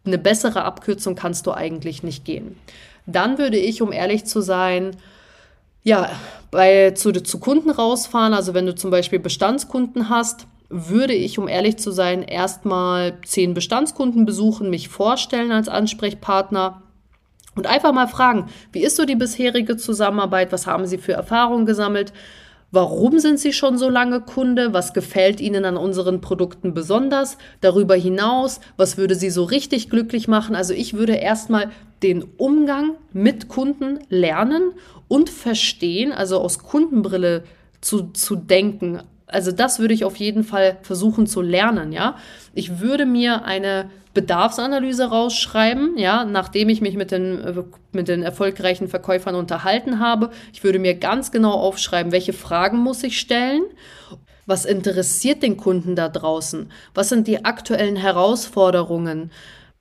eine 0.06 0.20
bessere 0.20 0.64
Abkürzung 0.64 1.16
kannst 1.16 1.46
du 1.48 1.52
eigentlich 1.52 2.02
nicht 2.02 2.24
gehen. 2.24 2.56
Dann 3.06 3.38
würde 3.38 3.58
ich, 3.58 3.82
um 3.82 3.92
ehrlich 3.92 4.24
zu 4.24 4.40
sein, 4.40 4.96
ja, 5.90 6.10
bei, 6.52 6.92
zu, 6.92 7.12
zu 7.12 7.40
Kunden 7.40 7.72
rausfahren, 7.72 8.34
also 8.34 8.54
wenn 8.54 8.68
du 8.68 8.76
zum 8.76 8.92
Beispiel 8.92 9.20
Bestandskunden 9.20 10.10
hast, 10.10 10.46
würde 10.70 11.14
ich, 11.14 11.40
um 11.40 11.48
ehrlich 11.48 11.78
zu 11.78 11.90
sein, 11.92 12.22
erstmal 12.22 13.18
zehn 13.26 13.56
Bestandskunden 13.56 14.26
besuchen, 14.26 14.70
mich 14.70 14.88
vorstellen 14.88 15.52
als 15.52 15.68
Ansprechpartner 15.68 16.84
und 17.56 17.66
einfach 17.66 17.92
mal 17.92 18.08
fragen, 18.08 18.50
wie 18.72 18.84
ist 18.84 18.98
so 18.98 19.06
die 19.06 19.16
bisherige 19.16 19.78
Zusammenarbeit, 19.78 20.52
was 20.52 20.68
haben 20.68 20.86
Sie 20.86 21.00
für 21.00 21.14
Erfahrungen 21.14 21.66
gesammelt, 21.66 22.14
Warum 22.72 23.18
sind 23.18 23.40
Sie 23.40 23.52
schon 23.52 23.80
so 23.80 23.90
lange 23.90 24.22
Kunde? 24.22 24.74
Was 24.74 24.94
gefällt 24.94 25.42
Ihnen 25.42 25.66
an 25.66 25.76
unseren 25.76 26.22
Produkten 26.22 26.76
besonders? 26.76 27.38
Darüber 27.62 27.96
hinaus, 27.96 28.60
was 28.78 28.96
würde 28.96 29.16
Sie 29.16 29.32
so 29.32 29.44
richtig 29.44 29.90
glücklich 29.90 30.28
machen? 30.28 30.56
Also 30.56 30.76
ich 30.76 30.94
würde 30.94 31.14
erstmal 31.14 31.72
den 32.04 32.24
Umgang 32.38 32.96
mit 33.12 33.48
Kunden 33.48 34.00
lernen 34.10 34.74
und 35.08 35.32
verstehen, 35.32 36.12
also 36.12 36.40
aus 36.40 36.60
Kundenbrille 36.60 37.44
zu, 37.82 38.12
zu 38.12 38.36
denken. 38.36 39.02
Also 39.30 39.52
das 39.52 39.80
würde 39.80 39.94
ich 39.94 40.06
auf 40.06 40.18
jeden 40.18 40.44
Fall 40.44 40.78
versuchen 40.82 41.28
zu 41.28 41.42
lernen, 41.42 41.92
ja. 41.92 42.18
Ich 42.54 42.80
würde 42.80 43.06
mir 43.06 43.46
eine 43.46 43.90
Bedarfsanalyse 44.14 45.06
rausschreiben, 45.06 45.98
ja, 45.98 46.26
nachdem 46.26 46.70
ich 46.70 46.82
mich 46.82 46.96
mit 46.96 47.12
den, 47.12 47.66
mit 47.92 48.08
den 48.08 48.24
erfolgreichen 48.24 48.88
Verkäufern 48.88 49.36
unterhalten 49.36 50.00
habe. 50.00 50.32
Ich 50.52 50.64
würde 50.64 50.80
mir 50.80 50.96
ganz 50.96 51.32
genau 51.32 51.54
aufschreiben, 51.54 52.12
welche 52.12 52.34
Fragen 52.34 52.80
muss 52.80 53.04
ich 53.04 53.20
stellen 53.20 53.64
was 54.50 54.66
interessiert 54.66 55.44
den 55.44 55.58
Kunden 55.58 55.96
da 55.96 56.10
draußen? 56.10 56.72
Was 56.96 57.10
sind 57.10 57.28
die 57.28 57.46
aktuellen 57.46 57.96
Herausforderungen? 57.96 59.32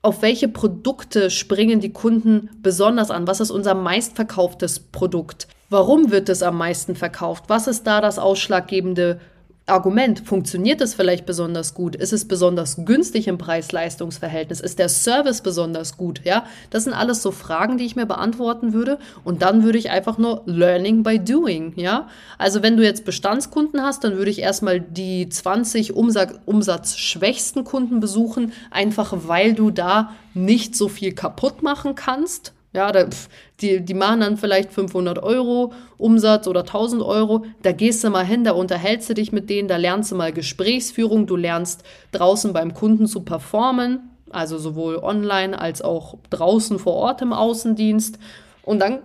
Auf 0.02 0.20
welche 0.20 0.46
Produkte 0.46 1.30
springen 1.30 1.80
die 1.80 1.94
Kunden 1.94 2.50
besonders 2.62 3.10
an? 3.10 3.26
Was 3.26 3.40
ist 3.40 3.50
unser 3.50 3.74
meistverkauftes 3.74 4.78
Produkt? 4.80 5.48
Warum 5.70 6.10
wird 6.10 6.28
es 6.28 6.42
am 6.42 6.58
meisten 6.58 6.96
verkauft? 6.96 7.44
Was 7.48 7.66
ist 7.66 7.86
da 7.86 8.02
das 8.02 8.18
ausschlaggebende 8.18 9.20
Argument, 9.68 10.20
funktioniert 10.20 10.80
es 10.80 10.94
vielleicht 10.94 11.26
besonders 11.26 11.74
gut? 11.74 11.96
Ist 11.96 12.12
es 12.12 12.26
besonders 12.26 12.84
günstig 12.84 13.28
im 13.28 13.38
Preis-Leistungs-Verhältnis? 13.38 14.60
Ist 14.60 14.78
der 14.78 14.88
Service 14.88 15.40
besonders 15.40 15.96
gut? 15.96 16.22
Ja, 16.24 16.44
das 16.70 16.84
sind 16.84 16.92
alles 16.92 17.22
so 17.22 17.30
Fragen, 17.30 17.78
die 17.78 17.84
ich 17.84 17.96
mir 17.96 18.06
beantworten 18.06 18.72
würde. 18.72 18.98
Und 19.24 19.42
dann 19.42 19.62
würde 19.62 19.78
ich 19.78 19.90
einfach 19.90 20.18
nur 20.18 20.42
Learning 20.46 21.02
by 21.02 21.18
Doing. 21.18 21.74
Ja, 21.76 22.08
also 22.38 22.62
wenn 22.62 22.76
du 22.76 22.84
jetzt 22.84 23.04
Bestandskunden 23.04 23.82
hast, 23.82 24.04
dann 24.04 24.16
würde 24.16 24.30
ich 24.30 24.40
erstmal 24.40 24.80
die 24.80 25.28
20 25.28 25.94
Umsatz, 25.94 26.34
umsatzschwächsten 26.46 27.64
Kunden 27.64 28.00
besuchen, 28.00 28.52
einfach 28.70 29.14
weil 29.26 29.54
du 29.54 29.70
da 29.70 30.12
nicht 30.34 30.76
so 30.76 30.88
viel 30.88 31.12
kaputt 31.12 31.62
machen 31.62 31.94
kannst 31.94 32.52
ja, 32.72 32.92
da, 32.92 33.06
pf, 33.06 33.28
die, 33.60 33.80
die 33.80 33.94
machen 33.94 34.20
dann 34.20 34.36
vielleicht 34.36 34.72
500 34.72 35.22
Euro 35.22 35.72
Umsatz 35.96 36.46
oder 36.46 36.60
1000 36.60 37.02
Euro. 37.02 37.44
Da 37.62 37.72
gehst 37.72 38.04
du 38.04 38.10
mal 38.10 38.24
hin, 38.24 38.44
da 38.44 38.52
unterhältst 38.52 39.08
du 39.08 39.14
dich 39.14 39.32
mit 39.32 39.48
denen, 39.48 39.68
da 39.68 39.76
lernst 39.76 40.12
du 40.12 40.16
mal 40.16 40.32
Gesprächsführung, 40.32 41.26
du 41.26 41.36
lernst 41.36 41.82
draußen 42.12 42.52
beim 42.52 42.74
Kunden 42.74 43.06
zu 43.06 43.22
performen, 43.22 44.10
also 44.30 44.58
sowohl 44.58 44.96
online 44.96 45.58
als 45.58 45.80
auch 45.80 46.18
draußen 46.30 46.78
vor 46.78 46.94
Ort 46.94 47.22
im 47.22 47.32
Außendienst. 47.32 48.18
Und 48.62 48.80
dann 48.80 48.98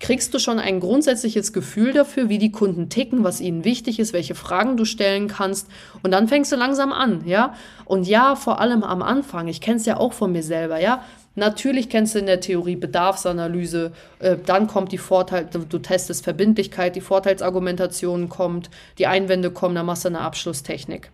kriegst 0.00 0.32
du 0.32 0.38
schon 0.38 0.58
ein 0.58 0.80
grundsätzliches 0.80 1.52
Gefühl 1.52 1.92
dafür, 1.92 2.28
wie 2.28 2.38
die 2.38 2.52
Kunden 2.52 2.88
ticken, 2.88 3.24
was 3.24 3.40
ihnen 3.40 3.64
wichtig 3.64 3.98
ist, 3.98 4.12
welche 4.12 4.34
Fragen 4.34 4.76
du 4.76 4.84
stellen 4.84 5.28
kannst. 5.28 5.68
Und 6.02 6.12
dann 6.12 6.28
fängst 6.28 6.52
du 6.52 6.56
langsam 6.56 6.92
an, 6.92 7.22
ja. 7.26 7.54
Und 7.84 8.06
ja, 8.06 8.36
vor 8.36 8.60
allem 8.60 8.84
am 8.84 9.02
Anfang, 9.02 9.48
ich 9.48 9.60
kenne 9.60 9.78
es 9.78 9.86
ja 9.86 9.96
auch 9.96 10.12
von 10.12 10.30
mir 10.30 10.42
selber, 10.42 10.80
ja. 10.80 11.02
Natürlich 11.38 11.88
kennst 11.88 12.14
du 12.14 12.18
in 12.18 12.26
der 12.26 12.40
Theorie 12.40 12.76
Bedarfsanalyse, 12.76 13.92
äh, 14.18 14.36
dann 14.44 14.66
kommt 14.66 14.90
die 14.90 14.98
Vorteil, 14.98 15.48
du 15.50 15.78
testest 15.78 16.24
Verbindlichkeit, 16.24 16.96
die 16.96 17.00
Vorteilsargumentation 17.00 18.28
kommt, 18.28 18.70
die 18.98 19.06
Einwände 19.06 19.52
kommen, 19.52 19.76
dann 19.76 19.86
machst 19.86 20.04
du 20.04 20.08
eine 20.08 20.20
Abschlusstechnik. 20.20 21.12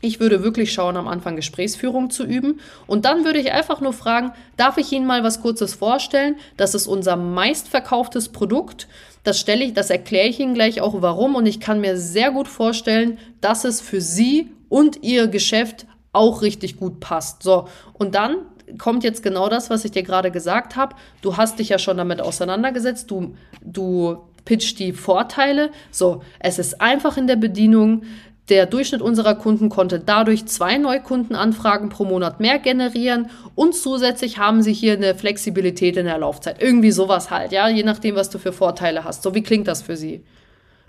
Ich 0.00 0.20
würde 0.20 0.42
wirklich 0.42 0.72
schauen, 0.72 0.96
am 0.96 1.08
Anfang 1.08 1.36
Gesprächsführung 1.36 2.10
zu 2.10 2.24
üben. 2.24 2.60
Und 2.86 3.06
dann 3.06 3.24
würde 3.24 3.38
ich 3.38 3.52
einfach 3.52 3.80
nur 3.80 3.94
fragen, 3.94 4.32
darf 4.58 4.76
ich 4.76 4.92
Ihnen 4.92 5.06
mal 5.06 5.22
was 5.22 5.40
Kurzes 5.40 5.72
vorstellen? 5.72 6.36
Das 6.58 6.74
ist 6.74 6.86
unser 6.86 7.16
meistverkauftes 7.16 8.28
Produkt. 8.28 8.86
Das 9.22 9.40
stelle 9.40 9.64
ich, 9.64 9.72
das 9.72 9.88
erkläre 9.88 10.28
ich 10.28 10.40
Ihnen 10.40 10.52
gleich 10.52 10.82
auch 10.82 11.00
warum. 11.00 11.36
Und 11.36 11.46
ich 11.46 11.58
kann 11.58 11.80
mir 11.80 11.96
sehr 11.96 12.32
gut 12.32 12.48
vorstellen, 12.48 13.18
dass 13.40 13.64
es 13.64 13.80
für 13.80 14.02
Sie 14.02 14.50
und 14.68 15.02
Ihr 15.02 15.28
Geschäft 15.28 15.86
auch 16.12 16.42
richtig 16.42 16.76
gut 16.76 17.00
passt. 17.00 17.42
So. 17.42 17.68
Und 17.94 18.14
dann 18.14 18.36
kommt 18.78 19.04
jetzt 19.04 19.22
genau 19.22 19.48
das, 19.48 19.70
was 19.70 19.84
ich 19.84 19.90
dir 19.90 20.02
gerade 20.02 20.30
gesagt 20.30 20.76
habe. 20.76 20.96
Du 21.22 21.36
hast 21.36 21.58
dich 21.58 21.68
ja 21.68 21.78
schon 21.78 21.96
damit 21.96 22.20
auseinandergesetzt. 22.20 23.10
Du, 23.10 23.34
du 23.62 24.18
pitcht 24.44 24.78
die 24.78 24.92
Vorteile. 24.92 25.70
So, 25.90 26.22
es 26.38 26.58
ist 26.58 26.80
einfach 26.80 27.16
in 27.16 27.26
der 27.26 27.36
Bedienung. 27.36 28.02
Der 28.50 28.66
Durchschnitt 28.66 29.00
unserer 29.00 29.36
Kunden 29.36 29.70
konnte 29.70 29.98
dadurch 29.98 30.44
zwei 30.44 30.76
Neukundenanfragen 30.76 31.88
pro 31.88 32.04
Monat 32.04 32.40
mehr 32.40 32.58
generieren 32.58 33.30
und 33.54 33.74
zusätzlich 33.74 34.36
haben 34.36 34.60
sie 34.60 34.74
hier 34.74 34.92
eine 34.92 35.14
Flexibilität 35.14 35.96
in 35.96 36.04
der 36.04 36.18
Laufzeit. 36.18 36.62
Irgendwie 36.62 36.90
sowas 36.90 37.30
halt, 37.30 37.52
ja, 37.52 37.70
je 37.70 37.84
nachdem, 37.84 38.16
was 38.16 38.28
du 38.28 38.38
für 38.38 38.52
Vorteile 38.52 39.04
hast. 39.04 39.22
So, 39.22 39.34
wie 39.34 39.42
klingt 39.42 39.66
das 39.66 39.80
für 39.80 39.96
sie? 39.96 40.24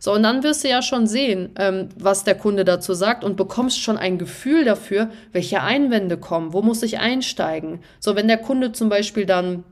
So, 0.06 0.14
und 0.14 0.22
dann 0.22 0.44
wirst 0.44 0.64
du 0.64 0.70
ja 0.70 0.84
schon 0.84 1.08
sehen, 1.08 1.50
ähm, 1.58 1.90
was 1.98 2.24
der 2.24 2.36
Kunde 2.36 2.64
dazu 2.64 2.94
sagt 2.94 3.24
und 3.24 3.38
bekommst 3.38 3.82
schon 3.82 3.98
ein 3.98 4.20
Gefühl 4.20 4.64
dafür, 4.64 5.10
welche 5.32 5.64
Einwände 5.64 6.16
kommen, 6.18 6.54
wo 6.54 6.62
muss 6.62 6.84
ich 6.84 7.00
einsteigen. 7.00 7.80
So, 8.00 8.16
wenn 8.16 8.28
der 8.28 8.38
Kunde 8.38 8.72
zum 8.72 8.88
Beispiel 8.88 9.26
dann 9.26 9.64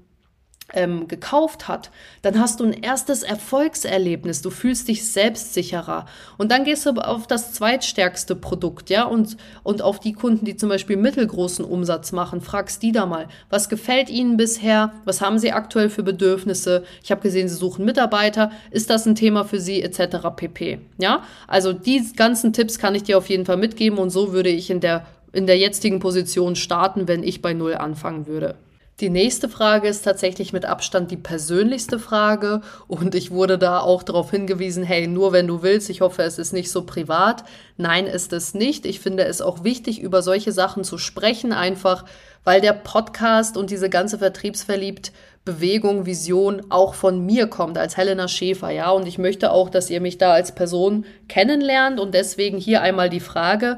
ähm, 0.73 1.07
gekauft 1.07 1.67
hat, 1.67 1.91
dann 2.21 2.39
hast 2.39 2.59
du 2.59 2.65
ein 2.65 2.73
erstes 2.73 3.23
Erfolgserlebnis. 3.23 4.41
Du 4.41 4.49
fühlst 4.49 4.87
dich 4.87 5.05
selbstsicherer. 5.07 6.05
Und 6.37 6.51
dann 6.51 6.63
gehst 6.63 6.85
du 6.85 6.91
auf 6.91 7.27
das 7.27 7.53
zweitstärkste 7.53 8.35
Produkt, 8.35 8.89
ja, 8.89 9.03
und, 9.03 9.37
und 9.63 9.81
auf 9.81 9.99
die 9.99 10.13
Kunden, 10.13 10.45
die 10.45 10.55
zum 10.55 10.69
Beispiel 10.69 10.97
mittelgroßen 10.97 11.65
Umsatz 11.65 12.11
machen, 12.11 12.41
fragst 12.41 12.83
die 12.83 12.91
da 12.91 13.05
mal, 13.05 13.27
was 13.49 13.69
gefällt 13.69 14.09
ihnen 14.09 14.37
bisher? 14.37 14.93
Was 15.05 15.21
haben 15.21 15.39
sie 15.39 15.51
aktuell 15.51 15.89
für 15.89 16.03
Bedürfnisse? 16.03 16.83
Ich 17.03 17.11
habe 17.11 17.21
gesehen, 17.21 17.47
sie 17.47 17.55
suchen 17.55 17.85
Mitarbeiter. 17.85 18.51
Ist 18.71 18.89
das 18.89 19.05
ein 19.05 19.15
Thema 19.15 19.45
für 19.45 19.59
sie, 19.59 19.81
etc. 19.81 20.27
pp. 20.35 20.79
Ja, 20.97 21.23
also 21.47 21.73
die 21.73 22.03
ganzen 22.15 22.53
Tipps 22.53 22.79
kann 22.79 22.95
ich 22.95 23.03
dir 23.03 23.17
auf 23.17 23.29
jeden 23.29 23.45
Fall 23.45 23.57
mitgeben 23.57 23.97
und 23.97 24.09
so 24.09 24.33
würde 24.33 24.49
ich 24.49 24.69
in 24.69 24.79
der 24.79 25.05
in 25.33 25.47
der 25.47 25.57
jetzigen 25.57 25.99
Position 25.99 26.55
starten, 26.55 27.07
wenn 27.07 27.23
ich 27.23 27.41
bei 27.41 27.53
Null 27.53 27.73
anfangen 27.73 28.27
würde. 28.27 28.55
Die 28.99 29.09
nächste 29.09 29.49
Frage 29.49 29.87
ist 29.87 30.03
tatsächlich 30.03 30.53
mit 30.53 30.65
Abstand 30.65 31.09
die 31.09 31.17
persönlichste 31.17 31.97
Frage 31.97 32.61
und 32.87 33.15
ich 33.15 33.31
wurde 33.31 33.57
da 33.57 33.79
auch 33.79 34.03
darauf 34.03 34.29
hingewiesen, 34.29 34.83
hey, 34.83 35.07
nur 35.07 35.31
wenn 35.31 35.47
du 35.47 35.63
willst, 35.63 35.89
ich 35.89 36.01
hoffe, 36.01 36.21
es 36.21 36.37
ist 36.37 36.53
nicht 36.53 36.69
so 36.69 36.83
privat. 36.85 37.43
Nein, 37.75 38.05
ist 38.05 38.33
es 38.33 38.53
nicht. 38.53 38.85
Ich 38.85 38.99
finde 38.99 39.25
es 39.25 39.41
auch 39.41 39.63
wichtig, 39.63 39.99
über 39.99 40.21
solche 40.21 40.51
Sachen 40.51 40.83
zu 40.83 40.99
sprechen, 40.99 41.53
einfach 41.53 42.05
weil 42.43 42.61
der 42.61 42.73
Podcast 42.73 43.57
und 43.57 43.71
diese 43.71 43.89
ganze 43.89 44.19
Vertriebsverliebt 44.19 45.11
Bewegung, 45.45 46.05
Vision 46.05 46.61
auch 46.69 46.93
von 46.93 47.25
mir 47.25 47.47
kommt 47.47 47.77
als 47.77 47.97
Helena 47.97 48.27
Schäfer, 48.27 48.69
ja, 48.69 48.91
und 48.91 49.07
ich 49.07 49.17
möchte 49.17 49.51
auch, 49.51 49.69
dass 49.69 49.89
ihr 49.89 49.99
mich 49.99 50.17
da 50.17 50.31
als 50.31 50.53
Person 50.53 51.05
kennenlernt 51.27 51.99
und 51.99 52.13
deswegen 52.13 52.57
hier 52.57 52.81
einmal 52.81 53.09
die 53.09 53.19
Frage, 53.19 53.77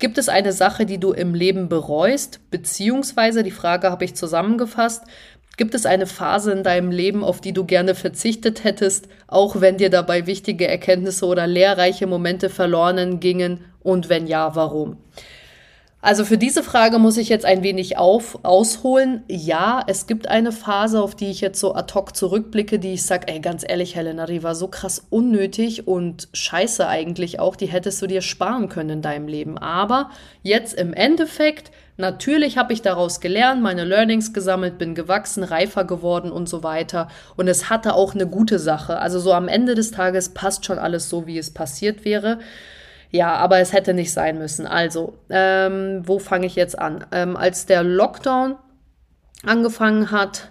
Gibt 0.00 0.16
es 0.16 0.30
eine 0.30 0.54
Sache, 0.54 0.86
die 0.86 0.98
du 0.98 1.12
im 1.12 1.34
Leben 1.34 1.68
bereust? 1.68 2.40
Beziehungsweise, 2.50 3.42
die 3.42 3.50
Frage 3.50 3.90
habe 3.90 4.06
ich 4.06 4.14
zusammengefasst, 4.14 5.04
gibt 5.58 5.74
es 5.74 5.84
eine 5.84 6.06
Phase 6.06 6.52
in 6.52 6.62
deinem 6.62 6.90
Leben, 6.90 7.22
auf 7.22 7.42
die 7.42 7.52
du 7.52 7.66
gerne 7.66 7.94
verzichtet 7.94 8.64
hättest, 8.64 9.08
auch 9.26 9.60
wenn 9.60 9.76
dir 9.76 9.90
dabei 9.90 10.26
wichtige 10.26 10.66
Erkenntnisse 10.66 11.26
oder 11.26 11.46
lehrreiche 11.46 12.06
Momente 12.06 12.48
verloren 12.48 13.20
gingen? 13.20 13.60
Und 13.82 14.08
wenn 14.08 14.26
ja, 14.26 14.56
warum? 14.56 14.96
Also 16.02 16.24
für 16.24 16.38
diese 16.38 16.62
Frage 16.62 16.98
muss 16.98 17.18
ich 17.18 17.28
jetzt 17.28 17.44
ein 17.44 17.62
wenig 17.62 17.98
auf, 17.98 18.38
ausholen. 18.42 19.22
Ja, 19.28 19.84
es 19.86 20.06
gibt 20.06 20.28
eine 20.28 20.50
Phase, 20.50 21.02
auf 21.02 21.14
die 21.14 21.30
ich 21.30 21.42
jetzt 21.42 21.60
so 21.60 21.74
ad 21.74 21.92
hoc 21.92 22.16
zurückblicke, 22.16 22.78
die 22.78 22.94
ich 22.94 23.04
sage, 23.04 23.28
ey, 23.28 23.40
ganz 23.40 23.64
ehrlich, 23.68 23.96
Helena, 23.96 24.24
die 24.24 24.42
war 24.42 24.54
so 24.54 24.68
krass 24.68 25.06
unnötig 25.10 25.86
und 25.86 26.28
scheiße 26.32 26.88
eigentlich 26.88 27.38
auch, 27.38 27.54
die 27.54 27.66
hättest 27.66 28.00
du 28.00 28.06
dir 28.06 28.22
sparen 28.22 28.70
können 28.70 28.88
in 28.88 29.02
deinem 29.02 29.28
Leben. 29.28 29.58
Aber 29.58 30.08
jetzt 30.42 30.72
im 30.72 30.94
Endeffekt, 30.94 31.70
natürlich 31.98 32.56
habe 32.56 32.72
ich 32.72 32.80
daraus 32.80 33.20
gelernt, 33.20 33.60
meine 33.60 33.84
Learnings 33.84 34.32
gesammelt, 34.32 34.78
bin 34.78 34.94
gewachsen, 34.94 35.44
reifer 35.44 35.84
geworden 35.84 36.32
und 36.32 36.48
so 36.48 36.62
weiter. 36.62 37.08
Und 37.36 37.46
es 37.46 37.68
hatte 37.68 37.92
auch 37.92 38.14
eine 38.14 38.26
gute 38.26 38.58
Sache. 38.58 39.00
Also 39.00 39.20
so 39.20 39.34
am 39.34 39.48
Ende 39.48 39.74
des 39.74 39.90
Tages 39.90 40.30
passt 40.30 40.64
schon 40.64 40.78
alles 40.78 41.10
so, 41.10 41.26
wie 41.26 41.36
es 41.36 41.52
passiert 41.52 42.06
wäre. 42.06 42.38
Ja, 43.10 43.34
aber 43.34 43.58
es 43.58 43.72
hätte 43.72 43.92
nicht 43.92 44.12
sein 44.12 44.38
müssen. 44.38 44.66
Also, 44.66 45.14
ähm, 45.30 46.02
wo 46.06 46.18
fange 46.18 46.46
ich 46.46 46.54
jetzt 46.54 46.78
an? 46.78 47.04
Ähm, 47.12 47.36
als 47.36 47.66
der 47.66 47.82
Lockdown 47.82 48.56
angefangen 49.44 50.10
hat, 50.10 50.50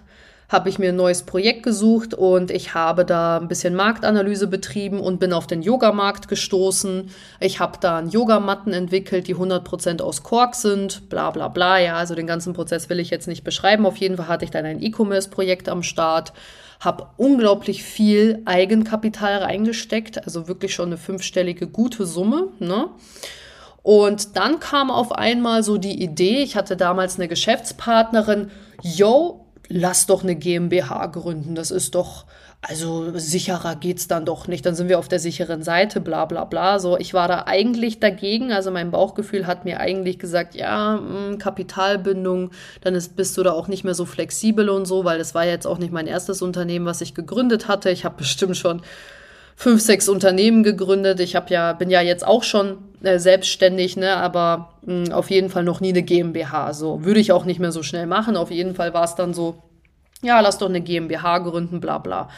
habe 0.50 0.68
ich 0.68 0.80
mir 0.80 0.88
ein 0.88 0.96
neues 0.96 1.22
Projekt 1.22 1.62
gesucht 1.62 2.12
und 2.12 2.50
ich 2.50 2.74
habe 2.74 3.04
da 3.04 3.38
ein 3.38 3.46
bisschen 3.46 3.76
Marktanalyse 3.76 4.48
betrieben 4.48 4.98
und 4.98 5.20
bin 5.20 5.32
auf 5.32 5.46
den 5.46 5.62
Yogamarkt 5.62 6.26
gestoßen. 6.26 7.10
Ich 7.38 7.60
habe 7.60 7.78
da 7.80 8.02
Yogamatten 8.02 8.72
entwickelt, 8.72 9.28
die 9.28 9.36
100% 9.36 10.02
aus 10.02 10.24
Kork 10.24 10.56
sind, 10.56 11.08
bla 11.08 11.30
bla 11.30 11.46
bla. 11.46 11.78
Ja, 11.78 11.94
also 11.94 12.16
den 12.16 12.26
ganzen 12.26 12.52
Prozess 12.52 12.90
will 12.90 12.98
ich 12.98 13.10
jetzt 13.10 13.28
nicht 13.28 13.44
beschreiben. 13.44 13.86
Auf 13.86 13.96
jeden 13.98 14.16
Fall 14.16 14.26
hatte 14.26 14.44
ich 14.44 14.50
dann 14.50 14.64
ein 14.64 14.82
E-Commerce-Projekt 14.82 15.68
am 15.68 15.84
Start 15.84 16.32
habe 16.80 17.08
unglaublich 17.18 17.84
viel 17.84 18.42
Eigenkapital 18.46 19.38
reingesteckt, 19.42 20.24
also 20.24 20.48
wirklich 20.48 20.74
schon 20.74 20.88
eine 20.88 20.96
fünfstellige 20.96 21.68
gute 21.68 22.06
Summe. 22.06 22.48
Ne? 22.58 22.88
Und 23.82 24.36
dann 24.36 24.60
kam 24.60 24.90
auf 24.90 25.12
einmal 25.12 25.62
so 25.62 25.76
die 25.76 26.02
Idee, 26.02 26.42
ich 26.42 26.56
hatte 26.56 26.76
damals 26.76 27.18
eine 27.18 27.28
Geschäftspartnerin, 27.28 28.50
yo, 28.82 29.46
lass 29.70 30.06
doch 30.06 30.24
eine 30.24 30.34
GmbH 30.34 31.06
gründen, 31.06 31.54
das 31.54 31.70
ist 31.70 31.94
doch, 31.94 32.26
also 32.60 33.16
sicherer 33.16 33.76
geht's 33.76 34.08
dann 34.08 34.26
doch 34.26 34.48
nicht, 34.48 34.66
dann 34.66 34.74
sind 34.74 34.88
wir 34.88 34.98
auf 34.98 35.06
der 35.06 35.20
sicheren 35.20 35.62
Seite, 35.62 36.00
bla 36.00 36.24
bla 36.24 36.44
bla. 36.44 36.80
So, 36.80 36.98
ich 36.98 37.14
war 37.14 37.28
da 37.28 37.44
eigentlich 37.46 38.00
dagegen, 38.00 38.52
also 38.52 38.72
mein 38.72 38.90
Bauchgefühl 38.90 39.46
hat 39.46 39.64
mir 39.64 39.78
eigentlich 39.78 40.18
gesagt, 40.18 40.56
ja, 40.56 40.96
mh, 40.96 41.28
hm, 41.28 41.38
Kapitalbindung, 41.38 42.50
dann 42.80 42.96
ist, 42.96 43.14
bist 43.14 43.38
du 43.38 43.44
da 43.44 43.52
auch 43.52 43.68
nicht 43.68 43.84
mehr 43.84 43.94
so 43.94 44.04
flexibel 44.04 44.68
und 44.68 44.86
so, 44.86 45.04
weil 45.04 45.18
das 45.18 45.34
war 45.34 45.46
jetzt 45.46 45.66
auch 45.66 45.78
nicht 45.78 45.92
mein 45.92 46.08
erstes 46.08 46.42
Unternehmen, 46.42 46.84
was 46.84 47.00
ich 47.00 47.14
gegründet 47.14 47.68
hatte. 47.68 47.90
Ich 47.90 48.04
habe 48.04 48.16
bestimmt 48.18 48.56
schon 48.56 48.82
fünf, 49.60 49.82
sechs 49.82 50.08
Unternehmen 50.08 50.62
gegründet. 50.62 51.20
Ich 51.20 51.36
habe 51.36 51.52
ja, 51.52 51.74
bin 51.74 51.90
ja 51.90 52.00
jetzt 52.00 52.26
auch 52.26 52.44
schon 52.44 52.78
äh, 53.02 53.18
selbstständig, 53.18 53.94
ne, 53.94 54.16
aber 54.16 54.70
mh, 54.86 55.08
hm, 55.08 55.12
auf 55.12 55.30
jeden 55.30 55.50
Fall 55.50 55.64
noch 55.64 55.82
nie 55.82 55.90
eine 55.90 56.02
GmbH. 56.02 56.72
So 56.72 57.04
würde 57.04 57.20
ich 57.20 57.30
auch 57.30 57.44
nicht 57.44 57.60
mehr 57.60 57.70
so 57.70 57.82
schnell 57.82 58.06
machen. 58.06 58.38
Auf 58.38 58.50
jeden 58.50 58.74
Fall 58.74 58.94
war 58.94 59.04
es 59.04 59.16
dann 59.16 59.34
so, 59.34 59.62
ja, 60.22 60.40
lass 60.40 60.56
doch 60.56 60.70
eine 60.70 60.80
GmbH 60.80 61.40
gründen, 61.40 61.78
bla 61.78 61.98
bla. 61.98 62.30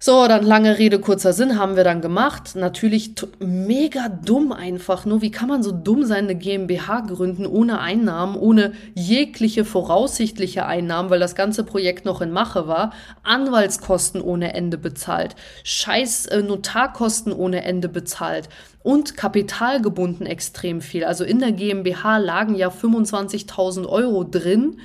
So, 0.00 0.28
dann 0.28 0.44
lange 0.44 0.78
Rede, 0.78 1.00
kurzer 1.00 1.32
Sinn 1.32 1.58
haben 1.58 1.74
wir 1.74 1.82
dann 1.82 2.00
gemacht. 2.00 2.54
Natürlich 2.54 3.14
mega 3.40 4.08
dumm 4.08 4.52
einfach. 4.52 5.04
Nur 5.04 5.22
wie 5.22 5.32
kann 5.32 5.48
man 5.48 5.64
so 5.64 5.72
dumm 5.72 6.04
sein, 6.04 6.24
eine 6.24 6.36
GmbH 6.36 7.00
gründen 7.00 7.44
ohne 7.46 7.80
Einnahmen, 7.80 8.36
ohne 8.36 8.74
jegliche 8.94 9.64
voraussichtliche 9.64 10.66
Einnahmen, 10.66 11.10
weil 11.10 11.18
das 11.18 11.34
ganze 11.34 11.64
Projekt 11.64 12.04
noch 12.04 12.20
in 12.20 12.30
Mache 12.30 12.68
war. 12.68 12.92
Anwaltskosten 13.24 14.22
ohne 14.22 14.54
Ende 14.54 14.78
bezahlt. 14.78 15.34
Scheiß 15.64 16.26
äh, 16.26 16.42
Notarkosten 16.42 17.32
ohne 17.32 17.64
Ende 17.64 17.88
bezahlt. 17.88 18.48
Und 18.84 19.16
kapitalgebunden 19.16 20.26
extrem 20.26 20.80
viel. 20.80 21.02
Also 21.02 21.24
in 21.24 21.40
der 21.40 21.50
GmbH 21.50 22.18
lagen 22.18 22.54
ja 22.54 22.68
25.000 22.68 23.86
Euro 23.88 24.22
drin, 24.22 24.78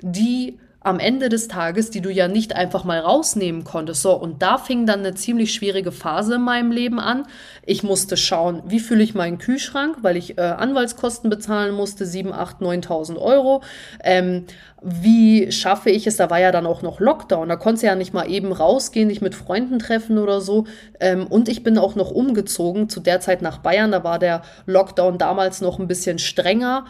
die 0.00 0.60
am 0.82 0.98
Ende 0.98 1.28
des 1.28 1.46
Tages, 1.46 1.90
die 1.90 2.00
du 2.00 2.10
ja 2.10 2.26
nicht 2.26 2.56
einfach 2.56 2.84
mal 2.84 3.00
rausnehmen 3.00 3.64
konntest. 3.64 4.00
So, 4.00 4.14
und 4.14 4.40
da 4.40 4.56
fing 4.56 4.86
dann 4.86 5.00
eine 5.00 5.14
ziemlich 5.14 5.52
schwierige 5.52 5.92
Phase 5.92 6.36
in 6.36 6.42
meinem 6.42 6.72
Leben 6.72 6.98
an. 6.98 7.26
Ich 7.66 7.82
musste 7.82 8.16
schauen, 8.16 8.62
wie 8.66 8.80
fülle 8.80 9.02
ich 9.02 9.14
meinen 9.14 9.36
Kühlschrank, 9.36 9.98
weil 10.00 10.16
ich 10.16 10.38
äh, 10.38 10.40
Anwaltskosten 10.40 11.28
bezahlen 11.28 11.74
musste, 11.74 12.06
7, 12.06 12.32
8, 12.32 12.60
9.000 12.60 13.18
Euro. 13.18 13.62
Ähm, 14.02 14.46
wie 14.82 15.52
schaffe 15.52 15.90
ich 15.90 16.06
es? 16.06 16.16
Da 16.16 16.30
war 16.30 16.40
ja 16.40 16.50
dann 16.50 16.66
auch 16.66 16.80
noch 16.80 16.98
Lockdown. 16.98 17.50
Da 17.50 17.56
konntest 17.56 17.82
du 17.82 17.88
ja 17.88 17.94
nicht 17.94 18.14
mal 18.14 18.30
eben 18.30 18.50
rausgehen, 18.50 19.10
dich 19.10 19.20
mit 19.20 19.34
Freunden 19.34 19.78
treffen 19.78 20.16
oder 20.16 20.40
so. 20.40 20.64
Ähm, 20.98 21.26
und 21.26 21.50
ich 21.50 21.62
bin 21.62 21.76
auch 21.76 21.94
noch 21.94 22.10
umgezogen, 22.10 22.88
zu 22.88 23.00
der 23.00 23.20
Zeit 23.20 23.42
nach 23.42 23.58
Bayern. 23.58 23.92
Da 23.92 24.02
war 24.02 24.18
der 24.18 24.40
Lockdown 24.64 25.18
damals 25.18 25.60
noch 25.60 25.78
ein 25.78 25.88
bisschen 25.88 26.18
strenger 26.18 26.86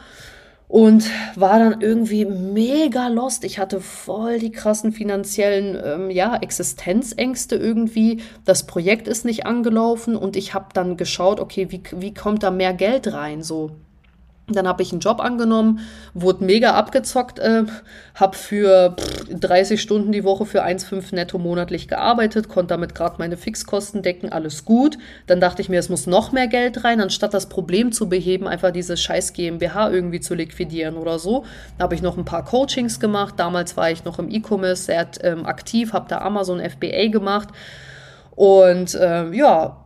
und 0.71 1.11
war 1.35 1.59
dann 1.59 1.81
irgendwie 1.81 2.25
mega 2.25 3.09
lost. 3.09 3.43
Ich 3.43 3.59
hatte 3.59 3.81
voll 3.81 4.39
die 4.39 4.53
krassen 4.53 4.93
finanziellen 4.93 5.77
ähm, 5.85 6.11
ja, 6.11 6.37
Existenzängste 6.37 7.57
irgendwie. 7.57 8.23
Das 8.45 8.67
Projekt 8.67 9.09
ist 9.09 9.25
nicht 9.25 9.47
angelaufen 9.47 10.15
und 10.15 10.37
ich 10.37 10.55
habe 10.55 10.67
dann 10.73 10.97
geschaut, 10.97 11.41
okay, 11.41 11.67
wie, 11.71 11.83
wie 11.97 12.15
kommt 12.15 12.45
da 12.45 12.53
mehr 12.53 12.73
Geld 12.73 13.13
rein? 13.13 13.43
So, 13.43 13.73
dann 14.55 14.69
habe 14.69 14.83
ich 14.83 14.93
einen 14.93 15.01
Job 15.01 15.21
angenommen, 15.21 15.81
wurde 16.15 16.45
mega 16.45 16.75
abgezockt, 16.75 17.39
äh, 17.39 17.65
habe 18.15 18.37
für 18.37 18.97
30 19.31 19.81
Stunden 19.81 20.13
die 20.13 20.25
Woche 20.25 20.47
für 20.47 20.65
1,5 20.65 21.15
netto 21.15 21.39
monatlich 21.39 21.89
gearbeitet, 21.89 22.49
konnte 22.49 22.75
damit 22.75 22.95
gerade 22.95 23.17
meine 23.19 23.37
Fixkosten 23.37 24.03
decken, 24.03 24.31
alles 24.31 24.65
gut. 24.65 24.99
Dann 25.27 25.41
dachte 25.41 25.63
ich 25.63 25.69
mir, 25.69 25.79
es 25.79 25.89
muss 25.89 26.07
noch 26.07 26.33
mehr 26.33 26.49
Geld 26.49 26.85
rein, 26.85 27.01
anstatt 27.01 27.35
das 27.35 27.49
Problem 27.49 27.93
zu 27.93 28.09
beheben, 28.09 28.47
einfach 28.47 28.71
diese 28.71 28.97
scheiß 28.97 29.33
GmbH 29.33 29.91
irgendwie 29.91 30.21
zu 30.21 30.35
liquidieren 30.35 30.97
oder 30.97 31.19
so. 31.19 31.45
Da 31.79 31.85
habe 31.85 31.95
ich 31.95 32.03
noch 32.03 32.17
ein 32.17 32.25
paar 32.25 32.45
Coachings 32.45 33.01
gemacht. 33.01 33.35
Damals 33.39 33.77
war 33.77 33.91
ich 33.91 34.05
noch 34.05 34.19
im 34.19 34.31
E-Commerce 34.31 34.85
sehr 34.85 35.07
ähm, 35.23 35.47
aktiv, 35.47 35.93
habe 35.93 36.07
da 36.09 36.19
Amazon 36.19 36.61
FBA 36.61 37.09
gemacht. 37.09 37.49
Und 38.37 38.95
äh, 38.95 39.31
ja, 39.33 39.80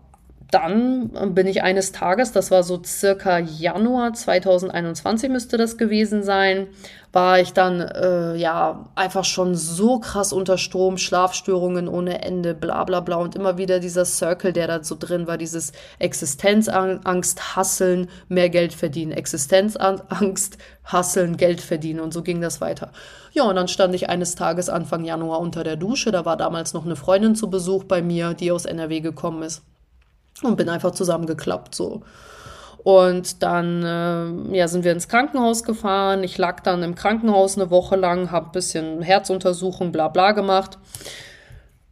dann 0.54 1.34
bin 1.34 1.48
ich 1.48 1.64
eines 1.64 1.90
Tages, 1.90 2.30
das 2.30 2.52
war 2.52 2.62
so 2.62 2.80
circa 2.84 3.40
Januar 3.40 4.12
2021 4.12 5.28
müsste 5.28 5.56
das 5.56 5.76
gewesen 5.78 6.22
sein, 6.22 6.68
war 7.12 7.40
ich 7.40 7.52
dann 7.52 7.80
äh, 7.80 8.36
ja 8.36 8.88
einfach 8.94 9.24
schon 9.24 9.56
so 9.56 9.98
krass 9.98 10.32
unter 10.32 10.56
Strom, 10.56 10.96
Schlafstörungen 10.96 11.88
ohne 11.88 12.22
Ende, 12.22 12.54
bla 12.54 12.84
bla 12.84 13.00
bla. 13.00 13.16
Und 13.16 13.34
immer 13.34 13.58
wieder 13.58 13.80
dieser 13.80 14.04
Circle, 14.04 14.52
der 14.52 14.68
da 14.68 14.84
so 14.84 14.96
drin 14.96 15.26
war, 15.26 15.38
dieses 15.38 15.72
Existenzangst, 15.98 17.56
Hasseln, 17.56 18.08
mehr 18.28 18.48
Geld 18.48 18.74
verdienen, 18.74 19.10
Existenzangst, 19.10 20.58
Hasseln, 20.84 21.36
Geld 21.36 21.62
verdienen. 21.62 21.98
Und 21.98 22.14
so 22.14 22.22
ging 22.22 22.40
das 22.40 22.60
weiter. 22.60 22.92
Ja, 23.32 23.42
und 23.42 23.56
dann 23.56 23.68
stand 23.68 23.92
ich 23.96 24.08
eines 24.08 24.36
Tages 24.36 24.68
Anfang 24.68 25.04
Januar 25.04 25.40
unter 25.40 25.64
der 25.64 25.76
Dusche, 25.76 26.12
da 26.12 26.24
war 26.24 26.36
damals 26.36 26.74
noch 26.74 26.84
eine 26.84 26.94
Freundin 26.94 27.34
zu 27.34 27.50
Besuch 27.50 27.84
bei 27.84 28.02
mir, 28.02 28.34
die 28.34 28.52
aus 28.52 28.66
NRW 28.66 29.00
gekommen 29.00 29.42
ist 29.42 29.62
und 30.42 30.56
bin 30.56 30.68
einfach 30.68 30.92
zusammengeklappt 30.92 31.74
so. 31.74 32.02
Und 32.82 33.42
dann 33.42 33.82
äh, 33.82 34.56
ja, 34.56 34.68
sind 34.68 34.84
wir 34.84 34.92
ins 34.92 35.08
Krankenhaus 35.08 35.64
gefahren. 35.64 36.22
Ich 36.22 36.36
lag 36.36 36.60
dann 36.60 36.82
im 36.82 36.94
Krankenhaus 36.94 37.56
eine 37.56 37.70
Woche 37.70 37.96
lang, 37.96 38.30
habe 38.30 38.46
ein 38.46 38.52
bisschen 38.52 39.00
Herzuntersuchung, 39.00 39.90
bla 39.90 40.08
bla 40.08 40.32
gemacht. 40.32 40.78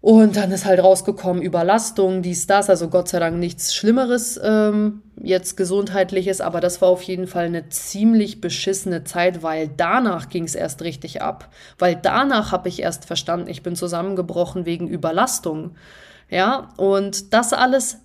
Und 0.02 0.34
dann 0.34 0.50
ist 0.50 0.66
halt 0.66 0.82
rausgekommen, 0.82 1.40
Überlastung, 1.40 2.22
dies, 2.22 2.48
das, 2.48 2.68
also 2.68 2.88
Gott 2.88 3.08
sei 3.08 3.20
Dank 3.20 3.38
nichts 3.38 3.72
Schlimmeres 3.72 4.38
ähm, 4.42 5.00
jetzt 5.22 5.56
gesundheitliches, 5.56 6.40
aber 6.40 6.60
das 6.60 6.82
war 6.82 6.88
auf 6.88 7.02
jeden 7.02 7.28
Fall 7.28 7.44
eine 7.44 7.68
ziemlich 7.68 8.40
beschissene 8.40 9.04
Zeit, 9.04 9.44
weil 9.44 9.70
danach 9.76 10.28
ging 10.28 10.42
es 10.42 10.56
erst 10.56 10.82
richtig 10.82 11.22
ab. 11.22 11.50
Weil 11.78 11.94
danach 11.94 12.50
habe 12.50 12.68
ich 12.68 12.82
erst 12.82 13.04
verstanden, 13.04 13.48
ich 13.48 13.62
bin 13.62 13.76
zusammengebrochen 13.76 14.66
wegen 14.66 14.88
Überlastung. 14.88 15.76
Ja, 16.28 16.70
und 16.76 17.32
das 17.32 17.52
alles 17.52 17.98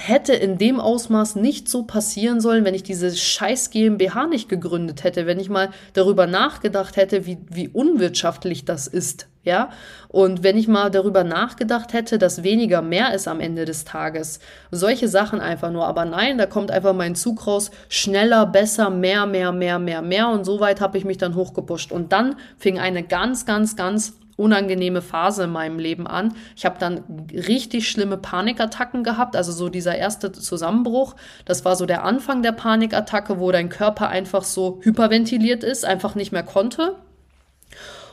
hätte 0.00 0.32
in 0.32 0.58
dem 0.58 0.80
Ausmaß 0.80 1.36
nicht 1.36 1.68
so 1.68 1.82
passieren 1.82 2.40
sollen, 2.40 2.64
wenn 2.64 2.74
ich 2.74 2.82
diese 2.82 3.14
scheiß 3.14 3.70
GmbH 3.70 4.26
nicht 4.26 4.48
gegründet 4.48 5.04
hätte, 5.04 5.26
wenn 5.26 5.38
ich 5.38 5.50
mal 5.50 5.70
darüber 5.92 6.26
nachgedacht 6.26 6.96
hätte, 6.96 7.26
wie, 7.26 7.38
wie 7.50 7.68
unwirtschaftlich 7.68 8.64
das 8.64 8.86
ist, 8.86 9.28
ja. 9.44 9.70
Und 10.08 10.42
wenn 10.42 10.56
ich 10.56 10.68
mal 10.68 10.90
darüber 10.90 11.24
nachgedacht 11.24 11.92
hätte, 11.92 12.18
dass 12.18 12.42
weniger 12.42 12.82
mehr 12.82 13.14
ist 13.14 13.28
am 13.28 13.40
Ende 13.40 13.64
des 13.64 13.84
Tages. 13.84 14.40
Solche 14.70 15.08
Sachen 15.08 15.40
einfach 15.40 15.70
nur. 15.70 15.86
Aber 15.86 16.04
nein, 16.04 16.36
da 16.38 16.46
kommt 16.46 16.70
einfach 16.70 16.94
mein 16.94 17.14
Zug 17.14 17.46
raus. 17.46 17.70
Schneller, 17.88 18.46
besser, 18.46 18.90
mehr, 18.90 19.26
mehr, 19.26 19.52
mehr, 19.52 19.78
mehr, 19.78 20.02
mehr. 20.02 20.28
Und 20.28 20.44
so 20.44 20.60
weit 20.60 20.80
habe 20.80 20.98
ich 20.98 21.04
mich 21.04 21.18
dann 21.18 21.36
hochgepusht. 21.36 21.92
Und 21.92 22.12
dann 22.12 22.36
fing 22.58 22.78
eine 22.78 23.02
ganz, 23.02 23.46
ganz, 23.46 23.76
ganz 23.76 24.14
unangenehme 24.40 25.02
Phase 25.02 25.44
in 25.44 25.50
meinem 25.50 25.78
Leben 25.78 26.06
an. 26.06 26.34
Ich 26.56 26.64
habe 26.64 26.78
dann 26.78 27.04
richtig 27.32 27.88
schlimme 27.88 28.16
Panikattacken 28.16 29.04
gehabt, 29.04 29.36
also 29.36 29.52
so 29.52 29.68
dieser 29.68 29.96
erste 29.96 30.32
Zusammenbruch. 30.32 31.14
Das 31.44 31.64
war 31.64 31.76
so 31.76 31.86
der 31.86 32.04
Anfang 32.04 32.42
der 32.42 32.52
Panikattacke, 32.52 33.38
wo 33.38 33.52
dein 33.52 33.68
Körper 33.68 34.08
einfach 34.08 34.42
so 34.42 34.80
hyperventiliert 34.82 35.62
ist, 35.62 35.84
einfach 35.84 36.14
nicht 36.14 36.32
mehr 36.32 36.42
konnte. 36.42 36.96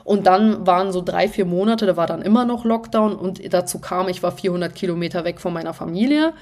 Und 0.03 0.25
dann 0.25 0.65
waren 0.65 0.93
so 0.93 1.01
drei, 1.01 1.27
vier 1.27 1.45
Monate, 1.45 1.85
da 1.85 1.97
war 1.97 2.07
dann 2.07 2.21
immer 2.21 2.45
noch 2.45 2.63
Lockdown 2.63 3.13
und 3.13 3.41
dazu 3.53 3.79
kam, 3.79 4.07
ich 4.07 4.23
war 4.23 4.31
400 4.31 4.73
Kilometer 4.73 5.25
weg 5.25 5.41
von 5.41 5.51
meiner 5.51 5.73
Familie. 5.73 6.33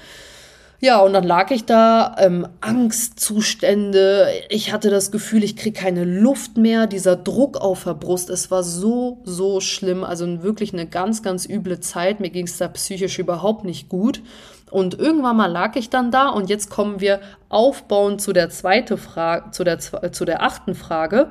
Ja, 0.78 1.00
und 1.00 1.14
dann 1.14 1.24
lag 1.24 1.50
ich 1.50 1.64
da, 1.64 2.16
ähm, 2.18 2.46
Angstzustände. 2.60 4.28
Ich 4.50 4.72
hatte 4.72 4.90
das 4.90 5.10
Gefühl, 5.10 5.42
ich 5.42 5.56
kriege 5.56 5.80
keine 5.80 6.04
Luft 6.04 6.58
mehr. 6.58 6.86
Dieser 6.86 7.16
Druck 7.16 7.56
auf 7.56 7.84
der 7.84 7.94
Brust, 7.94 8.28
es 8.28 8.50
war 8.50 8.62
so, 8.62 9.22
so 9.24 9.60
schlimm. 9.60 10.04
Also 10.04 10.42
wirklich 10.42 10.74
eine 10.74 10.86
ganz, 10.86 11.22
ganz 11.22 11.48
üble 11.48 11.80
Zeit. 11.80 12.20
Mir 12.20 12.30
ging 12.30 12.46
es 12.46 12.58
da 12.58 12.68
psychisch 12.68 13.18
überhaupt 13.18 13.64
nicht 13.64 13.88
gut. 13.88 14.22
Und 14.70 14.98
irgendwann 14.98 15.36
mal 15.36 15.46
lag 15.46 15.76
ich 15.76 15.90
dann 15.90 16.10
da 16.10 16.28
und 16.28 16.50
jetzt 16.50 16.70
kommen 16.70 17.00
wir 17.00 17.20
aufbauend 17.48 18.20
zu 18.20 18.32
der 18.32 18.50
zweiten 18.50 18.98
Frage, 18.98 19.52
zu 19.52 19.64
der, 19.64 19.78
zu 19.78 20.24
der 20.24 20.42
achten 20.42 20.74
Frage. 20.74 21.30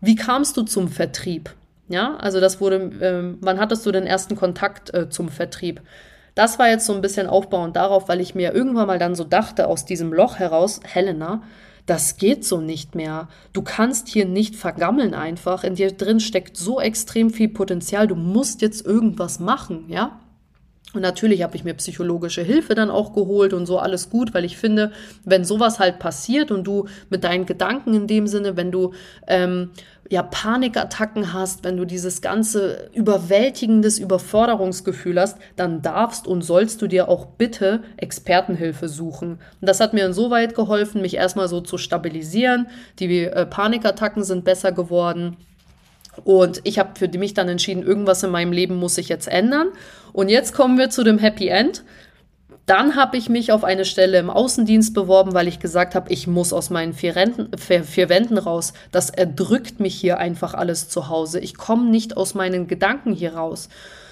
Wie 0.00 0.16
kamst 0.16 0.56
du 0.56 0.62
zum 0.62 0.88
Vertrieb? 0.88 1.50
Ja, 1.88 2.16
also 2.16 2.40
das 2.40 2.60
wurde, 2.60 2.76
äh, 2.76 3.36
wann 3.40 3.60
hattest 3.60 3.84
du 3.84 3.92
den 3.92 4.06
ersten 4.06 4.36
Kontakt 4.36 4.92
äh, 4.94 5.10
zum 5.10 5.28
Vertrieb? 5.28 5.82
Das 6.34 6.58
war 6.58 6.68
jetzt 6.68 6.86
so 6.86 6.94
ein 6.94 7.00
bisschen 7.00 7.28
aufbauend 7.28 7.76
darauf, 7.76 8.08
weil 8.08 8.20
ich 8.20 8.34
mir 8.34 8.52
irgendwann 8.54 8.88
mal 8.88 8.98
dann 8.98 9.14
so 9.14 9.24
dachte, 9.24 9.68
aus 9.68 9.84
diesem 9.84 10.12
Loch 10.12 10.36
heraus, 10.38 10.80
Helena, 10.84 11.42
das 11.86 12.16
geht 12.16 12.44
so 12.44 12.60
nicht 12.60 12.94
mehr. 12.94 13.28
Du 13.52 13.62
kannst 13.62 14.08
hier 14.08 14.24
nicht 14.24 14.56
vergammeln 14.56 15.14
einfach. 15.14 15.64
In 15.64 15.74
dir 15.74 15.92
drin 15.92 16.18
steckt 16.18 16.56
so 16.56 16.80
extrem 16.80 17.30
viel 17.30 17.48
Potenzial. 17.48 18.06
Du 18.06 18.14
musst 18.14 18.62
jetzt 18.62 18.84
irgendwas 18.84 19.38
machen, 19.38 19.84
ja? 19.88 20.18
Und 20.94 21.02
natürlich 21.02 21.42
habe 21.42 21.56
ich 21.56 21.64
mir 21.64 21.74
psychologische 21.74 22.42
Hilfe 22.42 22.74
dann 22.74 22.90
auch 22.90 23.12
geholt 23.12 23.52
und 23.52 23.66
so 23.66 23.78
alles 23.78 24.10
gut, 24.10 24.32
weil 24.32 24.44
ich 24.44 24.56
finde, 24.56 24.92
wenn 25.24 25.44
sowas 25.44 25.78
halt 25.80 25.98
passiert 25.98 26.50
und 26.50 26.64
du 26.64 26.86
mit 27.10 27.24
deinen 27.24 27.46
Gedanken 27.46 27.94
in 27.94 28.06
dem 28.06 28.26
Sinne, 28.26 28.56
wenn 28.56 28.70
du 28.70 28.92
ähm, 29.26 29.70
ja 30.08 30.22
Panikattacken 30.22 31.32
hast, 31.32 31.64
wenn 31.64 31.76
du 31.76 31.84
dieses 31.84 32.20
ganze 32.22 32.90
überwältigendes 32.92 33.98
Überforderungsgefühl 33.98 35.20
hast, 35.20 35.38
dann 35.56 35.82
darfst 35.82 36.26
und 36.26 36.42
sollst 36.42 36.82
du 36.82 36.86
dir 36.86 37.08
auch 37.08 37.26
bitte 37.26 37.82
Expertenhilfe 37.96 38.88
suchen. 38.88 39.38
Und 39.60 39.68
das 39.68 39.80
hat 39.80 39.94
mir 39.94 40.06
insoweit 40.06 40.54
geholfen, 40.54 41.00
mich 41.00 41.14
erstmal 41.14 41.48
so 41.48 41.60
zu 41.60 41.78
stabilisieren. 41.78 42.68
Die 42.98 43.24
äh, 43.24 43.46
Panikattacken 43.46 44.22
sind 44.24 44.44
besser 44.44 44.72
geworden. 44.72 45.36
Und 46.22 46.60
ich 46.64 46.78
habe 46.78 46.90
für 46.98 47.08
mich 47.18 47.34
dann 47.34 47.48
entschieden, 47.48 47.82
irgendwas 47.82 48.22
in 48.22 48.30
meinem 48.30 48.52
Leben 48.52 48.76
muss 48.76 48.94
sich 48.94 49.08
jetzt 49.08 49.26
ändern. 49.28 49.68
Und 50.12 50.28
jetzt 50.28 50.54
kommen 50.54 50.78
wir 50.78 50.90
zu 50.90 51.02
dem 51.02 51.18
Happy 51.18 51.48
End. 51.48 51.82
Dann 52.66 52.96
habe 52.96 53.18
ich 53.18 53.28
mich 53.28 53.52
auf 53.52 53.62
eine 53.62 53.84
Stelle 53.84 54.18
im 54.18 54.30
Außendienst 54.30 54.94
beworben, 54.94 55.34
weil 55.34 55.48
ich 55.48 55.58
gesagt 55.58 55.94
habe, 55.94 56.10
ich 56.10 56.26
muss 56.26 56.52
aus 56.52 56.70
meinen 56.70 56.94
vier, 56.94 57.14
Renten, 57.14 57.50
vier 57.58 58.08
Wänden 58.08 58.38
raus. 58.38 58.72
Das 58.90 59.10
erdrückt 59.10 59.80
mich 59.80 59.94
hier 59.94 60.18
einfach 60.18 60.54
alles 60.54 60.88
zu 60.88 61.08
Hause. 61.08 61.40
Ich 61.40 61.56
komme 61.56 61.90
nicht 61.90 62.16
aus 62.16 62.34
meinen 62.34 62.66
Gedanken 62.66 63.12
hier 63.12 63.34
raus. 63.34 63.68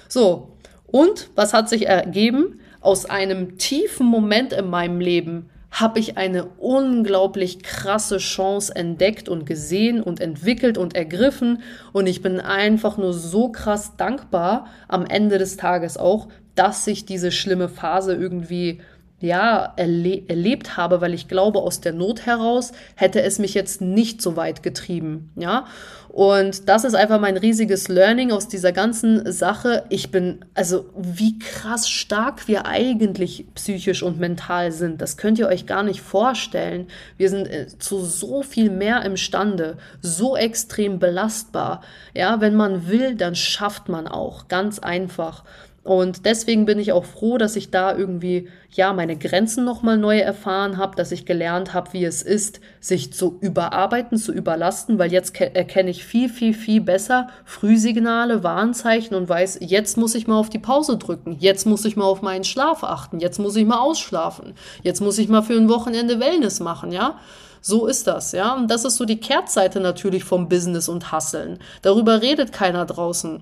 So, 0.07 0.49
und 0.85 1.29
was 1.35 1.53
hat 1.53 1.67
sich 1.67 1.87
ergeben? 1.87 2.59
Aus 2.79 3.05
einem 3.05 3.57
tiefen 3.57 4.05
Moment 4.05 4.53
in 4.53 4.69
meinem 4.69 4.99
Leben 4.99 5.49
habe 5.73 5.99
ich 5.99 6.17
eine 6.17 6.45
unglaublich 6.59 7.63
krasse 7.63 8.19
Chance 8.19 8.75
entdeckt 8.75 9.27
und 9.27 9.47
gesehen 9.47 10.03
und 10.03 10.21
entwickelt 10.21 10.77
und 10.77 10.95
ergriffen. 10.95 11.63
Und 11.91 12.05
ich 12.05 12.21
bin 12.21 12.39
einfach 12.39 12.97
nur 12.97 13.11
so 13.11 13.49
krass 13.49 13.97
dankbar 13.97 14.67
am 14.87 15.03
Ende 15.03 15.39
des 15.39 15.57
Tages 15.57 15.97
auch, 15.97 16.27
dass 16.53 16.85
ich 16.85 17.05
diese 17.05 17.31
schlimme 17.31 17.69
Phase 17.69 18.13
irgendwie 18.13 18.81
ja, 19.23 19.71
erle 19.77 20.27
erlebt 20.27 20.75
habe, 20.75 20.99
weil 20.99 21.13
ich 21.13 21.29
glaube, 21.29 21.59
aus 21.59 21.79
der 21.79 21.93
Not 21.93 22.25
heraus 22.25 22.73
hätte 22.95 23.21
es 23.21 23.39
mich 23.39 23.53
jetzt 23.53 23.79
nicht 23.79 24.21
so 24.21 24.35
weit 24.35 24.63
getrieben, 24.63 25.31
ja. 25.37 25.65
Und 26.09 26.69
das 26.69 26.83
ist 26.83 26.93
einfach 26.93 27.19
mein 27.19 27.37
riesiges 27.37 27.87
Learning 27.87 28.31
aus 28.31 28.47
dieser 28.47 28.71
ganzen 28.71 29.31
Sache. 29.31 29.85
Ich 29.89 30.11
bin, 30.11 30.45
also 30.53 30.85
wie 30.95 31.39
krass 31.39 31.89
stark 31.89 32.47
wir 32.47 32.67
eigentlich 32.67 33.47
psychisch 33.55 34.03
und 34.03 34.19
mental 34.19 34.71
sind, 34.71 35.01
das 35.01 35.17
könnt 35.17 35.39
ihr 35.39 35.47
euch 35.47 35.65
gar 35.65 35.81
nicht 35.81 36.01
vorstellen. 36.01 36.87
Wir 37.17 37.29
sind 37.29 37.47
äh, 37.47 37.67
zu 37.79 38.03
so 38.03 38.43
viel 38.43 38.69
mehr 38.69 39.03
imstande, 39.03 39.77
so 40.01 40.35
extrem 40.35 40.99
belastbar. 40.99 41.81
Ja, 42.13 42.41
wenn 42.41 42.55
man 42.55 42.87
will, 42.87 43.15
dann 43.15 43.33
schafft 43.33 43.89
man 43.89 44.07
auch, 44.07 44.49
ganz 44.49 44.79
einfach. 44.79 45.43
Und 45.83 46.25
deswegen 46.25 46.65
bin 46.65 46.79
ich 46.79 46.93
auch 46.93 47.03
froh, 47.03 47.37
dass 47.37 47.57
ich 47.57 47.69
da 47.69 47.95
irgendwie 47.95 48.47
ja 48.71 48.93
meine 48.93 49.17
Grenzen 49.17 49.65
nochmal 49.65 49.97
neu 49.97 50.17
erfahren 50.17 50.77
habe, 50.77 50.95
dass 50.95 51.11
ich 51.11 51.25
gelernt 51.25 51.73
habe, 51.73 51.91
wie 51.91 52.05
es 52.05 52.21
ist, 52.21 52.61
sich 52.79 53.11
zu 53.11 53.37
überarbeiten, 53.41 54.17
zu 54.17 54.31
überlasten, 54.31 54.97
weil 54.97 55.11
jetzt 55.11 55.37
erkenne 55.39 55.89
ich 55.89 56.05
viel, 56.05 56.29
viel, 56.29 56.53
viel 56.53 56.79
besser 56.79 57.27
Frühsignale, 57.43 58.43
Warnzeichen 58.43 59.13
und 59.13 59.27
weiß, 59.27 59.59
jetzt 59.59 59.97
muss 59.97 60.15
ich 60.15 60.25
mal 60.25 60.37
auf 60.37 60.49
die 60.49 60.59
Pause 60.59 60.97
drücken, 60.97 61.35
jetzt 61.39 61.65
muss 61.65 61.83
ich 61.83 61.97
mal 61.97 62.05
auf 62.05 62.21
meinen 62.21 62.45
Schlaf 62.45 62.85
achten, 62.85 63.19
jetzt 63.19 63.39
muss 63.39 63.57
ich 63.57 63.65
mal 63.65 63.79
ausschlafen, 63.79 64.53
jetzt 64.83 65.01
muss 65.01 65.17
ich 65.17 65.27
mal 65.27 65.41
für 65.41 65.57
ein 65.57 65.69
Wochenende 65.69 66.21
Wellness 66.21 66.61
machen, 66.61 66.93
ja. 66.93 67.19
So 67.65 67.87
ist 67.87 68.07
das, 68.07 68.33
ja. 68.33 68.55
Und 68.55 68.69
das 68.69 68.83
ist 68.83 68.97
so 68.97 69.05
die 69.05 69.19
Kehrtseite 69.19 69.79
natürlich 69.79 70.25
vom 70.25 70.49
Business 70.49 70.89
und 70.89 71.13
Hasseln. 71.13 71.59
Darüber 71.81 72.21
redet 72.21 72.51
keiner 72.51 72.85
draußen. 72.85 73.41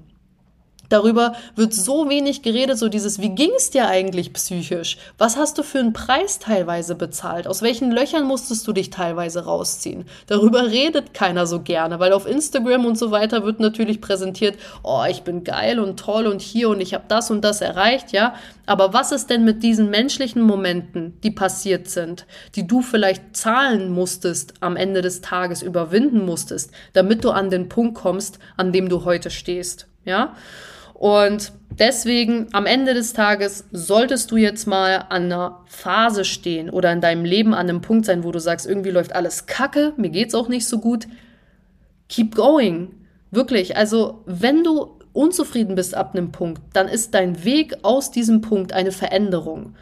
Darüber 0.91 1.35
wird 1.55 1.73
so 1.73 2.09
wenig 2.09 2.41
geredet, 2.41 2.77
so 2.77 2.89
dieses, 2.89 3.19
wie 3.19 3.29
ging 3.29 3.51
es 3.55 3.69
dir 3.69 3.87
eigentlich 3.87 4.33
psychisch? 4.33 4.97
Was 5.17 5.37
hast 5.37 5.57
du 5.57 5.63
für 5.63 5.79
einen 5.79 5.93
Preis 5.93 6.37
teilweise 6.39 6.95
bezahlt? 6.95 7.47
Aus 7.47 7.61
welchen 7.61 7.91
Löchern 7.91 8.25
musstest 8.25 8.67
du 8.67 8.73
dich 8.73 8.89
teilweise 8.89 9.45
rausziehen? 9.45 10.03
Darüber 10.27 10.65
redet 10.65 11.13
keiner 11.13 11.47
so 11.47 11.61
gerne, 11.61 12.01
weil 12.01 12.11
auf 12.11 12.27
Instagram 12.27 12.85
und 12.85 12.97
so 12.97 13.09
weiter 13.09 13.45
wird 13.45 13.61
natürlich 13.61 14.01
präsentiert, 14.01 14.57
oh, 14.83 15.05
ich 15.09 15.23
bin 15.23 15.45
geil 15.45 15.79
und 15.79 15.97
toll 15.97 16.27
und 16.27 16.41
hier 16.41 16.67
und 16.67 16.81
ich 16.81 16.93
habe 16.93 17.05
das 17.07 17.31
und 17.31 17.41
das 17.45 17.61
erreicht, 17.61 18.11
ja. 18.11 18.35
Aber 18.65 18.93
was 18.93 19.13
ist 19.13 19.29
denn 19.29 19.45
mit 19.45 19.63
diesen 19.63 19.89
menschlichen 19.89 20.41
Momenten, 20.41 21.17
die 21.23 21.31
passiert 21.31 21.87
sind, 21.87 22.25
die 22.55 22.67
du 22.67 22.81
vielleicht 22.81 23.37
zahlen 23.37 23.93
musstest, 23.93 24.55
am 24.59 24.75
Ende 24.75 25.01
des 25.01 25.21
Tages 25.21 25.61
überwinden 25.61 26.25
musstest, 26.25 26.71
damit 26.91 27.23
du 27.23 27.31
an 27.31 27.49
den 27.49 27.69
Punkt 27.69 27.95
kommst, 27.95 28.39
an 28.57 28.73
dem 28.73 28.89
du 28.89 29.05
heute 29.05 29.29
stehst, 29.29 29.87
ja? 30.03 30.35
Und 31.01 31.51
deswegen 31.79 32.49
am 32.51 32.67
Ende 32.67 32.93
des 32.93 33.13
Tages 33.13 33.65
solltest 33.71 34.29
du 34.29 34.37
jetzt 34.37 34.67
mal 34.67 35.07
an 35.09 35.23
einer 35.23 35.61
Phase 35.65 36.25
stehen 36.25 36.69
oder 36.69 36.93
in 36.93 37.01
deinem 37.01 37.25
Leben 37.25 37.55
an 37.55 37.67
einem 37.67 37.81
Punkt 37.81 38.05
sein, 38.05 38.23
wo 38.23 38.31
du 38.31 38.37
sagst, 38.37 38.67
irgendwie 38.67 38.91
läuft 38.91 39.15
alles 39.15 39.47
kacke, 39.47 39.93
mir 39.97 40.11
geht's 40.11 40.35
auch 40.35 40.47
nicht 40.47 40.67
so 40.67 40.77
gut. 40.77 41.07
Keep 42.07 42.35
going. 42.35 42.91
Wirklich. 43.31 43.77
Also, 43.77 44.21
wenn 44.27 44.63
du 44.63 44.99
unzufrieden 45.11 45.73
bist 45.73 45.95
ab 45.95 46.13
einem 46.13 46.31
Punkt, 46.31 46.61
dann 46.73 46.87
ist 46.87 47.15
dein 47.15 47.43
Weg 47.43 47.77
aus 47.81 48.11
diesem 48.11 48.41
Punkt 48.41 48.71
eine 48.71 48.91
Veränderung. 48.91 49.73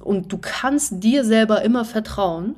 Und 0.00 0.32
du 0.32 0.38
kannst 0.38 1.02
dir 1.02 1.24
selber 1.24 1.62
immer 1.62 1.84
vertrauen 1.84 2.54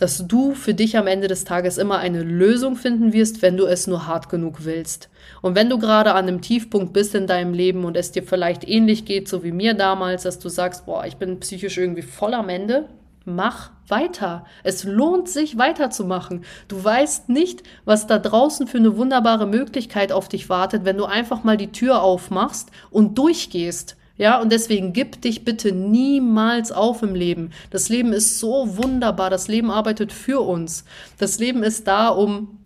dass 0.00 0.26
du 0.26 0.54
für 0.54 0.72
dich 0.72 0.96
am 0.96 1.06
Ende 1.06 1.28
des 1.28 1.44
Tages 1.44 1.76
immer 1.76 1.98
eine 1.98 2.22
Lösung 2.22 2.76
finden 2.76 3.12
wirst, 3.12 3.42
wenn 3.42 3.56
du 3.56 3.66
es 3.66 3.86
nur 3.86 4.06
hart 4.06 4.28
genug 4.30 4.64
willst. 4.64 5.10
Und 5.42 5.54
wenn 5.54 5.68
du 5.68 5.78
gerade 5.78 6.12
an 6.12 6.26
einem 6.26 6.40
Tiefpunkt 6.40 6.92
bist 6.92 7.14
in 7.14 7.26
deinem 7.26 7.52
Leben 7.52 7.84
und 7.84 7.96
es 7.96 8.10
dir 8.10 8.22
vielleicht 8.22 8.66
ähnlich 8.66 9.04
geht, 9.04 9.28
so 9.28 9.44
wie 9.44 9.52
mir 9.52 9.74
damals, 9.74 10.22
dass 10.22 10.38
du 10.38 10.48
sagst, 10.48 10.86
boah, 10.86 11.04
ich 11.04 11.16
bin 11.16 11.40
psychisch 11.40 11.76
irgendwie 11.76 12.02
voll 12.02 12.32
am 12.32 12.48
Ende, 12.48 12.88
mach 13.26 13.70
weiter. 13.88 14.46
Es 14.62 14.84
lohnt 14.84 15.28
sich 15.28 15.58
weiterzumachen. 15.58 16.44
Du 16.68 16.82
weißt 16.82 17.28
nicht, 17.28 17.62
was 17.84 18.06
da 18.06 18.18
draußen 18.18 18.66
für 18.66 18.78
eine 18.78 18.96
wunderbare 18.96 19.46
Möglichkeit 19.46 20.12
auf 20.12 20.28
dich 20.28 20.48
wartet, 20.48 20.84
wenn 20.84 20.96
du 20.96 21.04
einfach 21.04 21.44
mal 21.44 21.56
die 21.56 21.72
Tür 21.72 22.02
aufmachst 22.02 22.70
und 22.90 23.18
durchgehst. 23.18 23.96
Ja, 24.20 24.38
und 24.38 24.52
deswegen 24.52 24.92
gib 24.92 25.22
dich 25.22 25.46
bitte 25.46 25.72
niemals 25.72 26.72
auf 26.72 27.02
im 27.02 27.14
Leben. 27.14 27.52
Das 27.70 27.88
Leben 27.88 28.12
ist 28.12 28.38
so 28.38 28.76
wunderbar. 28.76 29.30
Das 29.30 29.48
Leben 29.48 29.70
arbeitet 29.70 30.12
für 30.12 30.42
uns. 30.42 30.84
Das 31.16 31.38
Leben 31.38 31.62
ist 31.62 31.86
da, 31.86 32.08
um 32.08 32.58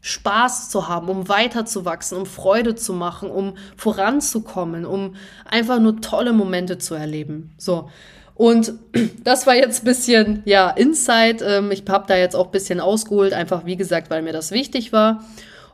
Spaß 0.00 0.70
zu 0.70 0.86
haben, 0.86 1.08
um 1.08 1.28
weiterzuwachsen, 1.28 2.16
um 2.16 2.24
Freude 2.24 2.76
zu 2.76 2.92
machen, 2.92 3.32
um 3.32 3.56
voranzukommen, 3.76 4.84
um 4.84 5.16
einfach 5.44 5.80
nur 5.80 6.00
tolle 6.00 6.32
Momente 6.32 6.78
zu 6.78 6.94
erleben. 6.94 7.50
So. 7.58 7.90
Und 8.36 8.74
das 9.24 9.44
war 9.48 9.56
jetzt 9.56 9.82
ein 9.82 9.86
bisschen, 9.86 10.42
ja, 10.44 10.70
Insight. 10.70 11.42
Ähm, 11.44 11.72
ich 11.72 11.82
habe 11.88 12.04
da 12.06 12.16
jetzt 12.16 12.36
auch 12.36 12.46
ein 12.46 12.52
bisschen 12.52 12.78
ausgeholt, 12.78 13.32
einfach 13.32 13.66
wie 13.66 13.76
gesagt, 13.76 14.08
weil 14.08 14.22
mir 14.22 14.32
das 14.32 14.52
wichtig 14.52 14.92
war. 14.92 15.24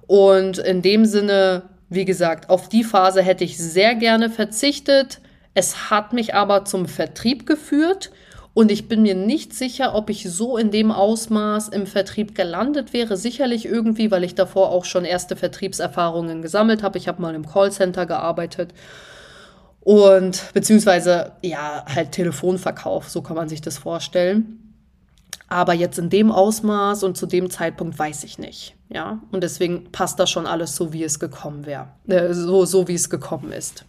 Und 0.06 0.56
in 0.56 0.80
dem 0.80 1.04
Sinne 1.04 1.64
wie 1.94 2.04
gesagt, 2.04 2.50
auf 2.50 2.68
die 2.68 2.84
Phase 2.84 3.22
hätte 3.22 3.44
ich 3.44 3.58
sehr 3.58 3.94
gerne 3.94 4.30
verzichtet. 4.30 5.20
Es 5.54 5.90
hat 5.90 6.12
mich 6.12 6.34
aber 6.34 6.64
zum 6.64 6.86
Vertrieb 6.86 7.46
geführt 7.46 8.10
und 8.54 8.70
ich 8.70 8.88
bin 8.88 9.02
mir 9.02 9.14
nicht 9.14 9.54
sicher, 9.54 9.94
ob 9.94 10.10
ich 10.10 10.30
so 10.30 10.56
in 10.56 10.70
dem 10.70 10.90
Ausmaß 10.90 11.68
im 11.68 11.86
Vertrieb 11.86 12.34
gelandet 12.34 12.92
wäre. 12.92 13.16
Sicherlich 13.16 13.66
irgendwie, 13.66 14.10
weil 14.10 14.24
ich 14.24 14.34
davor 14.34 14.70
auch 14.70 14.84
schon 14.84 15.04
erste 15.04 15.36
Vertriebserfahrungen 15.36 16.42
gesammelt 16.42 16.82
habe. 16.82 16.98
Ich 16.98 17.08
habe 17.08 17.22
mal 17.22 17.34
im 17.34 17.46
Callcenter 17.46 18.06
gearbeitet 18.06 18.74
und 19.80 20.52
beziehungsweise 20.54 21.32
ja, 21.42 21.84
halt 21.92 22.12
Telefonverkauf, 22.12 23.08
so 23.08 23.20
kann 23.20 23.36
man 23.36 23.48
sich 23.48 23.60
das 23.60 23.78
vorstellen. 23.78 24.61
Aber 25.52 25.74
jetzt 25.74 25.98
in 25.98 26.08
dem 26.08 26.32
Ausmaß 26.32 27.02
und 27.02 27.18
zu 27.18 27.26
dem 27.26 27.50
Zeitpunkt 27.50 27.98
weiß 27.98 28.24
ich 28.24 28.38
nicht. 28.38 28.74
Ja, 28.88 29.20
und 29.32 29.42
deswegen 29.42 29.92
passt 29.92 30.18
das 30.18 30.30
schon 30.30 30.46
alles 30.46 30.74
so, 30.74 30.94
wie 30.94 31.04
es 31.04 31.20
gekommen 31.20 31.66
wäre. 31.66 31.88
Äh, 32.08 32.32
so, 32.32 32.64
so, 32.64 32.88
wie 32.88 32.94
es 32.94 33.10
gekommen 33.10 33.52
ist. 33.52 33.84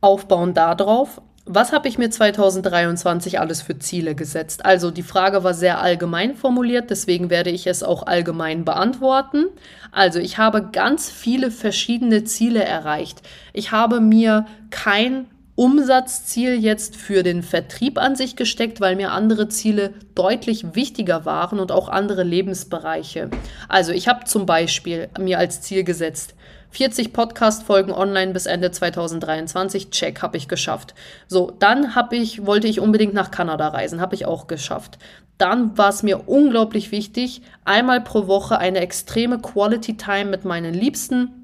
Aufbauen 0.00 0.52
darauf. 0.52 1.22
Was 1.46 1.72
habe 1.72 1.86
ich 1.86 1.96
mir 1.96 2.10
2023 2.10 3.38
alles 3.38 3.62
für 3.62 3.78
Ziele 3.78 4.16
gesetzt? 4.16 4.64
Also 4.64 4.90
die 4.90 5.04
Frage 5.04 5.44
war 5.44 5.54
sehr 5.54 5.80
allgemein 5.80 6.34
formuliert, 6.34 6.90
deswegen 6.90 7.30
werde 7.30 7.50
ich 7.50 7.68
es 7.68 7.84
auch 7.84 8.08
allgemein 8.08 8.64
beantworten. 8.64 9.46
Also 9.92 10.18
ich 10.18 10.38
habe 10.38 10.70
ganz 10.72 11.08
viele 11.08 11.52
verschiedene 11.52 12.24
Ziele 12.24 12.64
erreicht. 12.64 13.22
Ich 13.52 13.70
habe 13.70 14.00
mir 14.00 14.44
kein 14.70 15.26
Umsatzziel 15.60 16.54
jetzt 16.58 16.96
für 16.96 17.22
den 17.22 17.42
Vertrieb 17.42 17.98
an 17.98 18.16
sich 18.16 18.34
gesteckt, 18.34 18.80
weil 18.80 18.96
mir 18.96 19.12
andere 19.12 19.50
Ziele 19.50 19.92
deutlich 20.14 20.74
wichtiger 20.74 21.26
waren 21.26 21.60
und 21.60 21.70
auch 21.70 21.90
andere 21.90 22.22
Lebensbereiche. 22.22 23.28
Also 23.68 23.92
ich 23.92 24.08
habe 24.08 24.24
zum 24.24 24.46
Beispiel 24.46 25.10
mir 25.18 25.38
als 25.38 25.60
Ziel 25.60 25.84
gesetzt, 25.84 26.34
40 26.70 27.12
Podcast-Folgen 27.12 27.92
online 27.92 28.32
bis 28.32 28.46
Ende 28.46 28.70
2023. 28.70 29.90
Check, 29.90 30.22
habe 30.22 30.38
ich 30.38 30.48
geschafft. 30.48 30.94
So, 31.28 31.52
dann 31.58 31.94
habe 31.94 32.16
ich, 32.16 32.46
wollte 32.46 32.66
ich 32.66 32.80
unbedingt 32.80 33.12
nach 33.12 33.30
Kanada 33.30 33.68
reisen, 33.68 34.00
habe 34.00 34.14
ich 34.14 34.24
auch 34.24 34.46
geschafft. 34.46 34.96
Dann 35.36 35.76
war 35.76 35.90
es 35.90 36.02
mir 36.02 36.26
unglaublich 36.26 36.90
wichtig, 36.90 37.42
einmal 37.66 38.00
pro 38.00 38.28
Woche 38.28 38.56
eine 38.56 38.78
extreme 38.78 39.38
Quality 39.38 39.98
Time 39.98 40.30
mit 40.30 40.46
meinen 40.46 40.72
Liebsten 40.72 41.39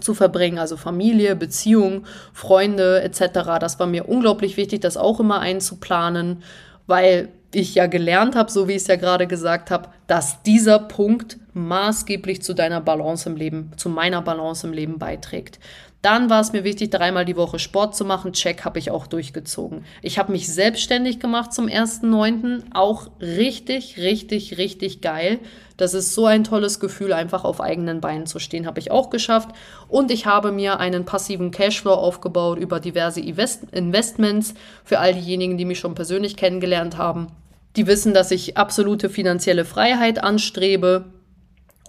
zu 0.00 0.14
verbringen, 0.14 0.58
also 0.58 0.76
Familie, 0.76 1.36
Beziehung, 1.36 2.04
Freunde 2.32 3.02
etc. 3.02 3.58
Das 3.60 3.78
war 3.78 3.86
mir 3.86 4.08
unglaublich 4.08 4.56
wichtig, 4.56 4.80
das 4.80 4.96
auch 4.96 5.20
immer 5.20 5.40
einzuplanen, 5.40 6.42
weil 6.86 7.28
ich 7.54 7.74
ja 7.74 7.86
gelernt 7.86 8.34
habe, 8.34 8.50
so 8.50 8.66
wie 8.66 8.72
ich 8.72 8.82
es 8.82 8.86
ja 8.86 8.96
gerade 8.96 9.26
gesagt 9.26 9.70
habe, 9.70 9.90
dass 10.06 10.42
dieser 10.42 10.78
Punkt 10.78 11.36
maßgeblich 11.52 12.42
zu 12.42 12.54
deiner 12.54 12.80
Balance 12.80 13.28
im 13.28 13.36
Leben, 13.36 13.72
zu 13.76 13.88
meiner 13.88 14.22
Balance 14.22 14.66
im 14.66 14.72
Leben 14.72 14.98
beiträgt. 14.98 15.58
Dann 16.02 16.30
war 16.30 16.40
es 16.40 16.52
mir 16.52 16.64
wichtig, 16.64 16.90
dreimal 16.90 17.24
die 17.24 17.36
Woche 17.36 17.60
Sport 17.60 17.94
zu 17.94 18.04
machen. 18.04 18.32
Check 18.32 18.64
habe 18.64 18.80
ich 18.80 18.90
auch 18.90 19.06
durchgezogen. 19.06 19.84
Ich 20.02 20.18
habe 20.18 20.32
mich 20.32 20.52
selbstständig 20.52 21.20
gemacht 21.20 21.52
zum 21.52 21.66
1.9. 21.66 22.64
Auch 22.74 23.08
richtig, 23.20 23.98
richtig, 23.98 24.58
richtig 24.58 25.00
geil. 25.00 25.38
Das 25.76 25.94
ist 25.94 26.12
so 26.12 26.26
ein 26.26 26.42
tolles 26.42 26.80
Gefühl, 26.80 27.12
einfach 27.12 27.44
auf 27.44 27.60
eigenen 27.60 28.00
Beinen 28.00 28.26
zu 28.26 28.40
stehen, 28.40 28.66
habe 28.66 28.80
ich 28.80 28.90
auch 28.90 29.10
geschafft. 29.10 29.50
Und 29.88 30.10
ich 30.10 30.26
habe 30.26 30.50
mir 30.50 30.80
einen 30.80 31.04
passiven 31.04 31.52
Cashflow 31.52 31.94
aufgebaut 31.94 32.58
über 32.58 32.80
diverse 32.80 33.20
Investments. 33.20 34.54
Für 34.84 34.98
all 34.98 35.14
diejenigen, 35.14 35.56
die 35.56 35.64
mich 35.64 35.78
schon 35.78 35.94
persönlich 35.94 36.36
kennengelernt 36.36 36.98
haben, 36.98 37.28
die 37.76 37.86
wissen, 37.86 38.12
dass 38.12 38.32
ich 38.32 38.56
absolute 38.56 39.08
finanzielle 39.08 39.64
Freiheit 39.64 40.22
anstrebe 40.22 41.04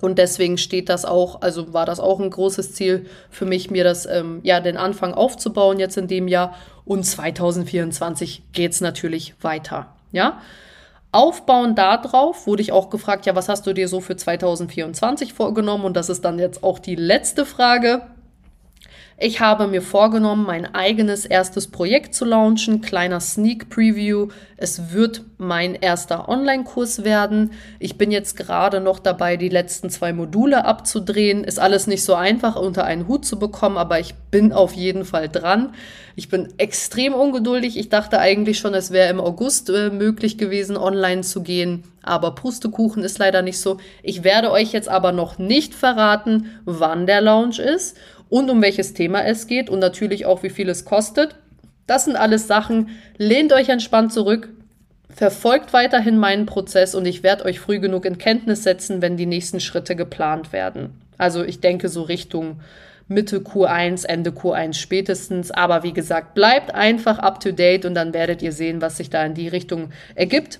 und 0.03 0.19
deswegen 0.19 0.57
steht 0.57 0.89
das 0.89 1.05
auch, 1.05 1.41
also 1.43 1.71
war 1.71 1.85
das 1.85 2.01
auch 2.01 2.19
ein 2.19 2.29
großes 2.29 2.73
Ziel 2.73 3.05
für 3.29 3.45
mich, 3.45 3.71
mir 3.71 3.85
das, 3.85 4.05
ähm, 4.05 4.41
ja, 4.43 4.59
den 4.59 4.75
Anfang 4.75 5.13
aufzubauen 5.13 5.79
jetzt 5.79 5.95
in 5.95 6.09
dem 6.09 6.27
Jahr. 6.27 6.55
Und 6.83 7.05
2024 7.05 8.43
geht 8.51 8.73
es 8.73 8.81
natürlich 8.81 9.33
weiter, 9.41 9.95
ja. 10.11 10.41
Aufbauen 11.13 11.75
darauf 11.75 12.47
wurde 12.47 12.61
ich 12.61 12.73
auch 12.73 12.89
gefragt, 12.89 13.25
ja, 13.25 13.33
was 13.33 13.47
hast 13.47 13.65
du 13.65 13.71
dir 13.71 13.87
so 13.87 14.01
für 14.01 14.17
2024 14.17 15.33
vorgenommen? 15.33 15.85
Und 15.85 15.95
das 15.95 16.09
ist 16.09 16.25
dann 16.25 16.37
jetzt 16.37 16.65
auch 16.65 16.79
die 16.79 16.95
letzte 16.95 17.45
Frage. 17.45 18.01
Ich 19.25 19.39
habe 19.39 19.67
mir 19.67 19.81
vorgenommen, 19.81 20.45
mein 20.45 20.75
eigenes 20.75 21.25
erstes 21.25 21.67
Projekt 21.67 22.13
zu 22.13 22.25
launchen, 22.25 22.81
kleiner 22.81 23.21
Sneak 23.21 23.69
Preview. 23.69 24.27
Es 24.57 24.91
wird 24.91 25.21
mein 25.37 25.75
erster 25.75 26.27
Online-Kurs 26.27 27.05
werden. 27.05 27.51
Ich 27.79 27.97
bin 27.97 28.11
jetzt 28.11 28.35
gerade 28.35 28.81
noch 28.81 28.99
dabei, 28.99 29.37
die 29.37 29.47
letzten 29.47 29.89
zwei 29.89 30.11
Module 30.11 30.65
abzudrehen. 30.65 31.45
Ist 31.45 31.57
alles 31.57 31.87
nicht 31.87 32.03
so 32.03 32.15
einfach 32.15 32.57
unter 32.57 32.83
einen 32.83 33.07
Hut 33.07 33.23
zu 33.23 33.39
bekommen, 33.39 33.77
aber 33.77 33.97
ich 33.97 34.13
bin 34.29 34.51
auf 34.51 34.73
jeden 34.73 35.05
Fall 35.05 35.29
dran. 35.29 35.73
Ich 36.17 36.27
bin 36.27 36.49
extrem 36.57 37.13
ungeduldig. 37.13 37.77
Ich 37.77 37.87
dachte 37.87 38.19
eigentlich 38.19 38.59
schon, 38.59 38.73
es 38.73 38.91
wäre 38.91 39.09
im 39.09 39.21
August 39.21 39.69
äh, 39.69 39.89
möglich 39.89 40.37
gewesen, 40.37 40.75
online 40.75 41.21
zu 41.21 41.43
gehen. 41.43 41.83
Aber 42.01 42.35
Pustekuchen 42.35 43.05
ist 43.05 43.19
leider 43.19 43.41
nicht 43.41 43.61
so. 43.61 43.77
Ich 44.03 44.25
werde 44.25 44.51
euch 44.51 44.73
jetzt 44.73 44.89
aber 44.89 45.13
noch 45.13 45.37
nicht 45.37 45.73
verraten, 45.73 46.47
wann 46.65 47.07
der 47.07 47.21
Launch 47.21 47.59
ist 47.59 47.95
und 48.29 48.49
um 48.49 48.61
welches 48.61 48.93
Thema 48.93 49.23
es 49.25 49.47
geht 49.47 49.69
und 49.69 49.79
natürlich 49.79 50.25
auch, 50.25 50.43
wie 50.43 50.49
viel 50.49 50.69
es 50.69 50.85
kostet. 50.85 51.35
Das 51.87 52.05
sind 52.05 52.15
alles 52.15 52.47
Sachen. 52.47 52.89
Lehnt 53.17 53.53
euch 53.53 53.69
entspannt 53.69 54.13
zurück, 54.13 54.49
verfolgt 55.09 55.73
weiterhin 55.73 56.17
meinen 56.17 56.45
Prozess 56.45 56.95
und 56.95 57.05
ich 57.05 57.23
werde 57.23 57.45
euch 57.45 57.59
früh 57.59 57.79
genug 57.79 58.05
in 58.05 58.17
Kenntnis 58.17 58.63
setzen, 58.63 59.01
wenn 59.01 59.17
die 59.17 59.25
nächsten 59.25 59.59
Schritte 59.59 59.95
geplant 59.95 60.53
werden. 60.53 61.01
Also 61.17 61.43
ich 61.43 61.59
denke 61.59 61.89
so 61.89 62.03
Richtung 62.03 62.59
Mitte 63.07 63.39
Q1, 63.39 64.05
Ende 64.05 64.31
Q1 64.31 64.73
spätestens. 64.73 65.51
Aber 65.51 65.83
wie 65.83 65.93
gesagt, 65.93 66.33
bleibt 66.33 66.73
einfach 66.73 67.19
up 67.19 67.39
to 67.39 67.51
date 67.51 67.85
und 67.85 67.95
dann 67.95 68.13
werdet 68.13 68.41
ihr 68.41 68.51
sehen, 68.51 68.81
was 68.81 68.97
sich 68.97 69.09
da 69.09 69.25
in 69.25 69.33
die 69.33 69.47
Richtung 69.47 69.89
ergibt. 70.15 70.59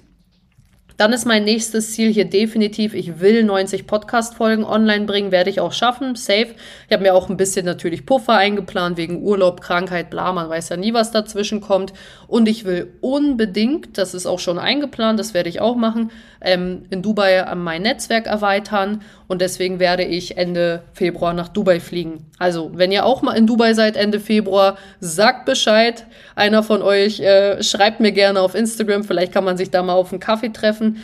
Dann 0.97 1.11
ist 1.11 1.25
mein 1.25 1.43
nächstes 1.43 1.93
Ziel 1.93 2.13
hier 2.13 2.25
definitiv, 2.25 2.93
ich 2.93 3.19
will 3.19 3.43
90 3.43 3.87
Podcast-Folgen 3.87 4.63
online 4.63 5.05
bringen, 5.05 5.31
werde 5.31 5.49
ich 5.49 5.59
auch 5.59 5.73
schaffen, 5.73 6.15
safe. 6.15 6.53
Ich 6.87 6.93
habe 6.93 7.01
mir 7.01 7.15
auch 7.15 7.29
ein 7.29 7.37
bisschen 7.37 7.65
natürlich 7.65 8.05
Puffer 8.05 8.35
eingeplant 8.35 8.97
wegen 8.97 9.23
Urlaub, 9.23 9.61
Krankheit, 9.61 10.11
bla, 10.11 10.31
man 10.31 10.49
weiß 10.49 10.69
ja 10.69 10.77
nie, 10.77 10.93
was 10.93 11.11
dazwischen 11.11 11.61
kommt. 11.61 11.93
Und 12.27 12.47
ich 12.47 12.65
will 12.65 12.93
unbedingt, 13.01 13.97
das 13.97 14.13
ist 14.13 14.27
auch 14.27 14.39
schon 14.39 14.59
eingeplant, 14.59 15.19
das 15.19 15.33
werde 15.33 15.49
ich 15.49 15.61
auch 15.61 15.75
machen, 15.75 16.11
ähm, 16.41 16.83
in 16.91 17.01
Dubai 17.01 17.43
mein 17.55 17.81
Netzwerk 17.81 18.27
erweitern 18.27 19.01
und 19.27 19.41
deswegen 19.41 19.79
werde 19.79 20.03
ich 20.03 20.37
Ende 20.37 20.83
Februar 20.93 21.33
nach 21.33 21.47
Dubai 21.47 21.79
fliegen. 21.79 22.25
Also, 22.39 22.71
wenn 22.73 22.91
ihr 22.91 23.05
auch 23.05 23.21
mal 23.21 23.33
in 23.33 23.47
Dubai 23.47 23.73
seid 23.73 23.95
Ende 23.95 24.19
Februar, 24.19 24.77
sagt 24.99 25.45
Bescheid. 25.45 26.05
Einer 26.35 26.63
von 26.63 26.81
euch 26.81 27.19
äh, 27.19 27.63
schreibt 27.63 27.99
mir 27.99 28.11
gerne 28.11 28.41
auf 28.41 28.55
Instagram, 28.55 29.03
vielleicht 29.03 29.31
kann 29.31 29.43
man 29.43 29.57
sich 29.57 29.71
da 29.71 29.81
mal 29.83 29.93
auf 29.93 30.11
einen 30.11 30.19
Kaffee 30.19 30.49
treffen. 30.49 31.03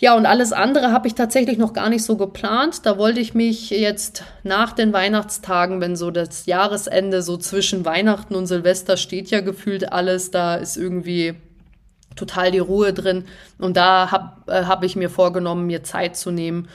Ja, 0.00 0.16
und 0.16 0.26
alles 0.26 0.52
andere 0.52 0.92
habe 0.92 1.08
ich 1.08 1.16
tatsächlich 1.16 1.58
noch 1.58 1.72
gar 1.72 1.88
nicht 1.88 2.04
so 2.04 2.16
geplant. 2.16 2.86
Da 2.86 2.98
wollte 2.98 3.18
ich 3.18 3.34
mich 3.34 3.70
jetzt 3.70 4.22
nach 4.44 4.72
den 4.72 4.92
Weihnachtstagen, 4.92 5.80
wenn 5.80 5.96
so 5.96 6.12
das 6.12 6.46
Jahresende 6.46 7.20
so 7.20 7.36
zwischen 7.36 7.84
Weihnachten 7.84 8.36
und 8.36 8.46
Silvester 8.46 8.96
steht 8.96 9.30
ja 9.30 9.40
gefühlt 9.40 9.92
alles, 9.92 10.30
da 10.30 10.54
ist 10.54 10.76
irgendwie 10.76 11.34
total 12.14 12.52
die 12.52 12.60
Ruhe 12.60 12.92
drin. 12.92 13.24
Und 13.58 13.76
da 13.76 14.12
habe 14.12 14.52
äh, 14.52 14.64
hab 14.66 14.84
ich 14.84 14.94
mir 14.94 15.10
vorgenommen, 15.10 15.66
mir 15.66 15.82
Zeit 15.82 16.16
zu 16.16 16.30
nehmen, 16.30 16.68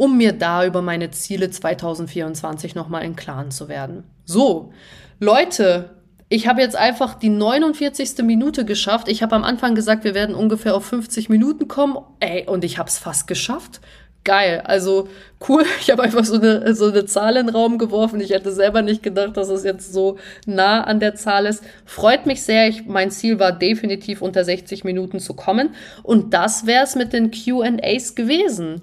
um 0.00 0.16
mir 0.16 0.32
da 0.32 0.64
über 0.64 0.80
meine 0.80 1.10
Ziele 1.10 1.50
2024 1.50 2.74
nochmal 2.74 3.04
in 3.04 3.16
Klaren 3.16 3.50
zu 3.50 3.68
werden. 3.68 4.04
So, 4.24 4.72
Leute, 5.18 5.90
ich 6.30 6.48
habe 6.48 6.62
jetzt 6.62 6.74
einfach 6.74 7.16
die 7.16 7.28
49. 7.28 8.24
Minute 8.24 8.64
geschafft. 8.64 9.08
Ich 9.08 9.22
habe 9.22 9.36
am 9.36 9.44
Anfang 9.44 9.74
gesagt, 9.74 10.04
wir 10.04 10.14
werden 10.14 10.34
ungefähr 10.34 10.74
auf 10.74 10.86
50 10.86 11.28
Minuten 11.28 11.68
kommen. 11.68 11.98
Ey, 12.18 12.46
und 12.46 12.64
ich 12.64 12.78
habe 12.78 12.88
es 12.88 12.96
fast 12.96 13.26
geschafft. 13.26 13.82
geil. 14.24 14.62
Also 14.64 15.08
cool. 15.46 15.66
Ich 15.80 15.90
habe 15.90 16.02
einfach 16.02 16.24
so 16.24 16.36
eine, 16.36 16.74
so 16.74 16.86
eine 16.86 17.04
Zahl 17.04 17.36
in 17.36 17.48
den 17.48 17.54
Raum 17.54 17.76
geworfen. 17.76 18.22
Ich 18.22 18.30
hätte 18.30 18.52
selber 18.52 18.80
nicht 18.80 19.02
gedacht, 19.02 19.36
dass 19.36 19.50
es 19.50 19.64
jetzt 19.64 19.92
so 19.92 20.16
nah 20.46 20.82
an 20.82 21.00
der 21.00 21.14
Zahl 21.14 21.44
ist. 21.44 21.62
Freut 21.84 22.24
mich 22.24 22.42
sehr. 22.42 22.68
Ich, 22.68 22.86
mein 22.86 23.10
Ziel 23.10 23.38
war 23.38 23.52
definitiv 23.52 24.22
unter 24.22 24.44
60 24.44 24.82
Minuten 24.82 25.20
zu 25.20 25.34
kommen. 25.34 25.74
Und 26.02 26.32
das 26.32 26.64
wäre 26.64 26.84
es 26.84 26.94
mit 26.94 27.12
den 27.12 27.30
QAs 27.30 28.14
gewesen. 28.14 28.80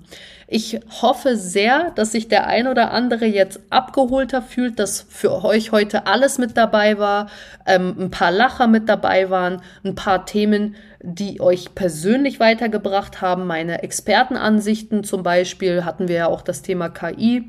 Ich 0.49 0.79
hoffe 1.01 1.35
sehr, 1.35 1.91
dass 1.91 2.13
sich 2.13 2.29
der 2.29 2.47
ein 2.47 2.67
oder 2.67 2.91
andere 2.91 3.25
jetzt 3.25 3.59
abgeholter 3.69 4.41
fühlt, 4.41 4.79
dass 4.79 5.05
für 5.09 5.43
euch 5.43 5.73
heute 5.73 6.07
alles 6.07 6.37
mit 6.37 6.55
dabei 6.55 6.97
war, 6.97 7.29
ähm, 7.65 7.95
ein 7.99 8.11
paar 8.11 8.31
Lacher 8.31 8.67
mit 8.67 8.87
dabei 8.87 9.29
waren, 9.29 9.61
ein 9.83 9.95
paar 9.95 10.25
Themen, 10.25 10.77
die 11.01 11.41
euch 11.41 11.75
persönlich 11.75 12.39
weitergebracht 12.39 13.19
haben. 13.19 13.45
Meine 13.45 13.83
Expertenansichten 13.83 15.03
zum 15.03 15.21
Beispiel 15.21 15.83
hatten 15.83 16.07
wir 16.07 16.15
ja 16.15 16.27
auch 16.27 16.41
das 16.41 16.61
Thema 16.61 16.87
KI, 16.87 17.43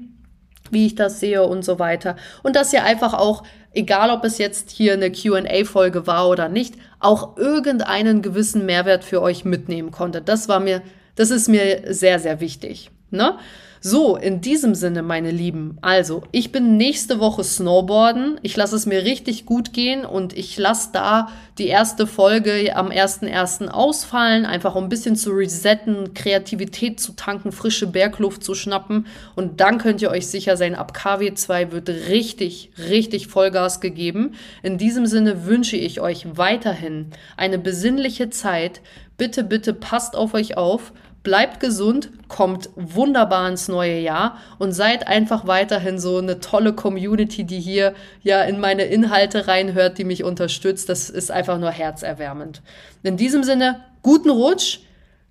wie 0.73 0.87
ich 0.87 0.97
das 0.97 1.21
sehe 1.21 1.45
und 1.45 1.65
so 1.65 1.79
weiter. 1.79 2.17
Und 2.43 2.57
dass 2.57 2.73
ihr 2.73 2.83
einfach 2.83 3.15
auch, 3.15 3.45
egal 3.73 4.11
ob 4.11 4.25
es 4.25 4.39
jetzt 4.39 4.73
hier 4.73 4.95
eine 4.95 5.13
QA-Folge 5.13 6.09
war 6.09 6.29
oder 6.29 6.49
nicht, 6.49 6.75
auch 6.99 7.37
irgendeinen 7.37 8.23
gewissen 8.23 8.67
Mehrwert 8.67 9.05
für 9.05 9.23
euch 9.23 9.45
mitnehmen 9.45 9.93
konntet. 9.93 10.29
Das 10.29 10.49
war 10.49 10.59
mir 10.59 10.83
das 11.19 11.31
ist 11.31 11.49
mir 11.49 11.83
sehr, 11.93 12.21
sehr 12.21 12.41
wichtig. 12.41 12.91
Ne? 13.11 13.37
So, 13.81 14.17
in 14.17 14.41
diesem 14.41 14.75
Sinne, 14.75 15.03
meine 15.03 15.31
Lieben, 15.31 15.79
also 15.83 16.23
ich 16.33 16.51
bin 16.51 16.77
nächste 16.77 17.21
Woche 17.21 17.45
Snowboarden. 17.45 18.39
Ich 18.43 18.57
lasse 18.57 18.75
es 18.75 18.87
mir 18.87 19.05
richtig 19.05 19.47
gut 19.47 19.73
gehen 19.73 20.05
und 20.05 20.37
ich 20.37 20.59
lasse 20.59 20.91
da 20.93 21.29
die 21.59 21.69
erste 21.69 22.09
Folge 22.09 22.75
am 22.77 22.89
1.1. 22.89 23.69
ausfallen, 23.69 24.47
einfach 24.47 24.75
um 24.75 24.85
ein 24.85 24.89
bisschen 24.89 25.15
zu 25.15 25.31
resetten, 25.31 26.13
Kreativität 26.15 26.99
zu 26.99 27.13
tanken, 27.13 27.53
frische 27.53 27.87
Bergluft 27.87 28.43
zu 28.43 28.55
schnappen. 28.55 29.07
Und 29.37 29.61
dann 29.61 29.79
könnt 29.79 30.03
ihr 30.03 30.11
euch 30.11 30.27
sicher 30.27 30.57
sein, 30.57 30.75
ab 30.75 30.93
KW2 30.97 31.71
wird 31.71 31.89
richtig, 31.89 32.71
richtig 32.79 33.29
Vollgas 33.29 33.81
gegeben. 33.81 34.35
In 34.65 34.79
diesem 34.79 35.07
Sinne 35.07 35.47
wünsche 35.47 35.77
ich 35.77 36.01
euch 36.01 36.27
weiterhin 36.37 37.07
eine 37.37 37.59
besinnliche 37.59 38.31
Zeit. 38.31 38.81
Bitte, 39.17 39.45
bitte 39.45 39.73
passt 39.73 40.17
auf 40.17 40.35
euch 40.35 40.57
auf 40.57 40.93
bleibt 41.23 41.61
gesund, 41.61 42.11
kommt 42.29 42.71
wunderbar 42.77 43.49
ins 43.49 43.69
neue 43.69 43.99
Jahr 43.99 44.39
und 44.59 44.73
seid 44.73 45.07
einfach 45.07 45.47
weiterhin 45.47 45.99
so 45.99 46.19
eine 46.19 46.41
tolle 46.41 46.73
Community, 46.73 47.45
die 47.45 47.61
hier 47.61 47.95
ja 48.23 48.43
in 48.43 48.61
meine 48.61 48.85
Inhalte 48.85 49.49
reinhört, 49.49 49.99
die 49.99 50.05
mich 50.05 50.25
unterstützt. 50.25 50.89
Das 50.89 51.11
ist 51.11 51.31
einfach 51.31 51.59
nur 51.59 51.71
herzerwärmend. 51.71 52.63
In 53.03 53.17
diesem 53.17 53.45
Sinne, 53.45 53.81
guten 54.03 54.31
Rutsch, 54.31 54.81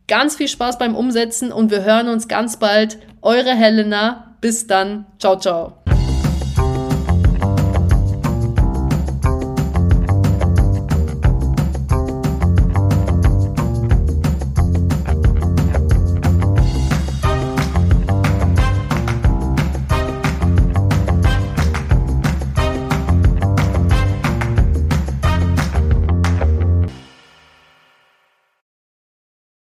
ganz 0.07 0.35
viel 0.35 0.47
Spaß 0.47 0.77
beim 0.77 0.95
Umsetzen 0.95 1.51
und 1.51 1.71
wir 1.71 1.83
hören 1.83 2.09
uns 2.09 2.27
ganz 2.27 2.57
bald. 2.57 2.97
Eure 3.21 3.51
Helena. 3.51 4.35
Bis 4.39 4.67
dann. 4.67 5.05
Ciao, 5.19 5.37
ciao. 5.39 5.76